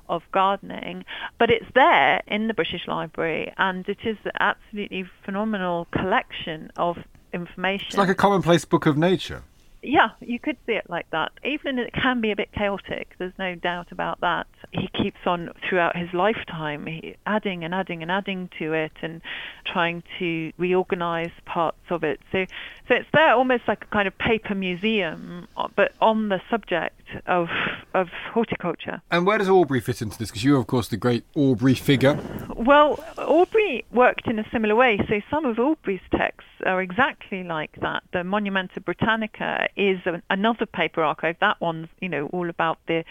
of 0.09 0.23
gardening. 0.33 1.05
But 1.39 1.51
it's 1.51 1.67
there 1.75 2.23
in 2.27 2.49
the 2.49 2.55
British 2.55 2.87
Library, 2.87 3.53
and 3.57 3.89
it 3.89 3.99
is 4.05 4.17
an 4.25 4.33
absolutely 4.41 5.05
phenomenal 5.25 5.87
collection 5.93 6.71
of 6.77 6.99
information. 7.33 7.87
It's 7.89 7.97
like 7.97 8.09
a 8.09 8.15
commonplace 8.15 8.65
book 8.65 8.87
of 8.87 8.97
nature. 8.97 9.43
Yeah, 9.81 10.09
you 10.21 10.41
could 10.41 10.57
see 10.67 10.73
it 10.73 10.91
like 10.91 11.09
that. 11.11 11.31
Even 11.45 11.79
it 11.79 11.93
can 11.93 12.21
be 12.21 12.33
a 12.33 12.37
bit 12.37 12.51
chaotic. 12.51 13.15
There's 13.19 13.39
no 13.39 13.55
doubt 13.55 13.93
about 13.93 14.21
that. 14.23 14.49
He 14.73 14.89
keeps 14.89 15.21
on 15.25 15.51
throughout 15.69 15.97
his 15.97 16.13
lifetime, 16.13 16.87
he, 16.87 17.15
adding 17.27 17.63
and 17.63 17.73
adding 17.73 18.03
and 18.03 18.11
adding 18.11 18.51
to 18.59 18.73
it, 18.73 18.93
and 19.03 19.21
trying 19.65 20.03
to 20.19 20.53
reorganize 20.59 21.31
parts 21.45 21.79
of 21.91 22.03
it. 22.03 22.19
So, 22.33 22.45
so 22.89 22.95
it's 22.95 23.09
there 23.13 23.35
almost 23.35 23.69
like 23.69 23.85
a 23.85 23.87
kind 23.87 24.09
of 24.09 24.19
paper 24.19 24.57
museum, 24.57 25.47
uh, 25.57 25.69
but 25.77 25.93
on 26.01 26.29
the 26.29 26.41
subject 26.51 26.98
of 27.27 27.49
of 27.95 28.09
horticulture. 28.33 29.01
And 29.11 29.27
where 29.27 29.39
does 29.39 29.49
Aubrey 29.49 29.81
fit 29.81 30.03
into 30.03 30.19
this? 30.19 30.31
Because 30.31 30.45
you're, 30.45 30.59
of 30.59 30.67
course, 30.67 30.89
the 30.89 30.97
great 30.97 31.25
Aubrey 31.35 31.75
figure. 31.75 32.19
Well, 32.55 33.03
Aubrey 33.17 33.85
worked 33.93 34.27
in 34.27 34.39
a 34.39 34.47
similar 34.53 34.75
way. 34.75 34.99
So 35.09 35.21
some 35.31 35.45
of 35.45 35.59
Aubrey's 35.59 36.01
texts 36.15 36.51
are 36.67 36.83
exactly 36.83 37.45
like 37.45 37.77
that. 37.81 38.03
The 38.13 38.19
Monumenta 38.19 38.85
Britannica 38.85 39.69
is 39.77 39.99
an, 40.05 40.23
another 40.31 40.67
paper 40.67 41.03
archive. 41.03 41.37
That 41.41 41.61
one's, 41.61 41.89
you 42.01 42.09
know, 42.09 42.27
all 42.33 42.49
about 42.49 42.79
the 42.87 43.05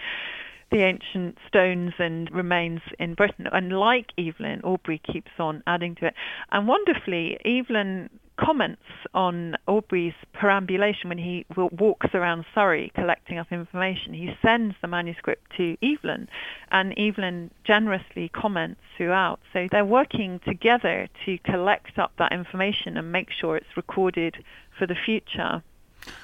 the 0.69 0.81
ancient 0.83 1.37
stones 1.47 1.93
and 1.97 2.29
remains 2.31 2.81
in 2.99 3.13
Britain. 3.13 3.47
And 3.51 3.71
like 3.71 4.07
Evelyn, 4.17 4.61
Aubrey 4.63 4.99
keeps 4.99 5.31
on 5.39 5.63
adding 5.65 5.95
to 5.95 6.07
it. 6.07 6.13
And 6.51 6.67
wonderfully, 6.67 7.37
Evelyn 7.45 8.09
comments 8.38 8.81
on 9.13 9.55
Aubrey's 9.67 10.13
perambulation 10.33 11.09
when 11.09 11.17
he 11.17 11.45
walks 11.55 12.07
around 12.13 12.45
Surrey 12.53 12.91
collecting 12.95 13.38
up 13.38 13.51
information. 13.51 14.13
He 14.13 14.35
sends 14.41 14.75
the 14.81 14.88
manuscript 14.88 15.51
to 15.57 15.77
Evelyn, 15.81 16.29
and 16.71 16.93
Evelyn 16.97 17.51
generously 17.63 18.29
comments 18.29 18.81
throughout. 18.95 19.39
So 19.53 19.67
they're 19.71 19.85
working 19.85 20.39
together 20.45 21.07
to 21.25 21.38
collect 21.39 21.97
up 21.97 22.13
that 22.17 22.31
information 22.31 22.97
and 22.97 23.11
make 23.11 23.29
sure 23.31 23.57
it's 23.57 23.75
recorded 23.75 24.43
for 24.77 24.88
the 24.88 24.95
future. 24.95 25.63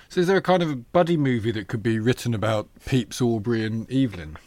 So, 0.07 0.22
is 0.22 0.28
there 0.28 0.38
a 0.38 0.41
kind 0.41 0.64
of 0.64 0.70
a 0.70 0.76
buddy 0.76 1.18
movie 1.18 1.51
that 1.51 1.68
could 1.68 1.84
be 1.84 1.99
written 1.99 2.34
about 2.34 2.70
Pepys, 2.86 3.22
Aubrey, 3.22 3.66
and 3.66 3.91
Evelyn? 3.91 4.38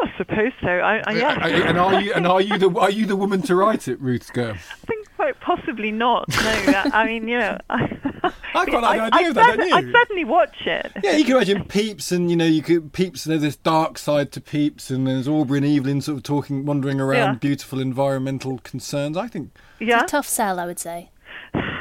I 0.00 0.12
suppose 0.18 0.52
so. 0.60 0.68
I, 0.68 0.96
I, 0.98 1.00
uh, 1.00 1.12
yeah. 1.12 1.68
and 1.68 1.78
are 1.78 2.00
you 2.00 2.12
and 2.12 2.26
are 2.26 2.40
you 2.40 2.58
the 2.58 2.70
are 2.78 2.90
you 2.90 3.06
the 3.06 3.16
woman 3.16 3.42
to 3.42 3.54
write 3.56 3.88
it, 3.88 4.00
Ruth 4.00 4.32
Girl? 4.32 4.52
I 4.52 4.86
think 4.86 5.06
quite 5.16 5.40
possibly 5.40 5.90
not. 5.90 6.28
No, 6.28 6.82
I 6.92 7.06
mean 7.06 7.28
you 7.28 7.38
know. 7.38 7.58
I, 7.70 7.98
I 8.54 8.64
quite 8.64 8.82
like 8.82 8.98
the 9.10 9.16
idea 9.16 9.28
of 9.28 9.34
that, 9.36 9.56
don't 9.56 9.68
you? 9.68 9.74
I'd 9.74 9.92
certainly 9.92 10.24
watch 10.24 10.56
it. 10.66 10.92
Yeah, 11.02 11.16
you 11.16 11.24
can 11.24 11.36
imagine 11.36 11.64
Pepys, 11.64 12.12
and 12.12 12.30
you 12.30 12.36
know, 12.36 12.46
you 12.46 12.62
could 12.62 12.92
Pepys. 12.92 13.24
There's 13.24 13.42
this 13.42 13.56
dark 13.56 13.98
side 13.98 14.32
to 14.32 14.40
Pepys, 14.40 14.90
and 14.90 15.06
there's 15.06 15.28
Aubrey 15.28 15.58
and 15.58 15.66
Evelyn 15.66 16.00
sort 16.00 16.18
of 16.18 16.22
talking, 16.22 16.64
wandering 16.64 17.00
around 17.00 17.34
Yeah. 17.34 17.38
beautiful 17.38 17.80
environmental 17.80 18.58
concerns. 18.58 19.16
I 19.16 19.28
think. 19.28 19.56
Yeah. 19.78 20.02
It's 20.02 20.12
a 20.12 20.16
tough 20.16 20.28
sell, 20.28 20.58
I 20.60 20.66
would 20.66 20.78
say. 20.78 21.10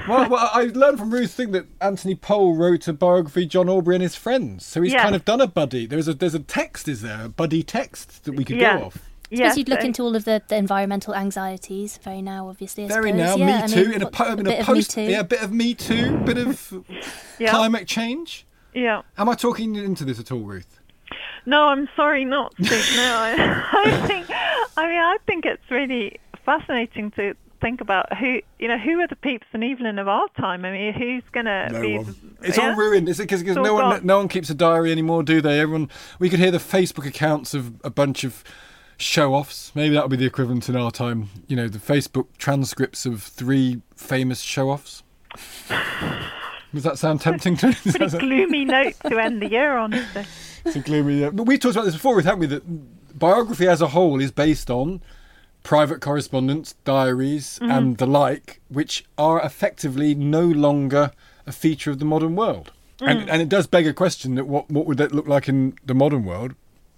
Well, 0.08 0.30
well, 0.30 0.49
I 0.53 0.64
learned 0.74 0.99
from 0.99 1.12
Ruth's 1.12 1.34
thing 1.34 1.51
that 1.51 1.66
Anthony 1.82 2.16
Powell 2.16 2.56
wrote 2.56 2.88
a 2.88 2.93
biography 2.93 3.43
of 3.43 3.49
John 3.49 3.70
Aubrey 3.70 3.95
and 3.95 4.01
his 4.03 4.16
friends, 4.16 4.66
so 4.66 4.82
he's 4.82 4.93
Yeah. 4.93 5.01
kind 5.03 5.16
of 5.16 5.26
done 5.26 5.41
a 5.41 5.47
buddy. 5.47 5.86
There's 5.86 6.08
a 6.08 6.14
there's 6.14 6.36
a 6.36 6.39
text, 6.39 6.88
is 6.88 7.01
there, 7.01 7.26
a 7.26 7.30
buddy 7.30 7.64
text 7.64 8.26
that 8.26 8.34
we 8.34 8.43
could 8.45 8.58
Yeah. 8.58 8.78
go 8.80 8.86
off. 8.86 8.97
I 9.32 9.36
suppose 9.38 9.58
you'd 9.58 9.70
look 9.70 9.84
into 9.84 10.03
all 10.03 10.16
of 10.16 10.24
the, 10.26 10.41
the 10.47 10.56
environmental 10.56 11.16
anxieties. 11.16 11.97
Very 12.03 12.22
now, 12.22 12.47
obviously. 12.47 12.86
I 12.86 12.88
Very 12.88 13.10
suppose. 13.12 13.18
now, 13.18 13.36
yeah, 13.36 13.45
Me 13.58 13.64
I 13.64 13.68
Too 13.68 13.86
mean, 13.86 13.93
in 13.93 14.01
a, 14.01 14.06
what- 14.06 14.14
po- 14.14 14.26
in 14.26 14.38
a 14.38 14.41
a 14.41 14.43
bit 14.43 14.60
of 14.60 14.66
post, 14.68 14.95
Me 14.97 15.06
Too. 15.08 15.12
yeah, 15.12 15.20
a 15.20 15.24
bit 15.24 15.41
of 15.41 15.51
Me 15.51 15.74
Too, 15.74 16.18
bit 16.20 16.38
of 16.38 16.74
Yeah. 17.39 17.49
climate 17.49 17.88
change. 17.88 18.45
Yeah. 18.74 19.01
Am 19.18 19.28
I 19.28 19.34
talking 19.34 19.76
into 19.76 20.06
this 20.06 20.20
at 20.20 20.32
all, 20.32 20.41
Ruth? 20.41 20.80
No, 21.47 21.64
I'm 21.70 21.89
sorry 21.95 22.24
not 22.26 22.56
to. 22.58 22.64
No, 22.64 23.16
I, 23.18 23.66
I 23.86 24.08
think. 24.08 24.26
I 24.78 24.88
mean, 24.88 24.99
I 24.99 25.18
think 25.26 25.45
it's 25.45 25.70
really 25.72 26.20
fascinating 26.45 27.12
to 27.12 27.34
think 27.62 27.82
about 27.82 28.18
who 28.18 28.41
you 28.60 28.68
know 28.68 28.78
who 28.78 28.99
are 28.99 29.08
the 29.08 29.16
Pepys 29.16 29.47
and 29.53 29.64
Evelyn 29.64 29.99
of 29.99 30.08
our 30.08 30.28
time. 30.38 30.66
I 30.66 30.72
mean, 30.72 30.93
who's 30.93 31.24
going 31.32 31.45
to 31.45 31.70
No 31.72 31.82
be? 31.82 31.97
one. 31.97 32.38
It's 32.43 32.58
yeah? 32.58 32.70
all 32.70 32.76
ruined. 32.76 33.10
Is 33.10 33.20
it 33.20 33.24
because 33.30 33.43
no 33.43 33.74
one 33.74 33.97
gone. 33.97 34.06
no 34.06 34.18
one 34.18 34.28
keeps 34.28 34.49
a 34.49 34.53
diary 34.56 34.91
anymore, 34.91 35.24
do 35.24 35.41
they? 35.41 35.60
Everyone. 35.60 35.89
We 36.20 36.30
could 36.30 36.39
hear 36.39 36.51
the 36.51 36.58
Facebook 36.58 37.06
accounts 37.06 37.53
of 37.53 37.74
a 37.84 37.89
bunch 37.89 38.24
of 38.24 38.43
show-offs. 38.97 39.72
Maybe 39.76 39.93
that 39.95 40.03
would 40.03 40.12
be 40.12 40.18
the 40.18 40.26
equivalent 40.26 40.70
in 40.70 40.76
our 40.76 40.91
time. 40.91 41.30
You 41.47 41.56
know, 41.56 41.68
the 41.68 41.80
Facebook 41.80 42.28
transcripts 42.38 43.06
of 43.06 43.22
three 43.24 43.82
famous 43.95 44.39
show-offs. 44.41 45.03
Does 46.74 46.84
that 46.84 46.97
sound 46.97 47.22
tempting 47.22 47.58
to? 47.58 47.74
Pretty 47.84 48.18
gloomy 48.18 48.66
note 48.66 48.95
to 49.08 49.18
end 49.20 49.41
the 49.41 49.49
year 49.49 49.78
on. 49.78 49.93
It's 50.66 50.76
a 50.76 50.80
gloomy. 50.80 51.24
Uh, 51.24 51.32
but 51.32 51.43
we 51.43 51.58
talked 51.58 51.76
about 51.76 51.86
this 51.86 51.93
before, 51.93 52.22
haven't 52.22 52.39
we? 52.39 52.47
That 52.47 53.18
biography 53.18 53.68
as 53.68 53.82
a 53.82 53.88
whole 53.88 54.20
is 54.20 54.32
based 54.32 54.70
on 54.70 55.01
private 55.66 55.99
correspondence, 55.99 56.76
diaries, 56.86 57.59
Mm-hmm. 57.59 57.72
and 57.72 57.97
the 57.97 58.05
like, 58.05 58.61
which 58.70 59.03
are 59.18 59.41
effectively 59.41 60.16
no 60.16 60.43
longer 60.45 61.11
a 61.45 61.51
feature 61.51 61.91
of 61.91 61.99
the 61.99 62.05
modern 62.05 62.36
world. 62.36 62.72
Mm. 62.99 63.07
And, 63.09 63.30
and 63.30 63.41
it 63.41 63.49
does 63.49 63.68
beg 63.68 63.86
a 63.88 63.93
question 63.93 64.36
that 64.36 64.45
what 64.47 64.70
what 64.70 64.86
would 64.86 64.97
that 64.97 65.11
look 65.11 65.28
like 65.28 65.49
in 65.49 65.78
the 65.86 65.93
modern 65.93 66.24
world? 66.24 66.55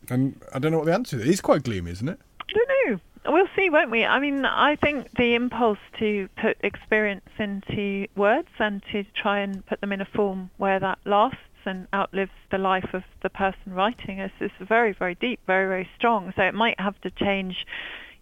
And 0.09 0.39
I 0.53 0.59
don't 0.59 0.72
know 0.72 0.78
what 0.78 0.86
the 0.86 0.93
answer 0.93 1.18
is. 1.18 1.24
It 1.24 1.30
is 1.30 1.41
quite 1.41 1.63
gloomy, 1.63 1.91
isn't 1.91 2.07
it? 2.07 2.20
I 2.41 2.53
don't 2.53 2.70
know. 2.70 2.99
We'll 3.34 3.49
see, 3.57 3.70
won't 3.70 3.91
we? 3.91 4.05
I 4.05 4.20
mean, 4.20 4.45
I 4.45 4.78
think 4.78 5.11
the 5.18 5.36
impulse 5.36 5.80
to 5.99 6.30
put 6.41 6.55
experience 6.61 7.30
into 7.38 8.07
words 8.15 8.47
and 8.57 8.82
to 8.91 9.03
try 9.22 9.39
and 9.39 9.65
put 9.65 9.82
them 9.82 9.91
in 9.91 9.99
a 9.99 10.05
form 10.05 10.49
where 10.57 10.80
that 10.80 10.99
lasts 11.05 11.39
and 11.65 11.88
outlives 11.93 12.32
the 12.51 12.57
life 12.57 12.89
of 12.93 13.03
the 13.24 13.30
person 13.30 13.74
writing 13.74 14.20
is, 14.20 14.32
is 14.39 14.51
very, 14.61 14.93
very 14.93 15.15
deep, 15.15 15.41
very, 15.45 15.68
very 15.68 15.89
strong. 15.97 16.32
So 16.38 16.43
it 16.43 16.53
might 16.53 16.80
have 16.80 16.99
to 17.01 17.11
change 17.11 17.65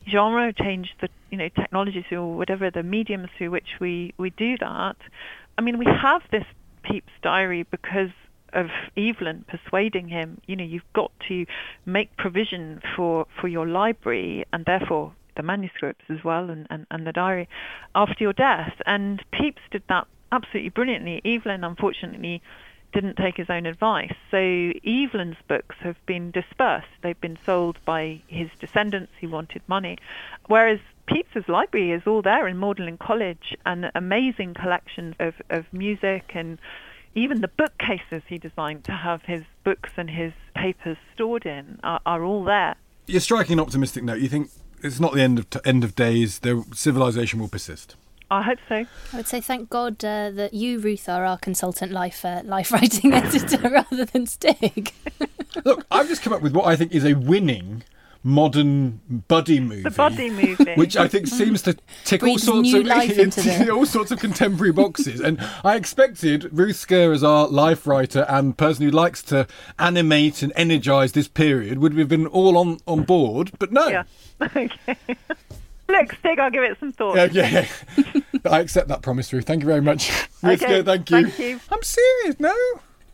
genre, 0.10 0.54
change 0.54 0.94
the 1.02 1.10
you 1.30 1.38
know 1.38 1.50
technologies 1.50 2.06
or 2.12 2.36
whatever 2.36 2.70
the 2.72 2.84
mediums 2.84 3.30
through 3.38 3.52
which 3.52 3.80
we, 3.80 4.14
we 4.18 4.30
do 4.32 4.58
that. 4.60 4.96
I 5.58 5.62
mean, 5.62 5.78
we 5.78 5.86
have 5.86 6.22
this 6.32 6.44
Pepys 6.84 7.04
diary 7.22 7.64
because 7.70 8.12
of 8.54 8.68
Evelyn 8.96 9.46
persuading 9.48 10.08
him, 10.08 10.40
you 10.48 10.56
know, 10.56 10.64
you've 10.64 10.94
got 10.94 11.12
to 11.28 11.46
make 11.86 12.16
provision 12.18 12.82
for, 12.96 13.28
for 13.40 13.48
your 13.48 13.68
library 13.68 14.46
and 14.54 14.66
therefore 14.66 15.14
the 15.36 15.44
manuscripts 15.44 16.06
as 16.10 16.24
well 16.24 16.50
and, 16.50 16.66
and, 16.70 16.88
and 16.90 17.06
the 17.06 17.12
diary 17.12 17.50
after 17.94 18.24
your 18.24 18.34
death. 18.34 18.74
And 18.86 19.22
Pepys 19.34 19.62
did 19.72 19.84
that 19.90 20.08
absolutely 20.32 20.70
brilliantly. 20.70 21.22
Evelyn, 21.26 21.64
unfortunately, 21.64 22.42
didn't 22.96 23.18
take 23.18 23.36
his 23.36 23.50
own 23.50 23.66
advice. 23.66 24.14
So 24.32 24.38
Evelyn's 24.38 25.36
books 25.48 25.76
have 25.82 25.98
been 26.06 26.32
dispersed. 26.32 26.88
They've 27.04 27.20
been 27.20 27.38
sold 27.46 27.78
by 27.86 28.22
his 28.28 28.50
descendants 28.60 29.12
who 29.20 29.30
wanted 29.30 29.62
money. 29.68 29.98
Whereas 30.48 30.80
Pepys's 31.08 31.50
library 31.50 31.92
is 31.92 32.04
all 32.08 32.22
there 32.22 32.48
in 32.48 32.58
Magdalen 32.58 32.98
College, 32.98 33.56
an 33.66 33.92
amazing 33.94 34.54
collection 34.54 35.14
of, 35.20 35.34
of 35.50 35.66
music 35.74 36.32
and 36.34 36.58
even 37.16 37.42
the 37.42 37.50
bookcases 37.50 38.24
he 38.28 38.38
designed 38.38 38.86
to 38.86 38.92
have 38.94 39.22
his 39.24 39.44
books 39.64 39.92
and 39.98 40.10
his 40.10 40.32
papers 40.56 40.98
stored 41.14 41.46
in 41.46 41.80
are, 41.84 42.00
are 42.06 42.24
all 42.24 42.44
there. 42.46 42.76
You're 43.08 43.22
striking 43.22 43.54
an 43.54 43.60
optimistic 43.60 44.04
note. 44.04 44.20
You 44.20 44.30
think 44.30 44.50
it's 44.82 45.00
not 45.00 45.14
the 45.14 45.22
end 45.22 45.40
of 45.40 45.50
t- 45.50 45.60
end 45.66 45.84
of 45.84 45.96
days. 45.96 46.40
The 46.40 46.66
civilization 46.74 47.40
will 47.40 47.48
persist. 47.50 47.96
I 48.32 48.42
hope 48.42 48.60
so. 48.68 48.76
I 48.76 48.88
would 49.18 49.28
say 49.28 49.40
thank 49.42 49.70
God 49.70 50.04
uh, 50.04 50.32
that 50.32 50.54
you, 50.54 50.80
Ruth, 50.80 51.08
are 51.08 51.26
our 51.26 51.38
consultant 51.38 51.92
life 51.92 52.26
uh, 52.26 52.42
life 52.44 52.72
writing 52.72 53.14
editor 53.14 53.58
rather 53.70 54.06
than 54.06 54.26
Stig. 54.26 54.94
Look, 55.66 55.86
I've 55.92 56.08
just 56.08 56.22
come 56.22 56.34
up 56.34 56.42
with 56.42 56.54
what 56.54 56.66
I 56.66 56.76
think 56.76 56.92
is 56.94 57.06
a 57.06 57.14
winning 57.14 57.84
modern 58.24 59.00
buddy 59.28 59.60
movie. 59.60 59.84
The 59.84 59.92
buddy 59.92 60.32
movie. 60.32 60.74
Which 60.74 60.98
I 60.98 61.08
think 61.08 61.28
seems 61.28 61.62
to 61.62 61.78
tick 62.06 62.24
all 62.24 62.40
sorts 62.40 62.72
new 62.72 62.80
of 62.80 62.88
life 62.88 63.18
into 63.20 63.42
the- 63.42 63.70
all 63.70 63.86
sorts 63.86 64.10
of 64.10 64.20
contemporary 64.20 64.72
boxes. 64.74 65.20
And 65.22 65.40
I 65.64 65.76
expected 65.76 66.50
Ruth 66.52 66.76
Scurr 66.76 67.14
as 67.14 67.24
our 67.24 67.48
life 67.48 67.86
writer 67.86 68.26
and 68.28 68.58
person 68.58 68.84
who 68.84 68.90
likes 68.90 69.22
to 69.24 69.46
animate 69.78 70.42
and 70.42 70.52
energise 70.56 71.12
this 71.12 71.28
period 71.28 71.78
would 71.78 71.96
have 71.96 72.10
been 72.10 72.26
all 72.26 72.58
on, 72.58 72.80
on 72.88 73.04
board, 73.04 73.52
but 73.60 73.72
no. 73.72 73.88
Yeah. 73.88 74.04
okay. 74.42 74.98
Look, 75.88 76.14
Stig, 76.20 76.40
I'll 76.40 76.50
give 76.52 76.64
it 76.64 76.80
some 76.80 76.92
thought. 76.92 77.16
Yeah, 77.16 77.28
yeah, 77.32 77.68
yeah. 77.98 78.22
I 78.52 78.60
accept 78.60 78.88
that 78.88 79.02
promise, 79.02 79.32
Ruth. 79.32 79.46
Thank 79.46 79.62
you 79.62 79.68
very 79.68 79.82
much. 79.82 80.10
Ruth 80.42 80.62
Okay, 80.64 80.66
Scurr, 80.82 80.84
thank 80.84 81.10
you. 81.12 81.28
thank 81.28 81.40
you. 81.40 81.60
I'm 81.72 81.84
serious, 81.84 82.40
no. 82.40 82.56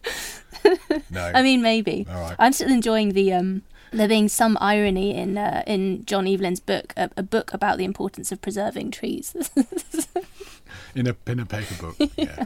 no. 1.10 1.32
I 1.34 1.42
mean, 1.42 1.62
maybe. 1.62 2.06
All 2.10 2.22
right. 2.22 2.36
I'm 2.40 2.54
still 2.54 2.72
enjoying 2.72 3.10
the 3.10 3.34
um, 3.34 3.62
there 3.92 4.08
being 4.08 4.30
some 4.30 4.58
irony 4.62 5.14
in 5.16 5.38
uh, 5.38 5.64
in 5.68 6.06
John 6.06 6.26
Evelyn's 6.28 6.60
book, 6.60 6.94
a, 6.98 7.10
a 7.18 7.24
book 7.24 7.54
about 7.54 7.78
the 7.78 7.84
importance 7.86 8.32
of 8.32 8.42
preserving 8.42 8.92
trees. 8.92 9.36
in 10.96 11.08
a 11.08 11.16
in 11.28 11.40
a 11.40 11.46
paper 11.46 11.76
book. 11.76 12.12
Yeah. 12.18 12.46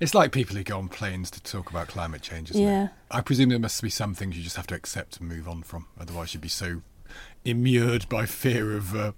It's 0.00 0.14
like 0.14 0.32
people 0.32 0.56
who 0.56 0.64
go 0.64 0.78
on 0.78 0.88
planes 0.88 1.30
to 1.30 1.40
talk 1.42 1.70
about 1.70 1.86
climate 1.86 2.22
change, 2.22 2.50
isn't 2.50 2.60
Yeah. 2.62 2.84
it? 2.86 2.90
I 3.10 3.20
presume 3.20 3.50
there 3.50 3.58
must 3.60 3.80
be 3.82 3.90
some 3.90 4.14
things 4.14 4.36
you 4.36 4.42
just 4.42 4.56
have 4.56 4.66
to 4.68 4.74
accept 4.74 5.18
and 5.20 5.28
move 5.28 5.46
on 5.46 5.62
from. 5.62 5.86
Otherwise, 6.00 6.34
you'd 6.34 6.40
be 6.40 6.48
so 6.48 6.82
immured 7.44 8.08
by 8.08 8.26
fear 8.26 8.76
of 8.76 8.94
uh, 8.94 9.12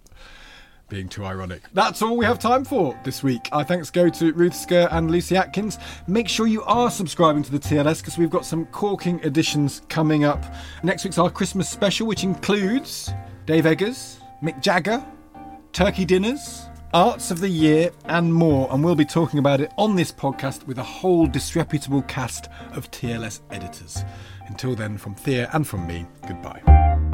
being 0.88 1.08
too 1.08 1.24
ironic. 1.24 1.62
That's 1.72 2.02
all 2.02 2.16
we 2.16 2.24
have 2.24 2.38
time 2.38 2.64
for 2.64 2.98
this 3.04 3.22
week. 3.22 3.48
Our 3.52 3.64
thanks 3.64 3.90
go 3.90 4.08
to 4.08 4.32
Ruth 4.32 4.54
Scurr 4.54 4.88
and 4.90 5.10
Lucy 5.10 5.36
Atkins. 5.36 5.78
Make 6.06 6.28
sure 6.28 6.46
you 6.46 6.62
are 6.64 6.90
subscribing 6.90 7.42
to 7.42 7.50
the 7.50 7.58
TLS 7.58 8.00
because 8.00 8.18
we've 8.18 8.30
got 8.30 8.44
some 8.44 8.66
corking 8.66 9.20
editions 9.24 9.82
coming 9.88 10.24
up. 10.24 10.44
Next 10.82 11.04
week's 11.04 11.18
our 11.18 11.30
Christmas 11.30 11.68
special, 11.68 12.06
which 12.06 12.22
includes 12.22 13.12
Dave 13.46 13.66
Eggers, 13.66 14.20
Mick 14.42 14.60
Jagger, 14.60 15.04
turkey 15.72 16.04
dinners, 16.04 16.66
arts 16.92 17.30
of 17.30 17.40
the 17.40 17.48
year, 17.48 17.90
and 18.04 18.32
more. 18.32 18.72
And 18.72 18.84
we'll 18.84 18.94
be 18.94 19.04
talking 19.04 19.38
about 19.38 19.60
it 19.60 19.72
on 19.76 19.96
this 19.96 20.12
podcast 20.12 20.66
with 20.66 20.78
a 20.78 20.82
whole 20.82 21.26
disreputable 21.26 22.02
cast 22.02 22.48
of 22.72 22.90
TLS 22.90 23.40
editors. 23.50 24.04
Until 24.46 24.74
then, 24.74 24.98
from 24.98 25.14
Thea 25.14 25.50
and 25.52 25.66
from 25.66 25.86
me, 25.86 26.06
goodbye. 26.26 27.13